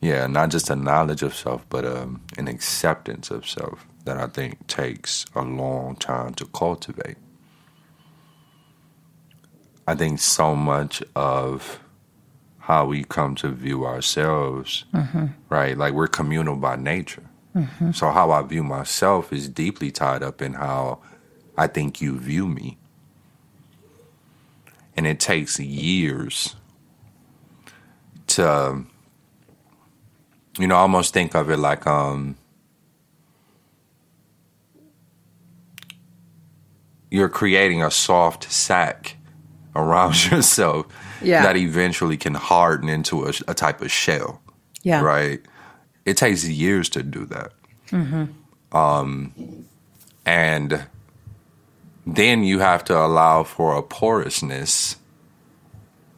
yeah, 0.00 0.26
not 0.26 0.50
just 0.50 0.70
a 0.70 0.76
knowledge 0.76 1.22
of 1.22 1.34
self, 1.34 1.68
but 1.68 1.84
um, 1.84 2.22
an 2.36 2.46
acceptance 2.46 3.30
of 3.30 3.48
self 3.48 3.86
that 4.04 4.18
I 4.18 4.26
think 4.28 4.66
takes 4.68 5.26
a 5.34 5.42
long 5.42 5.96
time 5.96 6.34
to 6.34 6.46
cultivate. 6.46 7.16
I 9.86 9.94
think 9.94 10.20
so 10.20 10.54
much 10.54 11.02
of 11.16 11.80
how 12.58 12.86
we 12.86 13.02
come 13.02 13.34
to 13.36 13.48
view 13.48 13.84
ourselves, 13.86 14.84
right? 15.48 15.76
Like 15.76 15.94
we're 15.94 16.06
communal 16.06 16.56
by 16.56 16.76
nature. 16.76 17.24
So 17.92 18.10
how 18.10 18.30
I 18.30 18.42
view 18.42 18.62
myself 18.62 19.32
is 19.32 19.48
deeply 19.48 19.90
tied 19.90 20.22
up 20.22 20.40
in 20.42 20.52
how 20.52 21.00
I 21.58 21.66
think 21.66 22.00
you 22.00 22.18
view 22.18 22.46
me. 22.48 22.78
And 24.96 25.06
it 25.06 25.20
takes 25.20 25.58
years 25.60 26.54
to, 28.28 28.84
you 30.58 30.66
know, 30.66 30.76
almost 30.76 31.12
think 31.12 31.34
of 31.34 31.50
it 31.50 31.58
like 31.58 31.86
um, 31.86 32.36
you're 37.10 37.28
creating 37.28 37.82
a 37.82 37.90
soft 37.90 38.50
sack 38.50 39.16
around 39.74 40.24
yourself 40.30 40.86
Yeah. 41.22 41.42
that 41.42 41.56
eventually 41.56 42.16
can 42.16 42.34
harden 42.34 42.88
into 42.88 43.24
a, 43.26 43.32
a 43.48 43.54
type 43.54 43.80
of 43.82 43.90
shell 43.90 44.40
Yeah. 44.82 45.00
right? 45.02 45.40
It 46.04 46.16
takes 46.16 46.44
years 46.46 46.88
to 46.90 47.02
do 47.02 47.26
that. 47.26 47.52
Um, 48.72 49.32
and 50.26 50.84
then 52.14 52.42
you 52.44 52.58
have 52.60 52.84
to 52.84 52.96
allow 52.96 53.42
for 53.44 53.76
a 53.76 53.82
porousness 53.82 54.96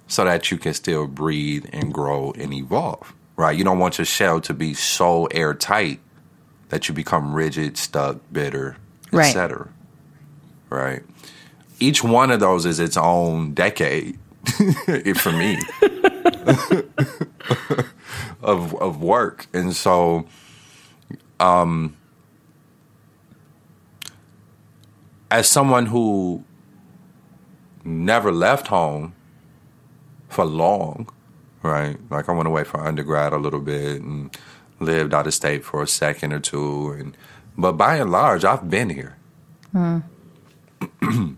so 0.06 0.24
that 0.24 0.50
you 0.50 0.58
can 0.58 0.74
still 0.74 1.06
breathe 1.06 1.66
and 1.72 1.92
grow 1.92 2.32
and 2.38 2.52
evolve, 2.54 3.12
right? 3.36 3.56
You 3.56 3.64
don't 3.64 3.78
want 3.78 3.98
your 3.98 4.04
shell 4.04 4.40
to 4.42 4.54
be 4.54 4.74
so 4.74 5.26
airtight 5.26 6.00
that 6.68 6.88
you 6.88 6.94
become 6.94 7.34
rigid, 7.34 7.76
stuck, 7.76 8.18
bitter, 8.32 8.76
Right. 9.12 9.26
etc. 9.28 9.68
Right? 10.68 11.02
Each 11.80 12.04
one 12.04 12.30
of 12.30 12.38
those 12.38 12.64
is 12.66 12.78
its 12.78 12.96
own 12.96 13.54
decade 13.54 14.18
for 15.16 15.32
me 15.32 15.58
of 18.42 18.74
of 18.74 19.02
work, 19.02 19.46
and 19.52 19.74
so, 19.74 20.26
um, 21.40 21.96
as 25.30 25.48
someone 25.48 25.86
who 25.86 26.44
never 27.84 28.32
left 28.32 28.68
home 28.68 29.14
for 30.28 30.44
long, 30.44 31.08
right? 31.62 31.96
Like 32.10 32.28
I 32.28 32.32
went 32.32 32.48
away 32.48 32.64
for 32.64 32.80
undergrad 32.80 33.32
a 33.32 33.38
little 33.38 33.60
bit 33.60 34.02
and 34.02 34.36
lived 34.80 35.14
out 35.14 35.26
of 35.26 35.34
state 35.34 35.64
for 35.64 35.82
a 35.82 35.86
second 35.86 36.32
or 36.32 36.40
two, 36.40 36.90
and 36.92 37.16
but 37.56 37.72
by 37.72 37.96
and 37.96 38.10
large, 38.10 38.44
I've 38.44 38.68
been 38.70 38.90
here. 38.90 39.16
Hmm. 39.72 39.98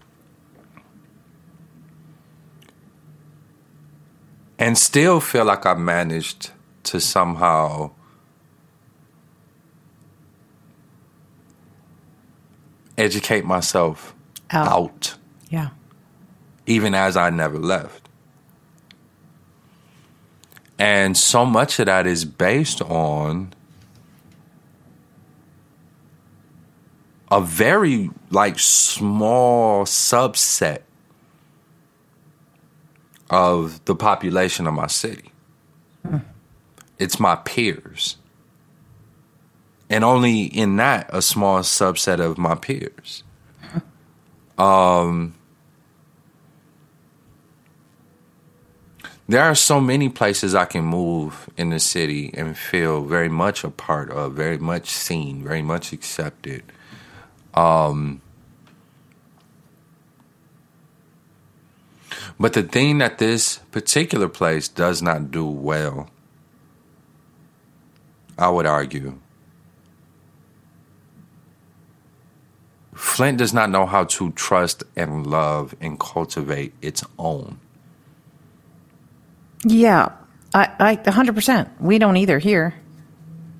and 4.58 4.78
still 4.78 5.20
feel 5.20 5.44
like 5.44 5.66
I 5.66 5.74
managed 5.74 6.52
to 6.84 7.00
somehow 7.00 7.90
educate 12.98 13.44
myself 13.44 14.14
Out. 14.50 14.68
out, 14.68 15.14
Yeah. 15.48 15.70
even 16.66 16.94
as 16.94 17.16
I 17.16 17.30
never 17.30 17.58
left. 17.58 18.08
And 20.78 21.16
so 21.16 21.44
much 21.46 21.78
of 21.78 21.86
that 21.86 22.06
is 22.06 22.24
based 22.24 22.82
on 22.82 23.52
a 27.30 27.40
very 27.40 28.10
like 28.30 28.58
small 28.58 29.84
subset 29.84 30.80
of 33.30 33.82
the 33.86 33.94
population 33.94 34.66
of 34.66 34.74
my 34.74 34.86
city. 34.86 35.32
Hmm. 36.06 36.18
It's 36.98 37.18
my 37.18 37.36
peers. 37.36 38.16
And 39.92 40.02
only 40.04 40.44
in 40.44 40.76
that 40.76 41.10
a 41.12 41.20
small 41.20 41.60
subset 41.60 42.18
of 42.18 42.38
my 42.38 42.54
peers. 42.54 43.22
Um 44.58 45.34
there 49.28 49.42
are 49.42 49.54
so 49.54 49.80
many 49.80 50.08
places 50.08 50.54
I 50.54 50.64
can 50.64 50.84
move 50.84 51.48
in 51.56 51.70
the 51.70 51.78
city 51.78 52.32
and 52.34 52.56
feel 52.56 53.04
very 53.04 53.28
much 53.28 53.64
a 53.64 53.70
part 53.70 54.10
of, 54.10 54.32
very 54.34 54.58
much 54.58 54.88
seen, 54.90 55.44
very 55.44 55.62
much 55.62 55.92
accepted. 55.92 56.64
But 57.54 58.18
the 62.54 62.62
thing 62.62 62.98
that 62.98 63.18
this 63.18 63.58
particular 63.70 64.28
place 64.28 64.68
does 64.68 65.00
not 65.02 65.30
do 65.30 65.46
well, 65.46 66.10
I 68.36 68.50
would 68.50 68.66
argue, 68.66 69.18
Flint 73.02 73.36
does 73.36 73.52
not 73.52 73.68
know 73.68 73.84
how 73.84 74.04
to 74.04 74.30
trust 74.30 74.84
and 74.94 75.26
love 75.26 75.74
and 75.80 75.98
cultivate 75.98 76.72
its 76.80 77.02
own. 77.18 77.58
Yeah, 79.64 80.12
I, 80.54 80.70
I, 80.78 80.96
100%. 80.96 81.68
We 81.80 81.98
don't 81.98 82.16
either 82.16 82.38
here. 82.38 82.74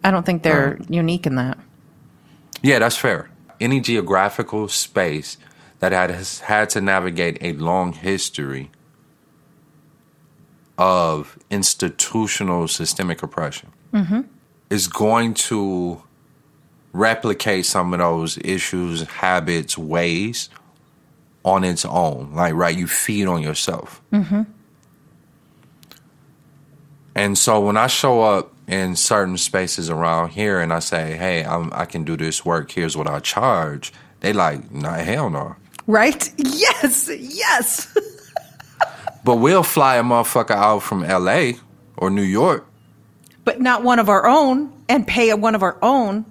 I 0.04 0.12
don't 0.12 0.24
think 0.24 0.44
they're 0.44 0.78
unique 0.88 1.26
in 1.26 1.34
that. 1.34 1.58
Yeah, 2.62 2.78
that's 2.78 2.96
fair. 2.96 3.30
Any 3.60 3.80
geographical 3.80 4.68
space 4.68 5.36
that 5.80 5.90
has 5.92 6.38
had 6.38 6.70
to 6.70 6.80
navigate 6.80 7.36
a 7.40 7.52
long 7.54 7.92
history 7.94 8.70
of 10.78 11.36
institutional 11.50 12.68
systemic 12.68 13.24
oppression 13.24 13.72
mm-hmm. 13.92 14.20
is 14.70 14.86
going 14.86 15.34
to 15.34 16.04
replicate 16.92 17.66
some 17.66 17.92
of 17.92 17.98
those 18.00 18.38
issues, 18.38 19.02
habits, 19.02 19.76
ways 19.78 20.48
on 21.44 21.64
its 21.64 21.84
own. 21.84 22.32
Like, 22.34 22.54
right, 22.54 22.76
you 22.76 22.86
feed 22.86 23.26
on 23.26 23.42
yourself. 23.42 24.02
Mm-hmm. 24.12 24.42
And 27.14 27.36
so 27.36 27.60
when 27.60 27.76
I 27.76 27.88
show 27.88 28.22
up 28.22 28.52
in 28.66 28.96
certain 28.96 29.36
spaces 29.36 29.90
around 29.90 30.30
here 30.30 30.60
and 30.60 30.72
I 30.72 30.78
say, 30.78 31.16
hey, 31.16 31.44
I'm, 31.44 31.70
I 31.74 31.84
can 31.84 32.04
do 32.04 32.16
this 32.16 32.44
work, 32.44 32.70
here's 32.70 32.96
what 32.96 33.06
I 33.06 33.20
charge, 33.20 33.92
they 34.20 34.32
like, 34.32 34.70
nah, 34.70 34.94
hell 34.94 35.28
no. 35.30 35.56
Right? 35.86 36.30
Yes, 36.38 37.10
yes. 37.18 37.96
But 39.24 39.36
we'll 39.36 39.62
fly 39.62 39.96
a 39.98 40.02
motherfucker 40.02 40.50
out 40.50 40.80
from 40.82 41.02
LA 41.06 41.52
or 41.96 42.10
New 42.10 42.22
York. 42.22 42.66
but 43.44 43.60
not 43.60 43.84
one 43.84 44.00
of 44.00 44.08
our 44.08 44.26
own 44.26 44.72
and 44.88 45.06
pay 45.06 45.32
one 45.34 45.54
of 45.54 45.62
our 45.62 45.78
own. 45.80 46.24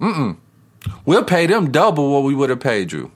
We'll 0.00 1.24
pay 1.24 1.46
them 1.46 1.70
double 1.70 2.10
what 2.12 2.22
we 2.24 2.34
would 2.34 2.50
have 2.50 2.60
paid 2.60 2.90
you. 2.92 3.12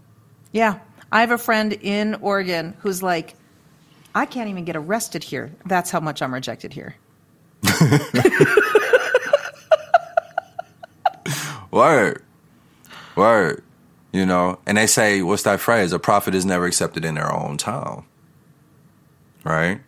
Yeah. 0.52 0.78
I 1.10 1.20
have 1.20 1.30
a 1.30 1.38
friend 1.38 1.72
in 1.72 2.16
Oregon 2.16 2.76
who's 2.80 3.02
like, 3.02 3.34
I 4.14 4.26
can't 4.26 4.48
even 4.50 4.64
get 4.64 4.76
arrested 4.76 5.24
here. 5.24 5.52
That's 5.64 5.90
how 5.90 6.00
much 6.00 6.20
I'm 6.22 6.32
rejected 6.34 6.72
here. 6.72 6.96
Word. 11.70 12.22
Word. 13.16 13.62
You 14.12 14.26
know, 14.26 14.58
and 14.66 14.78
they 14.78 14.86
say, 14.86 15.22
what's 15.22 15.42
that 15.42 15.58
phrase? 15.60 15.92
A 15.92 15.98
prophet 15.98 16.34
is 16.34 16.44
never 16.46 16.66
accepted 16.66 17.04
in 17.04 17.14
their 17.16 17.32
own 17.32 17.56
town. 17.56 18.04
Right? 19.42 19.80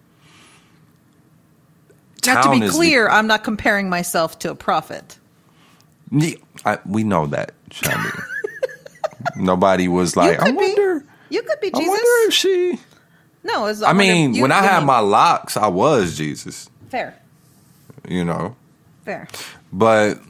Now, 2.26 2.42
to 2.42 2.50
be 2.58 2.64
is 2.64 2.72
the- 2.72 2.76
clear, 2.78 3.08
I'm 3.08 3.28
not 3.28 3.44
comparing 3.44 3.88
myself 3.88 4.38
to 4.40 4.50
a 4.50 4.54
prophet. 4.56 5.18
Yeah, 6.10 6.34
I, 6.64 6.78
we 6.86 7.02
know 7.04 7.26
that, 7.26 7.52
Shandy. 7.70 8.08
Nobody 9.36 9.88
was 9.88 10.16
like, 10.16 10.40
I 10.40 10.44
could 10.46 10.52
be. 10.52 10.56
wonder. 10.56 11.04
You 11.30 11.42
could 11.42 11.60
be 11.60 11.70
Jesus. 11.70 11.84
I 11.84 11.88
wonder 11.88 12.28
if 12.28 12.34
she. 12.34 12.78
no, 13.42 13.66
it's, 13.66 13.82
I 13.82 13.92
mean, 13.92 14.34
you- 14.34 14.42
when 14.42 14.52
I 14.52 14.62
had 14.62 14.78
mean- 14.78 14.86
my 14.86 15.00
locks, 15.00 15.56
I 15.56 15.66
was 15.68 16.16
Jesus. 16.16 16.70
fair, 16.88 17.18
You 18.08 18.24
know, 18.24 18.54
fair. 19.04 19.26
but 19.72 20.20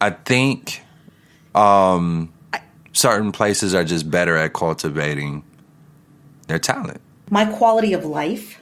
I 0.00 0.10
think 0.10 0.82
um, 1.54 2.32
certain 2.92 3.32
places 3.32 3.74
are 3.74 3.84
just 3.84 4.10
better 4.10 4.36
at 4.36 4.54
cultivating 4.54 5.44
their 6.48 6.58
talent. 6.58 7.00
My 7.30 7.44
quality 7.44 7.92
of 7.92 8.04
life 8.06 8.60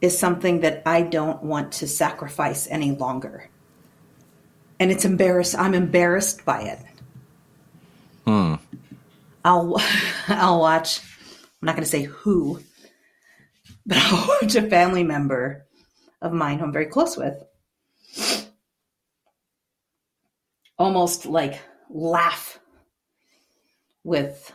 is 0.00 0.18
something 0.18 0.60
that 0.60 0.82
I 0.84 1.02
don't 1.02 1.42
want 1.44 1.70
to 1.74 1.86
sacrifice 1.86 2.66
any 2.70 2.90
longer. 2.90 3.48
And 4.82 4.90
it's 4.90 5.04
embarrassed. 5.04 5.56
I'm 5.56 5.74
embarrassed 5.74 6.44
by 6.44 6.62
it. 6.62 6.80
Hmm. 8.26 8.54
I'll 9.44 9.76
I'll 10.28 10.58
watch. 10.58 10.98
I'm 10.98 11.66
not 11.66 11.76
going 11.76 11.84
to 11.84 11.88
say 11.88 12.02
who, 12.02 12.60
but 13.86 13.96
I'll 14.00 14.26
watch 14.26 14.56
a 14.56 14.68
family 14.68 15.04
member 15.04 15.66
of 16.20 16.32
mine 16.32 16.58
who 16.58 16.64
I'm 16.64 16.72
very 16.72 16.86
close 16.86 17.16
with, 17.16 17.44
almost 20.76 21.26
like 21.26 21.60
laugh 21.88 22.58
with 24.02 24.52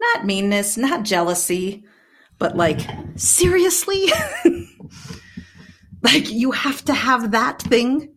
not 0.00 0.24
meanness, 0.24 0.76
not 0.76 1.02
jealousy, 1.02 1.82
but 2.38 2.56
like 2.56 2.78
seriously, 3.16 4.06
like 6.02 6.30
you 6.30 6.52
have 6.52 6.84
to 6.84 6.94
have 6.94 7.32
that 7.32 7.60
thing 7.60 8.14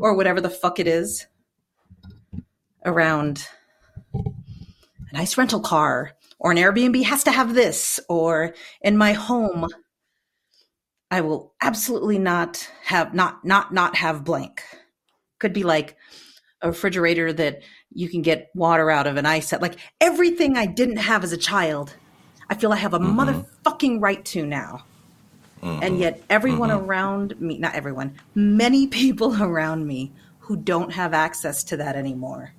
or 0.00 0.14
whatever 0.14 0.40
the 0.40 0.50
fuck 0.50 0.78
it 0.78 0.86
is 0.86 1.26
around 2.84 3.46
a 4.14 5.12
nice 5.12 5.36
rental 5.36 5.60
car 5.60 6.12
or 6.38 6.52
an 6.52 6.58
Airbnb 6.58 7.02
has 7.04 7.24
to 7.24 7.32
have 7.32 7.54
this 7.54 8.00
or 8.08 8.54
in 8.82 8.96
my 8.96 9.12
home 9.12 9.66
I 11.10 11.22
will 11.22 11.54
absolutely 11.62 12.18
not 12.18 12.68
have 12.84 13.14
not 13.14 13.44
not 13.44 13.72
not 13.72 13.96
have 13.96 14.24
blank. 14.24 14.62
Could 15.38 15.52
be 15.52 15.62
like 15.62 15.96
a 16.60 16.68
refrigerator 16.68 17.32
that 17.32 17.62
you 17.90 18.08
can 18.08 18.22
get 18.22 18.50
water 18.54 18.90
out 18.90 19.06
of 19.06 19.16
an 19.16 19.24
ice 19.24 19.48
set. 19.48 19.62
Like 19.62 19.78
everything 20.00 20.56
I 20.56 20.66
didn't 20.66 20.98
have 20.98 21.24
as 21.24 21.32
a 21.32 21.38
child, 21.38 21.94
I 22.50 22.54
feel 22.54 22.72
I 22.72 22.76
have 22.76 22.94
a 22.94 22.98
mm-hmm. 22.98 23.18
motherfucking 23.18 24.02
right 24.02 24.22
to 24.26 24.44
now. 24.44 24.84
And 25.62 25.98
yet 25.98 26.22
everyone 26.30 26.70
mm-hmm. 26.70 26.84
around 26.84 27.40
me, 27.40 27.58
not 27.58 27.74
everyone, 27.74 28.14
many 28.34 28.86
people 28.86 29.42
around 29.42 29.86
me 29.86 30.12
who 30.40 30.56
don't 30.56 30.92
have 30.92 31.12
access 31.12 31.64
to 31.64 31.76
that 31.78 31.96
anymore, 31.96 32.52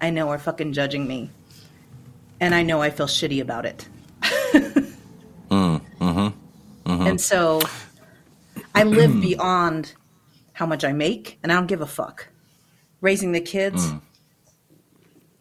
I 0.00 0.10
know 0.10 0.30
are 0.30 0.38
fucking 0.38 0.72
judging 0.72 1.06
me. 1.06 1.30
And 2.40 2.54
I 2.54 2.62
know 2.62 2.82
I 2.82 2.90
feel 2.90 3.06
shitty 3.06 3.40
about 3.40 3.66
it. 3.66 3.88
Mm, 5.50 5.80
mm-hmm, 6.00 6.90
mm-hmm. 6.90 7.06
And 7.06 7.20
so 7.20 7.60
I 8.74 8.82
live 8.82 9.20
beyond 9.20 9.94
how 10.52 10.66
much 10.66 10.84
I 10.84 10.92
make, 10.92 11.38
and 11.42 11.52
I 11.52 11.54
don't 11.54 11.66
give 11.66 11.80
a 11.80 11.86
fuck. 11.86 12.28
Raising 13.00 13.32
the 13.32 13.40
kids, 13.40 13.86
mm. 13.86 14.00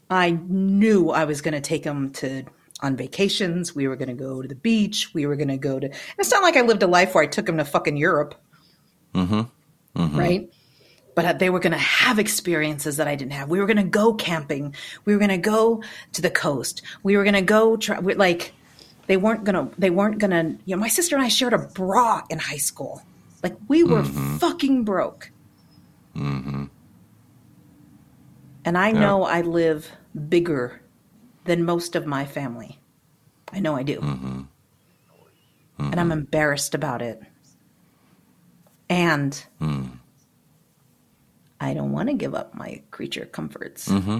I 0.09 0.31
knew 0.47 1.09
I 1.09 1.25
was 1.25 1.41
going 1.41 1.53
to 1.53 1.61
take 1.61 1.83
them 1.83 2.11
to 2.13 2.43
on 2.81 2.95
vacations. 2.95 3.75
We 3.75 3.87
were 3.87 3.95
going 3.95 4.09
to 4.09 4.13
go 4.13 4.41
to 4.41 4.47
the 4.47 4.55
beach. 4.55 5.13
We 5.13 5.25
were 5.25 5.35
going 5.35 5.49
to 5.49 5.57
go 5.57 5.79
to. 5.79 5.87
and 5.87 5.95
It's 6.17 6.31
not 6.31 6.43
like 6.43 6.57
I 6.57 6.61
lived 6.61 6.83
a 6.83 6.87
life 6.87 7.15
where 7.15 7.23
I 7.23 7.27
took 7.27 7.45
them 7.45 7.57
to 7.57 7.65
fucking 7.65 7.97
Europe, 7.97 8.35
mm-hmm. 9.13 9.41
Mm-hmm. 9.99 10.19
right? 10.19 10.53
But 11.15 11.25
uh, 11.25 11.33
they 11.33 11.49
were 11.49 11.59
going 11.59 11.71
to 11.71 11.77
have 11.77 12.19
experiences 12.19 12.97
that 12.97 13.07
I 13.07 13.15
didn't 13.15 13.31
have. 13.31 13.49
We 13.49 13.59
were 13.59 13.65
going 13.65 13.77
to 13.77 13.83
go 13.83 14.13
camping. 14.13 14.75
We 15.05 15.13
were 15.13 15.19
going 15.19 15.29
to 15.29 15.37
go 15.37 15.81
to 16.13 16.21
the 16.21 16.29
coast. 16.29 16.81
We 17.03 17.15
were 17.15 17.23
going 17.23 17.35
to 17.35 17.41
go 17.41 17.77
try. 17.77 17.99
Like 17.99 18.53
they 19.07 19.17
weren't 19.17 19.43
gonna. 19.43 19.69
They 19.77 19.89
weren't 19.89 20.17
gonna. 20.17 20.57
You 20.65 20.75
know, 20.75 20.79
my 20.79 20.87
sister 20.87 21.15
and 21.15 21.23
I 21.23 21.29
shared 21.29 21.53
a 21.53 21.59
bra 21.59 22.23
in 22.29 22.39
high 22.39 22.57
school. 22.57 23.01
Like 23.43 23.55
we 23.67 23.83
were 23.83 24.01
mm-hmm. 24.01 24.37
fucking 24.37 24.83
broke. 24.83 25.31
And 28.65 28.77
I 28.77 28.91
know 28.91 29.23
I 29.23 29.41
live 29.41 29.91
bigger 30.27 30.81
than 31.45 31.63
most 31.63 31.95
of 31.95 32.05
my 32.05 32.25
family. 32.25 32.79
I 33.53 33.59
know 33.59 33.75
I 33.75 33.83
do. 33.83 33.99
Mm-hmm. 33.99 34.41
And 35.77 35.99
I'm 35.99 36.09
mm-hmm. 36.09 36.11
embarrassed 36.11 36.75
about 36.75 37.01
it. 37.01 37.21
And 38.89 39.45
mm. 39.59 39.89
I 41.59 41.73
don't 41.73 41.91
want 41.91 42.09
to 42.09 42.15
give 42.15 42.35
up 42.35 42.53
my 42.53 42.81
creature 42.91 43.25
comforts. 43.25 43.87
Mm-hmm. 43.87 44.19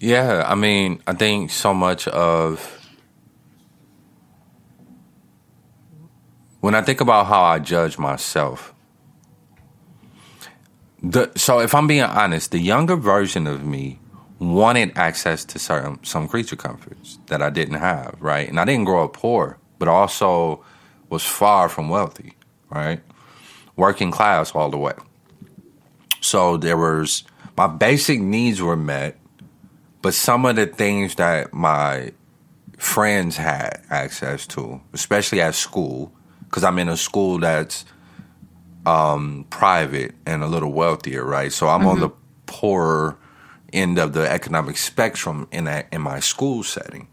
Yeah, 0.00 0.44
I 0.46 0.54
mean, 0.54 1.02
I 1.06 1.12
think 1.12 1.50
so 1.50 1.74
much 1.74 2.06
of 2.08 2.88
when 6.60 6.74
I 6.74 6.82
think 6.82 7.00
about 7.00 7.26
how 7.26 7.42
I 7.42 7.58
judge 7.58 7.98
myself. 7.98 8.72
The, 11.02 11.30
so 11.36 11.60
if 11.60 11.74
I'm 11.74 11.86
being 11.86 12.02
honest, 12.02 12.50
the 12.50 12.58
younger 12.58 12.96
version 12.96 13.46
of 13.46 13.64
me 13.64 14.00
wanted 14.38 14.96
access 14.96 15.44
to 15.44 15.58
certain 15.58 16.02
some 16.04 16.28
creature 16.28 16.56
comforts 16.56 17.18
that 17.26 17.42
I 17.42 17.50
didn't 17.50 17.78
have, 17.78 18.16
right? 18.20 18.48
And 18.48 18.58
I 18.58 18.64
didn't 18.64 18.84
grow 18.84 19.04
up 19.04 19.12
poor, 19.12 19.58
but 19.78 19.88
also 19.88 20.64
was 21.08 21.24
far 21.24 21.68
from 21.68 21.88
wealthy, 21.88 22.34
right? 22.70 23.00
Working 23.76 24.10
class 24.10 24.54
all 24.54 24.70
the 24.70 24.78
way. 24.78 24.94
So 26.20 26.56
there 26.56 26.76
was 26.76 27.24
my 27.56 27.66
basic 27.66 28.20
needs 28.20 28.60
were 28.60 28.76
met, 28.76 29.18
but 30.02 30.14
some 30.14 30.44
of 30.46 30.56
the 30.56 30.66
things 30.66 31.16
that 31.16 31.52
my 31.52 32.12
friends 32.76 33.36
had 33.36 33.82
access 33.90 34.46
to, 34.48 34.80
especially 34.92 35.40
at 35.40 35.54
school, 35.54 36.12
because 36.44 36.64
I'm 36.64 36.78
in 36.78 36.88
a 36.88 36.96
school 36.96 37.38
that's 37.38 37.84
um, 38.88 39.44
private 39.50 40.14
and 40.24 40.42
a 40.42 40.46
little 40.46 40.72
wealthier, 40.72 41.22
right? 41.22 41.52
So 41.52 41.68
I'm 41.68 41.86
on 41.86 42.00
the 42.00 42.08
poorer 42.46 43.18
end 43.70 43.98
of 43.98 44.14
the 44.14 44.30
economic 44.30 44.78
spectrum 44.78 45.46
in 45.52 45.64
that 45.64 45.88
in 45.92 46.00
my 46.00 46.20
school 46.20 46.62
setting. 46.62 47.06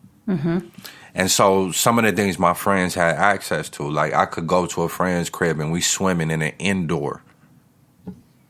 And 1.13 1.29
so 1.29 1.71
some 1.71 1.99
of 1.99 2.05
the 2.05 2.13
things 2.13 2.39
my 2.39 2.53
friends 2.53 2.93
had 2.93 3.15
access 3.15 3.69
to, 3.71 3.89
like 3.89 4.13
I 4.13 4.25
could 4.25 4.47
go 4.47 4.65
to 4.67 4.83
a 4.83 4.89
friend's 4.89 5.29
crib 5.29 5.59
and 5.59 5.71
we 5.71 5.81
swimming 5.81 6.31
in 6.31 6.41
an 6.41 6.53
indoor 6.59 7.21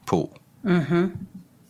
pool. 0.06 0.38
Mm-hmm. 0.64 1.08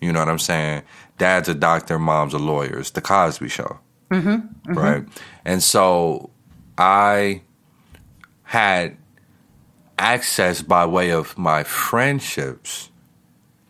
You 0.01 0.11
know 0.11 0.19
what 0.19 0.29
I'm 0.29 0.39
saying? 0.39 0.83
Dad's 1.17 1.47
a 1.47 1.55
doctor, 1.55 1.97
mom's 1.97 2.33
a 2.33 2.37
lawyer. 2.37 2.79
It's 2.79 2.91
the 2.91 3.01
Cosby 3.01 3.47
Show, 3.47 3.79
mm-hmm. 4.11 4.73
right? 4.73 5.05
And 5.45 5.63
so 5.63 6.31
I 6.77 7.43
had 8.43 8.97
access 9.97 10.61
by 10.61 10.85
way 10.85 11.11
of 11.11 11.37
my 11.37 11.63
friendships 11.63 12.89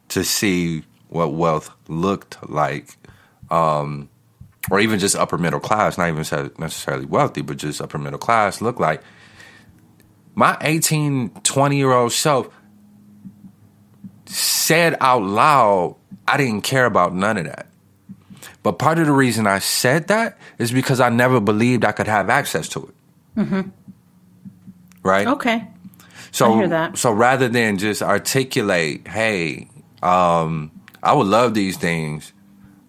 to 0.09 0.23
see 0.23 0.83
what 1.09 1.33
wealth 1.33 1.71
looked 1.87 2.37
like, 2.49 2.97
um, 3.49 4.09
or 4.71 4.79
even 4.79 4.99
just 4.99 5.15
upper 5.15 5.37
middle 5.37 5.59
class, 5.59 5.97
not 5.97 6.07
even 6.07 6.19
necessarily 6.57 7.05
wealthy, 7.05 7.41
but 7.41 7.57
just 7.57 7.81
upper 7.81 7.97
middle 7.97 8.19
class 8.19 8.61
looked 8.61 8.79
like. 8.79 9.01
My 10.33 10.57
18, 10.61 11.29
20 11.43 11.77
year 11.77 11.91
old 11.91 12.11
self 12.11 12.49
said 14.25 14.97
out 14.99 15.23
loud, 15.23 15.95
I 16.27 16.37
didn't 16.37 16.61
care 16.61 16.85
about 16.85 17.13
none 17.13 17.37
of 17.37 17.45
that. 17.45 17.67
But 18.63 18.79
part 18.79 18.97
of 18.97 19.05
the 19.05 19.13
reason 19.13 19.45
I 19.45 19.59
said 19.59 20.07
that 20.07 20.39
is 20.57 20.71
because 20.71 20.99
I 20.99 21.09
never 21.09 21.39
believed 21.39 21.85
I 21.85 21.91
could 21.91 22.07
have 22.07 22.29
access 22.29 22.67
to 22.69 22.87
it. 22.87 23.39
Mm-hmm. 23.39 23.69
Right? 25.03 25.27
Okay. 25.27 25.67
So, 26.35 26.51
I 26.51 26.57
hear 26.57 26.67
that. 26.67 26.97
so 26.97 27.13
rather 27.13 27.47
than 27.47 27.77
just 27.77 28.01
articulate, 28.01 29.07
hey, 29.07 29.69
um, 30.03 30.69
I 31.01 31.13
would 31.13 31.27
love 31.27 31.53
these 31.53 31.77
things, 31.77 32.33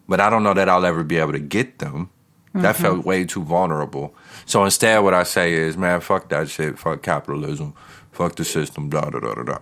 but 0.09 0.18
I 0.18 0.30
don't 0.30 0.42
know 0.42 0.53
that 0.53 0.68
I'll 0.68 0.84
ever 0.84 1.05
be 1.05 1.18
able 1.18 1.30
to 1.30 1.38
get 1.38 1.78
them. 1.78 2.11
Mm-hmm. 2.49 2.62
That 2.62 2.74
felt 2.74 3.05
way 3.05 3.24
too 3.24 3.44
vulnerable. 3.44 4.16
So 4.47 4.64
instead, 4.64 4.99
what 5.05 5.14
I 5.14 5.22
say 5.22 5.53
is, 5.53 5.76
man, 5.76 6.01
fuck 6.01 6.28
that 6.30 6.49
shit. 6.49 6.76
Fuck 6.76 7.05
capitalism. 7.05 7.74
Fuck 8.11 8.34
the 8.34 8.44
system. 8.44 8.88
Da 8.88 9.11
da 9.11 9.20
da 9.20 9.34
da 9.34 9.42
da. 9.44 9.59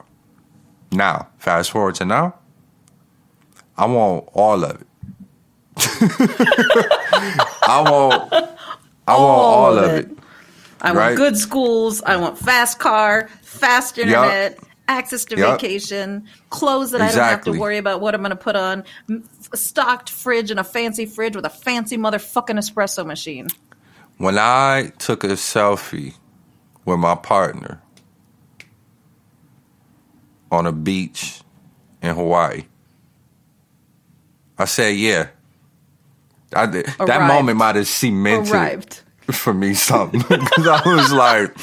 Now, 0.91 1.29
fast 1.37 1.71
forward 1.71 1.97
to 1.97 2.07
now, 2.07 2.37
I 3.77 3.85
want 3.85 4.31
all 4.33 4.65
of 4.65 4.81
it. 4.81 4.87
I 7.67 7.85
want, 7.87 8.33
I 8.33 9.13
all 9.13 9.29
want 9.29 9.41
all 9.43 9.79
of 9.79 9.91
it. 9.91 10.11
it. 10.11 10.19
I 10.81 10.93
right? 10.93 11.07
want 11.07 11.17
good 11.17 11.37
schools. 11.37 12.03
I 12.03 12.17
want 12.17 12.39
fast 12.39 12.79
car, 12.79 13.29
fast 13.59 13.99
internet, 13.99 14.53
yep. 14.53 14.65
access 14.89 15.25
to 15.27 15.37
yep. 15.37 15.61
vacation, 15.61 16.27
clothes 16.51 16.91
that 16.93 17.01
exactly. 17.01 17.21
I 17.21 17.25
don't 17.25 17.31
have 17.31 17.55
to 17.55 17.61
worry 17.61 17.79
about 17.79 18.01
what 18.01 18.15
I'm 18.15 18.21
going 18.21 18.31
to 18.31 18.37
put 18.37 18.57
on, 18.57 18.85
a 19.53 19.57
stocked 19.57 20.11
fridge 20.11 20.51
and 20.51 20.61
a 20.61 20.65
fancy 20.65 21.07
fridge 21.07 21.37
with 21.37 21.45
a 21.45 21.51
fancy 21.51 21.97
motherfucking 21.97 22.59
espresso 22.59 23.07
machine. 23.07 23.49
When 24.19 24.39
I 24.39 24.93
took 24.99 25.25
a 25.25 25.29
selfie 25.29 26.15
with 26.85 26.99
my 26.99 27.15
partner 27.15 27.81
on 30.51 30.67
a 30.67 30.73
beach 30.73 31.41
in 32.03 32.15
Hawaii. 32.15 32.65
I 34.59 34.67
said, 34.67 34.97
yeah. 34.97 35.29
I 36.55 36.67
did. 36.67 36.87
That 36.99 37.27
moment 37.27 37.59
might 37.59 37.77
have 37.77 37.89
cemented 37.89 38.53
Arrived. 38.53 39.03
for 39.31 39.53
me 39.53 39.75
something 39.75 40.21
because 40.29 40.67
I 40.69 40.83
was 40.95 41.13
like, 41.13 41.59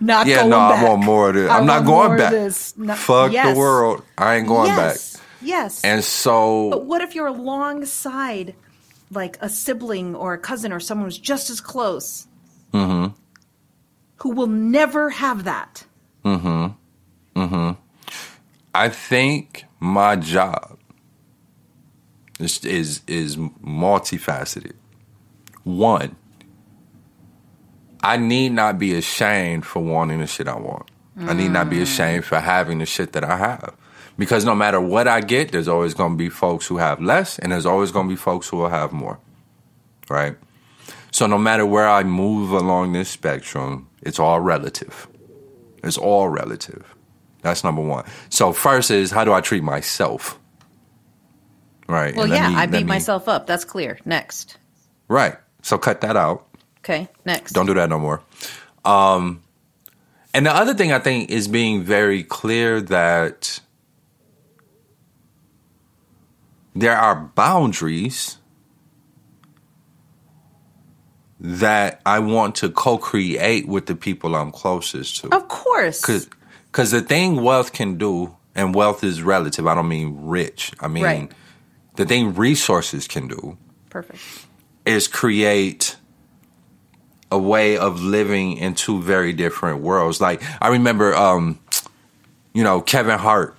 not 0.00 0.26
yeah, 0.26 0.42
no, 0.44 0.50
back. 0.50 0.82
I 0.82 0.88
want 0.88 1.04
more 1.04 1.28
of 1.30 1.34
this. 1.34 1.50
I 1.50 1.58
am 1.58 1.66
not 1.66 1.84
going 1.84 2.18
back. 2.18 2.32
No, 2.76 2.94
Fuck 2.94 3.32
yes. 3.32 3.52
the 3.52 3.58
world. 3.58 4.02
I 4.18 4.36
ain't 4.36 4.46
going 4.46 4.68
yes. 4.68 5.16
back. 5.16 5.26
Yes. 5.42 5.84
And 5.84 6.02
so, 6.04 6.70
but 6.70 6.84
what 6.84 7.02
if 7.02 7.14
you're 7.14 7.26
alongside, 7.26 8.54
like 9.10 9.38
a 9.40 9.48
sibling 9.48 10.14
or 10.14 10.34
a 10.34 10.38
cousin 10.38 10.72
or 10.72 10.80
someone 10.80 11.06
who's 11.06 11.18
just 11.18 11.50
as 11.50 11.60
close, 11.60 12.26
mm-hmm. 12.72 13.14
who 14.16 14.30
will 14.30 14.48
never 14.48 15.10
have 15.10 15.44
that? 15.44 15.84
Mm-hmm. 16.24 17.40
Mm-hmm. 17.40 17.80
I 18.74 18.88
think 18.88 19.64
my 19.80 20.16
job 20.16 20.78
is 22.38 22.64
is, 22.64 23.02
is 23.06 23.36
multifaceted. 23.36 24.74
One, 25.64 26.16
I 28.06 28.16
need 28.18 28.52
not 28.52 28.78
be 28.78 28.94
ashamed 28.94 29.66
for 29.66 29.82
wanting 29.82 30.20
the 30.20 30.28
shit 30.28 30.46
I 30.46 30.56
want. 30.56 30.88
Mm. 31.18 31.28
I 31.28 31.32
need 31.32 31.50
not 31.50 31.68
be 31.68 31.82
ashamed 31.82 32.24
for 32.24 32.38
having 32.38 32.78
the 32.78 32.86
shit 32.86 33.12
that 33.14 33.24
I 33.24 33.36
have. 33.36 33.74
Because 34.16 34.44
no 34.44 34.54
matter 34.54 34.80
what 34.80 35.08
I 35.08 35.20
get, 35.20 35.50
there's 35.50 35.66
always 35.66 35.92
going 35.92 36.12
to 36.12 36.16
be 36.16 36.28
folks 36.28 36.68
who 36.68 36.76
have 36.76 37.00
less, 37.00 37.38
and 37.40 37.50
there's 37.50 37.66
always 37.66 37.90
going 37.90 38.06
to 38.06 38.10
be 38.10 38.16
folks 38.16 38.48
who 38.48 38.58
will 38.58 38.68
have 38.68 38.92
more. 38.92 39.18
Right? 40.08 40.36
So 41.10 41.26
no 41.26 41.36
matter 41.36 41.66
where 41.66 41.88
I 41.88 42.04
move 42.04 42.52
along 42.52 42.92
this 42.92 43.08
spectrum, 43.08 43.88
it's 44.02 44.20
all 44.20 44.38
relative. 44.38 45.08
It's 45.82 45.98
all 45.98 46.28
relative. 46.28 46.94
That's 47.42 47.64
number 47.64 47.82
one. 47.82 48.04
So 48.28 48.52
first 48.52 48.92
is 48.92 49.10
how 49.10 49.24
do 49.24 49.32
I 49.32 49.40
treat 49.40 49.64
myself? 49.64 50.38
Right. 51.88 52.14
Well, 52.14 52.28
yeah, 52.28 52.50
me, 52.50 52.54
I 52.54 52.66
beat 52.66 52.78
me, 52.78 52.84
myself 52.84 53.28
up. 53.28 53.46
That's 53.48 53.64
clear. 53.64 53.98
Next. 54.04 54.58
Right. 55.08 55.36
So 55.62 55.76
cut 55.76 56.02
that 56.02 56.16
out. 56.16 56.46
Okay. 56.86 57.08
Next. 57.24 57.50
Don't 57.50 57.66
do 57.66 57.74
that 57.74 57.90
no 57.90 57.98
more. 57.98 58.22
Um, 58.84 59.42
and 60.32 60.46
the 60.46 60.54
other 60.54 60.72
thing 60.72 60.92
I 60.92 61.00
think 61.00 61.30
is 61.30 61.48
being 61.48 61.82
very 61.82 62.22
clear 62.22 62.80
that 62.80 63.58
there 66.76 66.96
are 66.96 67.16
boundaries 67.16 68.38
that 71.40 72.00
I 72.06 72.20
want 72.20 72.54
to 72.56 72.70
co-create 72.70 73.66
with 73.66 73.86
the 73.86 73.96
people 73.96 74.36
I'm 74.36 74.52
closest 74.52 75.22
to. 75.22 75.34
Of 75.34 75.48
course. 75.48 76.00
Because 76.02 76.92
the 76.92 77.02
thing 77.02 77.42
wealth 77.42 77.72
can 77.72 77.98
do, 77.98 78.36
and 78.54 78.76
wealth 78.76 79.02
is 79.02 79.22
relative. 79.22 79.66
I 79.66 79.74
don't 79.74 79.88
mean 79.88 80.16
rich. 80.20 80.70
I 80.78 80.86
mean 80.86 81.02
right. 81.02 81.32
the 81.96 82.06
thing 82.06 82.34
resources 82.34 83.08
can 83.08 83.26
do. 83.26 83.58
Perfect. 83.90 84.20
Is 84.84 85.08
create 85.08 85.96
a 87.30 87.38
way 87.38 87.76
of 87.76 88.02
living 88.02 88.56
in 88.56 88.74
two 88.74 89.02
very 89.02 89.32
different 89.32 89.80
worlds. 89.80 90.20
Like 90.20 90.42
I 90.62 90.68
remember, 90.68 91.14
um, 91.14 91.58
you 92.52 92.62
know, 92.62 92.80
Kevin 92.80 93.18
Hart 93.18 93.56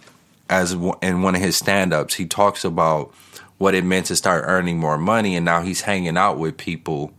as 0.49 0.71
in 1.01 1.21
one 1.21 1.35
of 1.35 1.41
his 1.41 1.57
stand-ups, 1.57 2.13
he 2.13 2.25
talks 2.25 2.63
about 2.63 3.13
what 3.57 3.75
it 3.75 3.83
meant 3.83 4.05
to 4.05 4.15
start 4.15 4.45
earning 4.47 4.77
more 4.77 4.97
money, 4.97 5.35
and 5.35 5.43
now 5.43 5.61
he's 5.61 5.81
hanging 5.81 6.15
out 6.15 6.37
with 6.37 6.55
people 6.55 7.11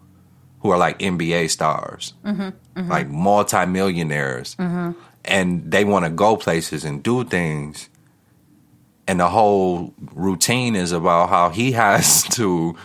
who 0.61 0.71
are 0.71 0.79
like 0.79 0.99
NBA 0.99 1.51
stars, 1.51 2.15
mm-hmm, 2.25 2.43
mm-hmm. 2.43 2.91
like 2.91 3.09
multimillionaires. 3.09 4.55
Mm-hmm 4.57 4.93
and 5.29 5.71
they 5.71 5.85
want 5.85 6.05
to 6.05 6.11
go 6.11 6.37
places 6.37 6.85
and 6.85 7.03
do 7.03 7.23
things 7.23 7.89
and 9.07 9.21
the 9.21 9.29
whole 9.29 9.95
routine 10.15 10.75
is 10.75 10.91
about 10.91 11.29
how 11.29 11.51
he 11.51 11.73
has 11.85 12.23
to 12.25 12.77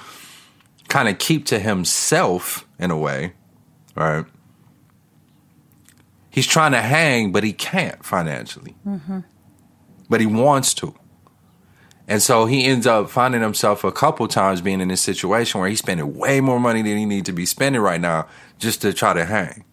kind 0.89 1.09
of 1.09 1.18
keep 1.18 1.45
to 1.47 1.57
himself 1.57 2.68
in 2.78 2.91
a 2.91 2.97
way 2.97 3.34
right 3.95 4.25
he's 6.29 6.47
trying 6.47 6.71
to 6.71 6.81
hang 6.81 7.31
but 7.31 7.43
he 7.43 7.53
can't 7.53 8.03
financially 8.03 8.75
mm-hmm. 8.85 9.19
but 10.09 10.19
he 10.19 10.25
wants 10.25 10.73
to 10.73 10.95
and 12.05 12.21
so 12.21 12.45
he 12.45 12.65
ends 12.65 12.85
up 12.85 13.09
finding 13.09 13.41
himself 13.41 13.83
a 13.83 13.91
couple 13.91 14.27
times 14.27 14.61
being 14.61 14.81
in 14.81 14.89
this 14.89 15.01
situation 15.01 15.59
where 15.59 15.69
he's 15.69 15.79
spending 15.79 16.15
way 16.15 16.41
more 16.41 16.59
money 16.59 16.81
than 16.81 16.97
he 16.97 17.05
needs 17.05 17.25
to 17.25 17.33
be 17.33 17.45
spending 17.45 17.81
right 17.81 18.01
now 18.01 18.27
just 18.59 18.81
to 18.81 18.93
try 18.93 19.13
to 19.13 19.25
hang 19.25 19.63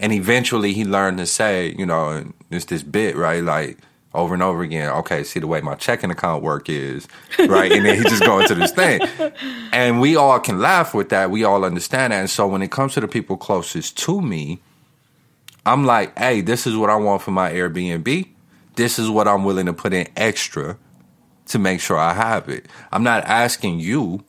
and 0.00 0.14
eventually 0.14 0.72
he 0.72 0.84
learned 0.84 1.18
to 1.18 1.26
say, 1.26 1.74
you 1.78 1.84
know, 1.84 2.32
it's 2.50 2.64
this 2.64 2.82
bit, 2.82 3.16
right? 3.16 3.44
Like 3.44 3.76
over 4.12 4.34
and 4.34 4.42
over 4.42 4.62
again, 4.62 4.90
okay, 4.90 5.22
see 5.22 5.38
the 5.40 5.46
way 5.46 5.60
my 5.60 5.74
checking 5.74 6.10
account 6.10 6.42
work 6.42 6.68
is, 6.68 7.06
right? 7.38 7.70
and 7.70 7.84
then 7.84 7.96
he 7.96 8.02
just 8.04 8.24
go 8.24 8.40
into 8.40 8.54
this 8.54 8.72
thing. 8.72 9.00
And 9.72 10.00
we 10.00 10.16
all 10.16 10.40
can 10.40 10.58
laugh 10.58 10.94
with 10.94 11.10
that. 11.10 11.30
We 11.30 11.44
all 11.44 11.64
understand 11.64 12.12
that. 12.12 12.18
And 12.18 12.28
so 12.28 12.46
when 12.48 12.60
it 12.60 12.72
comes 12.72 12.94
to 12.94 13.00
the 13.00 13.06
people 13.06 13.36
closest 13.36 13.96
to 13.98 14.20
me, 14.20 14.60
I'm 15.64 15.84
like, 15.84 16.18
hey, 16.18 16.40
this 16.40 16.66
is 16.66 16.76
what 16.76 16.90
I 16.90 16.96
want 16.96 17.22
for 17.22 17.30
my 17.30 17.52
Airbnb. 17.52 18.28
This 18.74 18.98
is 18.98 19.08
what 19.08 19.28
I'm 19.28 19.44
willing 19.44 19.66
to 19.66 19.72
put 19.72 19.92
in 19.92 20.08
extra 20.16 20.76
to 21.46 21.58
make 21.60 21.80
sure 21.80 21.96
I 21.96 22.14
have 22.14 22.48
it. 22.48 22.66
I'm 22.90 23.04
not 23.04 23.24
asking 23.24 23.78
you 23.78 24.24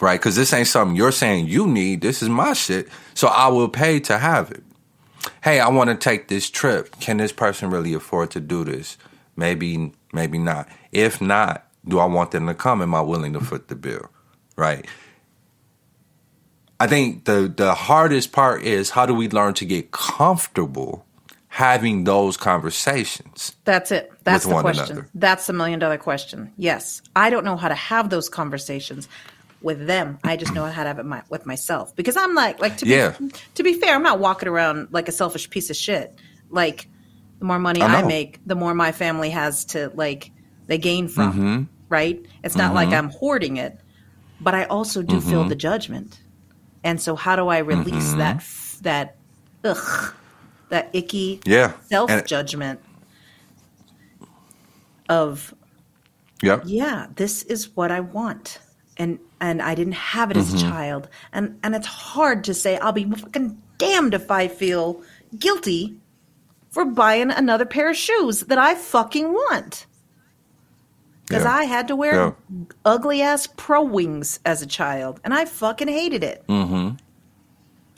right? 0.00 0.18
Because 0.18 0.36
this 0.36 0.52
ain't 0.52 0.68
something 0.68 0.96
you're 0.96 1.12
saying 1.12 1.46
you 1.46 1.66
need. 1.66 2.00
This 2.00 2.22
is 2.22 2.28
my 2.28 2.52
shit. 2.52 2.88
So 3.14 3.28
I 3.28 3.48
will 3.48 3.68
pay 3.68 4.00
to 4.00 4.18
have 4.18 4.50
it. 4.50 4.62
Hey, 5.42 5.60
I 5.60 5.68
want 5.68 5.90
to 5.90 5.96
take 5.96 6.28
this 6.28 6.50
trip. 6.50 6.98
Can 7.00 7.18
this 7.18 7.32
person 7.32 7.70
really 7.70 7.94
afford 7.94 8.30
to 8.32 8.40
do 8.40 8.64
this? 8.64 8.96
Maybe, 9.36 9.92
maybe 10.12 10.38
not. 10.38 10.68
If 10.92 11.20
not, 11.20 11.66
do 11.86 11.98
I 11.98 12.06
want 12.06 12.30
them 12.30 12.46
to 12.46 12.54
come? 12.54 12.82
Am 12.82 12.94
I 12.94 13.00
willing 13.00 13.32
to 13.34 13.40
foot 13.40 13.68
the 13.68 13.76
bill? 13.76 14.10
Right. 14.56 14.86
I 16.78 16.86
think 16.86 17.24
the 17.24 17.52
the 17.54 17.74
hardest 17.74 18.32
part 18.32 18.62
is 18.62 18.90
how 18.90 19.06
do 19.06 19.14
we 19.14 19.28
learn 19.28 19.54
to 19.54 19.64
get 19.64 19.92
comfortable 19.92 21.06
having 21.48 22.04
those 22.04 22.36
conversations? 22.36 23.56
That's 23.64 23.90
it. 23.90 24.12
That's 24.24 24.44
the 24.44 24.60
question. 24.60 24.84
Another. 24.84 25.08
That's 25.14 25.46
the 25.46 25.54
million 25.54 25.78
dollar 25.78 25.96
question. 25.96 26.52
Yes. 26.58 27.00
I 27.14 27.30
don't 27.30 27.44
know 27.44 27.56
how 27.56 27.68
to 27.68 27.74
have 27.74 28.10
those 28.10 28.28
conversations 28.28 29.08
with 29.62 29.86
them. 29.86 30.18
I 30.24 30.36
just 30.36 30.54
know 30.54 30.64
how 30.66 30.82
to 30.82 30.88
have 30.88 30.98
it 30.98 31.06
my, 31.06 31.22
with 31.28 31.46
myself 31.46 31.94
because 31.96 32.16
I'm 32.16 32.34
like, 32.34 32.60
like 32.60 32.76
to 32.78 32.84
be, 32.84 32.92
yeah. 32.92 33.14
to 33.54 33.62
be 33.62 33.74
fair, 33.80 33.94
I'm 33.94 34.02
not 34.02 34.18
walking 34.20 34.48
around 34.48 34.88
like 34.92 35.08
a 35.08 35.12
selfish 35.12 35.48
piece 35.50 35.70
of 35.70 35.76
shit. 35.76 36.14
Like, 36.50 36.88
The 37.38 37.44
more 37.46 37.58
money 37.58 37.82
I 37.82 38.00
I, 38.00 38.02
make, 38.02 38.40
the 38.46 38.54
more 38.54 38.74
my 38.74 38.92
family 38.92 39.30
has 39.30 39.64
to 39.66 39.90
like 39.94 40.30
they 40.66 40.78
gain 40.78 41.08
from. 41.08 41.32
Mm-hmm. 41.32 41.62
Right? 41.88 42.24
It's 42.42 42.56
not 42.56 42.74
like 42.74 42.88
I'm 42.88 43.10
hoarding 43.10 43.58
it, 43.58 43.78
but 44.40 44.54
I 44.54 44.64
also 44.64 45.02
do 45.02 45.20
feel 45.20 45.40
Mm-hmm. 45.40 45.48
the 45.50 45.54
judgment. 45.54 46.20
And 46.82 47.00
so, 47.00 47.14
how 47.16 47.36
do 47.36 47.46
I 47.48 47.58
release 47.58 48.12
that 48.14 48.36
f- 48.36 48.78
that 48.82 49.16
ugh 49.64 50.12
that 50.68 50.90
icky 50.92 51.40
Yeah. 51.46 51.72
self 51.88 52.10
judgment 52.26 52.80
of 55.08 55.54
Yep. 56.42 56.62
yeah, 56.66 57.06
this 57.16 57.42
is 57.44 57.74
what 57.76 57.90
I 57.90 58.00
want. 58.00 58.58
And 58.98 59.18
and 59.40 59.60
I 59.62 59.74
didn't 59.74 59.94
have 59.94 60.30
it 60.30 60.36
as 60.36 60.48
Mm-hmm. 60.54 60.66
a 60.66 60.70
child. 60.70 61.08
And 61.32 61.58
and 61.62 61.74
it's 61.74 61.86
hard 61.86 62.44
to 62.44 62.54
say 62.54 62.78
I'll 62.78 62.92
be 62.92 63.04
fucking 63.04 63.60
damned 63.78 64.14
if 64.14 64.30
I 64.30 64.48
feel 64.48 65.02
guilty 65.38 65.96
for 66.70 66.84
buying 66.84 67.30
another 67.30 67.64
pair 67.66 67.90
of 67.90 67.96
shoes 67.96 68.40
that 68.42 68.58
I 68.58 68.74
fucking 68.74 69.32
want. 69.32 69.86
Because 71.26 71.44
Yeah. 71.44 71.54
I 71.54 71.64
had 71.64 71.88
to 71.88 71.96
wear 71.96 72.14
Yeah. 72.14 72.32
ugly 72.84 73.20
ass 73.22 73.48
pro 73.56 73.82
wings 73.82 74.38
as 74.44 74.62
a 74.62 74.66
child, 74.66 75.20
and 75.24 75.34
I 75.34 75.44
fucking 75.44 75.88
hated 75.88 76.22
it. 76.22 76.44
Mm-hmm. 76.48 76.96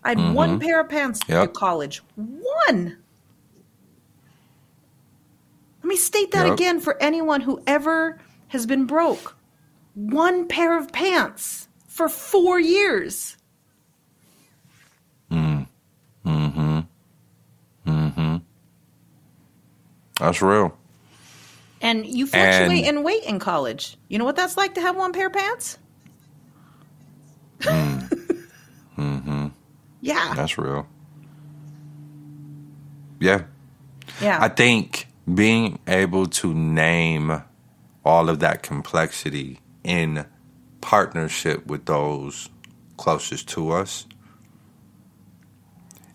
I 0.04 0.08
had 0.10 0.34
one 0.34 0.58
pair 0.60 0.80
of 0.80 0.88
pants 0.88 1.20
Yep. 1.28 1.44
through 1.44 1.52
college. 1.54 2.02
One. 2.16 2.96
Let 5.82 5.88
me 5.88 5.96
state 5.96 6.30
that 6.32 6.46
Yep. 6.46 6.54
again 6.54 6.80
for 6.80 7.00
anyone 7.02 7.42
who 7.42 7.60
ever 7.66 8.18
has 8.48 8.64
been 8.66 8.84
broke. 8.86 9.36
One 10.00 10.46
pair 10.46 10.78
of 10.78 10.92
pants 10.92 11.66
for 11.88 12.08
four 12.08 12.60
years. 12.60 13.36
Mm. 15.28 15.66
Hmm. 16.24 16.46
Mm. 17.84 18.12
Hmm. 18.14 18.36
That's 20.20 20.40
real. 20.40 20.76
And 21.80 22.06
you 22.06 22.28
fluctuate 22.28 22.84
And- 22.86 22.98
in 22.98 23.02
weight 23.02 23.24
in 23.24 23.40
college. 23.40 23.96
You 24.08 24.18
know 24.18 24.24
what 24.24 24.36
that's 24.36 24.56
like 24.56 24.74
to 24.74 24.80
have 24.80 24.96
one 24.96 25.12
pair 25.12 25.26
of 25.26 25.32
pants? 25.32 25.78
Mm. 27.60 28.04
Hmm. 28.94 29.46
Yeah. 30.00 30.32
That's 30.34 30.58
real. 30.58 30.86
Yeah. 33.20 33.42
Yeah. 34.20 34.38
I 34.40 34.48
think 34.48 35.06
being 35.32 35.78
able 35.88 36.26
to 36.26 36.52
name 36.54 37.42
all 38.04 38.28
of 38.28 38.38
that 38.40 38.62
complexity 38.62 39.58
in 39.88 40.26
partnership 40.82 41.66
with 41.66 41.86
those 41.86 42.50
closest 42.98 43.48
to 43.48 43.70
us. 43.70 44.06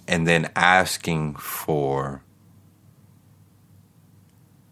And 0.08 0.28
then 0.28 0.52
asking 0.56 1.36
for 1.36 2.24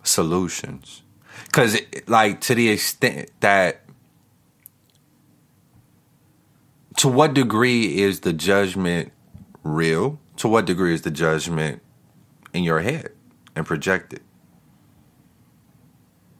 solutions. 0.04 1.02
Because 1.45 1.80
like 2.06 2.41
to 2.41 2.54
the 2.54 2.70
extent 2.70 3.32
that 3.39 3.86
to 6.97 7.08
what 7.08 7.34
degree 7.34 8.02
is 8.02 8.20
the 8.20 8.34
judgment 8.34 9.12
real? 9.64 10.20
To 10.38 10.47
what 10.47 10.66
degree 10.66 10.93
is 10.93 11.02
the 11.02 11.12
judgment 11.12 11.82
in 12.54 12.64
your 12.64 12.82
head 12.82 13.14
and 13.56 13.66
projected? 13.66 14.22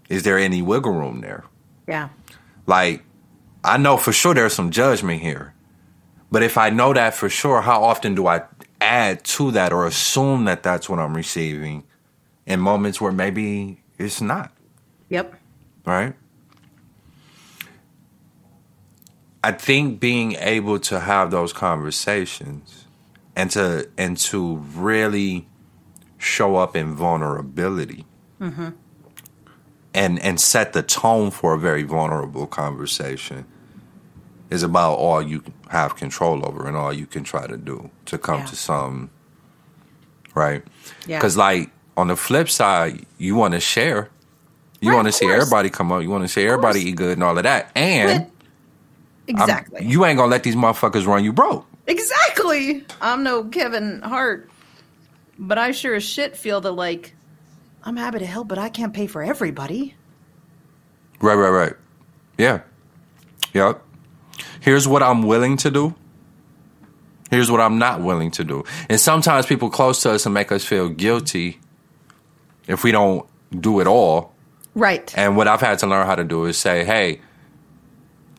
Is 0.09 0.22
there 0.24 0.38
any 0.38 0.62
wiggle 0.62 0.91
room 0.91 1.22
there? 1.22 1.45
Yeah. 1.88 2.09
Like 2.66 3.03
i 3.64 3.78
know 3.78 3.97
for 3.97 4.12
sure 4.12 4.34
there's 4.34 4.53
some 4.53 4.72
judgment 4.72 5.22
here 5.22 5.53
but 6.32 6.43
if 6.43 6.57
i 6.57 6.70
know 6.70 6.93
that 6.93 7.14
for 7.14 7.30
sure 7.30 7.62
how 7.62 7.84
often 7.84 8.16
do 8.16 8.28
i 8.28 8.41
add 8.80 9.24
to 9.24 9.51
that 9.51 9.72
or 9.72 9.86
assume 9.86 10.45
that 10.45 10.64
that's 10.64 10.89
what 10.89 10.99
i'm 10.99 11.16
receiving 11.16 11.84
in 12.45 12.59
moments 12.59 12.99
where 12.99 13.12
maybe 13.12 13.82
it's 13.97 14.22
not 14.22 14.51
Yep. 15.09 15.36
right? 15.86 16.14
I 19.43 19.51
think 19.51 19.99
being 19.99 20.34
able 20.34 20.80
to 20.80 20.99
have 20.99 21.32
those 21.32 21.51
conversations 21.51 22.86
and 23.36 23.51
to 23.51 23.89
and 23.97 24.16
to 24.18 24.57
really 24.76 25.47
show 26.18 26.55
up 26.55 26.76
in 26.76 26.93
vulnerability 26.95 28.05
mm-hmm. 28.39 28.70
And 29.94 30.20
and 30.20 30.39
set 30.39 30.74
the 30.74 30.82
tone 30.84 31.32
for 31.32 31.54
a 31.54 31.60
very 31.60 31.84
vulnerable 31.84 32.48
conversation 32.48 33.46
is 34.50 34.64
about 34.64 34.96
all 34.96 35.22
you 35.22 35.44
have 35.70 35.96
control 35.96 36.46
over 36.46 36.68
and 36.68 36.76
all 36.78 36.92
you 36.94 37.06
can 37.06 37.24
try 37.24 37.48
to 37.48 37.58
do 37.58 37.89
to 38.06 38.18
come 38.18 38.39
Yeah. 38.42 38.46
to 38.48 38.56
some 38.56 39.10
right 40.36 40.64
Yeah. 41.06 41.18
because 41.20 41.38
like 41.38 41.70
on 41.98 42.08
the 42.08 42.16
flip 42.16 42.50
side 42.50 43.06
you 43.18 43.36
want 43.36 43.54
to 43.54 43.60
share 43.60 44.10
you 44.80 44.89
Right, 44.89 44.96
want 44.96 45.08
to 45.08 45.12
see 45.12 45.28
everybody 45.30 45.70
come 45.70 45.92
up 45.92 46.02
you 46.02 46.10
want 46.10 46.24
to 46.24 46.28
see 46.28 46.46
everybody 46.46 46.82
eat 46.82 46.96
good 46.96 47.14
and 47.18 47.24
all 47.24 47.38
of 47.38 47.44
that 47.44 47.70
and 47.76 48.26
But- 48.26 48.32
exactly. 49.28 49.86
you 49.86 50.06
ain't 50.06 50.18
gonna 50.18 50.32
let 50.32 50.44
these 50.44 50.56
motherfuckers 50.56 51.06
run 51.06 51.24
you 51.24 51.34
broke 51.34 51.66
Exactly. 51.88 52.86
I'm 53.02 53.24
no 53.24 53.44
Kevin 53.46 54.02
Hart, 54.04 54.50
but 55.39 55.58
I 55.58 55.72
sure 55.72 55.96
as 55.96 56.04
shit 56.04 56.38
feel 56.38 56.62
the 56.62 56.72
like 56.72 57.16
I'm 57.84 57.97
happy 57.97 58.19
to 58.19 58.25
help, 58.25 58.47
but 58.47 58.57
I 58.57 58.69
can't 58.69 58.93
pay 58.93 59.07
for 59.07 59.23
everybody. 59.23 59.95
Right, 61.19 61.36
right, 61.36 61.49
right. 61.49 61.73
Yeah. 62.38 62.61
Yep. 63.53 63.82
Here's 64.59 64.88
what 64.88 65.03
I'm 65.03 65.23
willing 65.23 65.57
to 65.57 65.71
do. 65.71 65.95
Here's 67.29 67.49
what 67.49 67.61
I'm 67.61 67.77
not 67.77 68.01
willing 68.01 68.32
to 68.32 68.43
do. 68.43 68.63
And 68.89 68.99
sometimes 68.99 69.45
people 69.45 69.69
close 69.69 70.01
to 70.03 70.11
us 70.11 70.25
and 70.25 70.34
make 70.34 70.51
us 70.51 70.65
feel 70.65 70.89
guilty 70.89 71.59
if 72.67 72.84
we 72.84 72.91
don't 72.91 73.25
do 73.57 73.79
it 73.79 73.88
all. 73.88 74.34
Right. 74.75 75.13
And 75.17 75.38
what 75.38 75.47
I've 75.47 75.61
had 75.61 75.79
to 75.79 75.88
learn 75.88 76.05
how 76.05 76.15
to 76.15 76.23
do 76.23 76.45
is 76.45 76.57
say, 76.57 76.84
hey, 76.84 77.21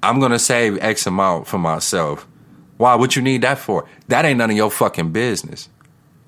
I'm 0.03 0.19
going 0.21 0.33
to 0.33 0.39
save 0.39 0.79
X 0.79 1.07
amount 1.07 1.47
for 1.47 1.59
myself. 1.59 2.27
Why? 2.77 2.95
What 2.97 3.17
you 3.17 3.23
need 3.23 3.43
that 3.43 3.59
for? 3.59 3.89
That 4.09 4.25
ain't 4.25 4.39
none 4.39 4.51
of 4.51 4.57
your 4.57 4.71
fucking 4.71 5.13
business. 5.13 5.69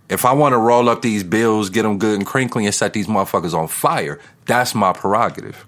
If 0.09 0.24
I 0.24 0.32
want 0.32 0.52
to 0.52 0.59
roll 0.59 0.88
up 0.88 1.02
these 1.02 1.24
bills, 1.24 1.70
get 1.70 1.82
them 1.82 1.98
good 1.98 2.16
and 2.16 2.26
crinkly, 2.26 2.66
and 2.66 2.74
set 2.74 2.92
these 2.92 3.07
motherfuckers 3.07 3.55
on 3.55 3.68
fire, 3.68 4.20
that's 4.46 4.74
my 4.74 4.92
prerogative. 4.92 5.66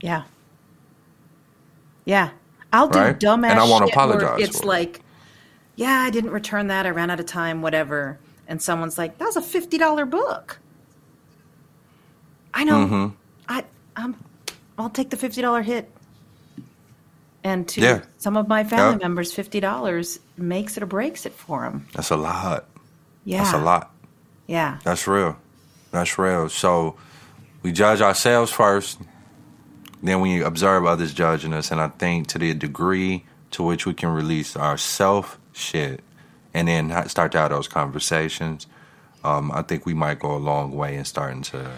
Yeah. 0.00 0.24
Yeah. 2.04 2.30
I'll 2.72 2.88
do 2.88 2.98
Right? 2.98 3.18
dumbass 3.18 3.50
And 3.50 3.60
I 3.60 3.64
shit 3.84 3.96
where 4.06 4.24
apologize 4.24 4.40
It's 4.42 4.64
like, 4.64 5.02
yeah, 5.76 6.00
I 6.00 6.10
didn't 6.10 6.30
return 6.30 6.68
that. 6.68 6.86
I 6.86 6.90
ran 6.90 7.10
out 7.10 7.20
of 7.20 7.26
time, 7.26 7.62
whatever. 7.62 8.18
And 8.48 8.60
someone's 8.62 8.98
like, 8.98 9.18
that 9.18 9.24
was 9.26 9.36
a 9.36 9.40
$50 9.42 10.10
book. 10.10 10.58
I 12.54 12.64
know. 12.64 12.86
Mm-hmm. 12.86 13.14
I, 13.48 13.64
I'm, 13.96 14.16
I'll 14.78 14.90
take 14.90 15.10
the 15.10 15.16
$50 15.16 15.64
hit. 15.64 15.90
And 17.44 17.68
to 17.68 17.80
Yeah. 17.80 18.00
some 18.18 18.36
of 18.36 18.48
my 18.48 18.64
family 18.64 18.98
Yeah. 19.00 19.06
members, 19.08 19.32
$50 19.32 20.18
makes 20.36 20.76
it 20.76 20.82
or 20.82 20.86
breaks 20.86 21.24
it 21.24 21.32
for 21.32 21.62
them. 21.62 21.86
That's 21.92 22.10
a 22.10 22.16
lot. 22.16 22.66
Yeah. 23.24 23.44
That's 23.44 23.54
a 23.54 23.58
lot. 23.58 23.90
Yeah. 24.46 24.78
That's 24.84 25.06
real. 25.06 25.36
That's 25.92 26.18
real. 26.18 26.48
So 26.48 26.96
we 27.62 27.72
judge 27.72 28.00
ourselves 28.00 28.50
first, 28.50 28.98
then 30.02 30.20
we 30.20 30.42
observe 30.42 30.84
others 30.86 31.12
judging 31.14 31.52
us. 31.52 31.70
And 31.70 31.80
I 31.80 31.88
think 31.88 32.26
to 32.28 32.38
the 32.38 32.54
degree 32.54 33.24
to 33.52 33.62
which 33.62 33.86
we 33.86 33.94
can 33.94 34.10
release 34.10 34.56
our 34.56 34.76
self 34.76 35.38
shit 35.52 36.02
and 36.54 36.68
then 36.68 37.08
start 37.08 37.32
to 37.32 37.38
have 37.38 37.50
those 37.50 37.68
conversations, 37.68 38.66
um, 39.24 39.50
I 39.52 39.62
think 39.62 39.86
we 39.86 39.94
might 39.94 40.18
go 40.18 40.34
a 40.34 40.38
long 40.38 40.72
way 40.72 40.96
in 40.96 41.04
starting 41.04 41.42
to 41.42 41.70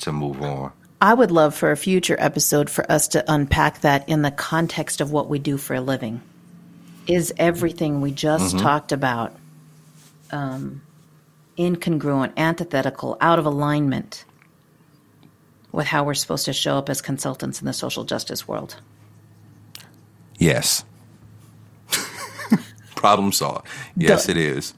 to 0.00 0.12
move 0.12 0.40
on. 0.42 0.70
I 1.00 1.14
would 1.14 1.30
love 1.30 1.54
for 1.54 1.70
a 1.70 1.76
future 1.76 2.16
episode 2.18 2.68
for 2.68 2.90
us 2.90 3.08
to 3.08 3.24
unpack 3.32 3.82
that 3.82 4.08
in 4.08 4.22
the 4.22 4.30
context 4.30 5.00
of 5.00 5.12
what 5.12 5.28
we 5.28 5.38
do 5.38 5.56
for 5.56 5.74
a 5.74 5.80
living. 5.80 6.22
Is 7.06 7.32
everything 7.38 8.00
we 8.00 8.10
just 8.10 8.58
talked 8.58 8.92
about 8.92 9.34
um, 10.30 10.82
incongruent, 11.56 12.32
antithetical, 12.36 13.16
out 13.20 13.38
of 13.38 13.46
alignment 13.46 14.24
with 15.72 15.86
how 15.86 16.04
we're 16.04 16.14
supposed 16.14 16.46
to 16.46 16.52
show 16.52 16.78
up 16.78 16.88
as 16.90 17.00
consultants 17.00 17.60
in 17.60 17.66
the 17.66 17.72
social 17.72 18.04
justice 18.04 18.48
world? 18.48 18.80
Yes. 20.36 20.84
Problem 22.96 23.32
solved. 23.32 23.66
Yes, 23.96 24.28
it 24.28 24.36
is. 24.36 24.74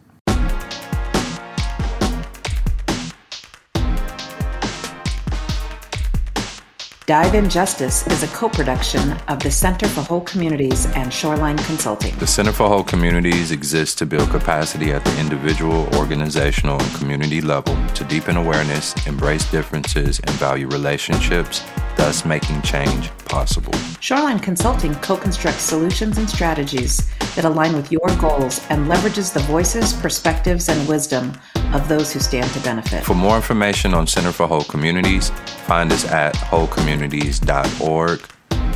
Dive 7.11 7.35
in 7.35 7.51
Justice 7.51 8.07
is 8.07 8.23
a 8.23 8.29
co 8.29 8.49
production 8.49 9.11
of 9.27 9.41
the 9.41 9.51
Center 9.51 9.89
for 9.89 10.01
Whole 10.03 10.21
Communities 10.21 10.87
and 10.95 11.13
Shoreline 11.13 11.59
Consulting. 11.59 12.17
The 12.19 12.27
Center 12.29 12.53
for 12.53 12.69
Whole 12.69 12.85
Communities 12.85 13.51
exists 13.51 13.97
to 13.97 14.07
build 14.07 14.31
capacity 14.31 14.93
at 14.93 15.05
the 15.05 15.19
individual, 15.19 15.93
organizational, 15.97 16.81
and 16.81 16.95
community 16.95 17.41
level 17.41 17.75
to 17.95 18.05
deepen 18.05 18.37
awareness, 18.37 18.95
embrace 19.09 19.51
differences, 19.51 20.21
and 20.21 20.31
value 20.37 20.69
relationships 20.69 21.65
thus 22.01 22.25
making 22.25 22.63
change 22.63 23.11
possible. 23.27 23.75
Shoreline 24.01 24.39
Consulting 24.39 24.95
co 24.97 25.19
constructs 25.19 25.61
solutions 25.61 26.17
and 26.17 26.29
strategies 26.29 27.07
that 27.35 27.45
align 27.45 27.75
with 27.75 27.93
your 27.93 28.09
goals 28.19 28.65
and 28.71 28.87
leverages 28.87 29.35
the 29.35 29.41
voices, 29.41 29.93
perspectives, 29.93 30.71
and 30.71 30.89
wisdom 30.89 31.39
of 31.75 31.87
those 31.89 32.11
who 32.11 32.19
stand 32.19 32.51
to 32.53 32.61
benefit. 32.61 33.05
For 33.05 33.15
more 33.15 33.37
information 33.37 33.93
on 33.93 34.07
Center 34.07 34.33
for 34.33 34.47
Whole 34.47 34.65
Communities, 34.65 35.29
find 35.67 35.93
us 35.93 36.07
at 36.07 36.35
wholecommunities.org. 36.37 38.21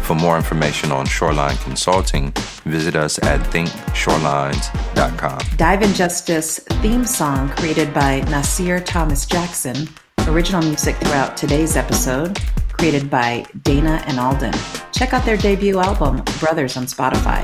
For 0.02 0.14
more 0.14 0.36
information 0.36 0.92
on 0.92 1.06
Shoreline 1.06 1.56
Consulting, 1.56 2.30
visit 2.66 2.94
us 2.94 3.18
at 3.20 3.40
thinkshorelines.com. 3.52 5.38
Dive 5.56 5.82
in 5.82 5.94
Justice 5.94 6.58
theme 6.82 7.06
song 7.06 7.48
created 7.48 7.94
by 7.94 8.20
Nasir 8.28 8.80
Thomas 8.80 9.24
Jackson. 9.24 9.88
Original 10.28 10.60
music 10.60 10.96
throughout 10.96 11.38
today's 11.38 11.76
episode 11.76 12.38
created 12.84 13.08
by 13.08 13.42
Dana 13.62 14.04
and 14.06 14.20
Alden. 14.20 14.52
Check 14.92 15.14
out 15.14 15.24
their 15.24 15.38
debut 15.38 15.78
album, 15.78 16.22
Brothers, 16.38 16.76
on 16.76 16.84
Spotify. 16.84 17.42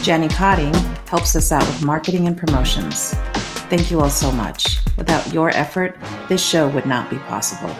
Jenny 0.00 0.28
Cotting 0.28 0.72
helps 1.08 1.34
us 1.34 1.50
out 1.50 1.66
with 1.66 1.82
marketing 1.82 2.28
and 2.28 2.38
promotions. 2.38 3.14
Thank 3.68 3.90
you 3.90 4.00
all 4.00 4.10
so 4.10 4.30
much. 4.30 4.78
Without 4.96 5.32
your 5.32 5.50
effort, 5.56 5.98
this 6.28 6.40
show 6.40 6.68
would 6.68 6.86
not 6.86 7.10
be 7.10 7.18
possible. 7.18 7.74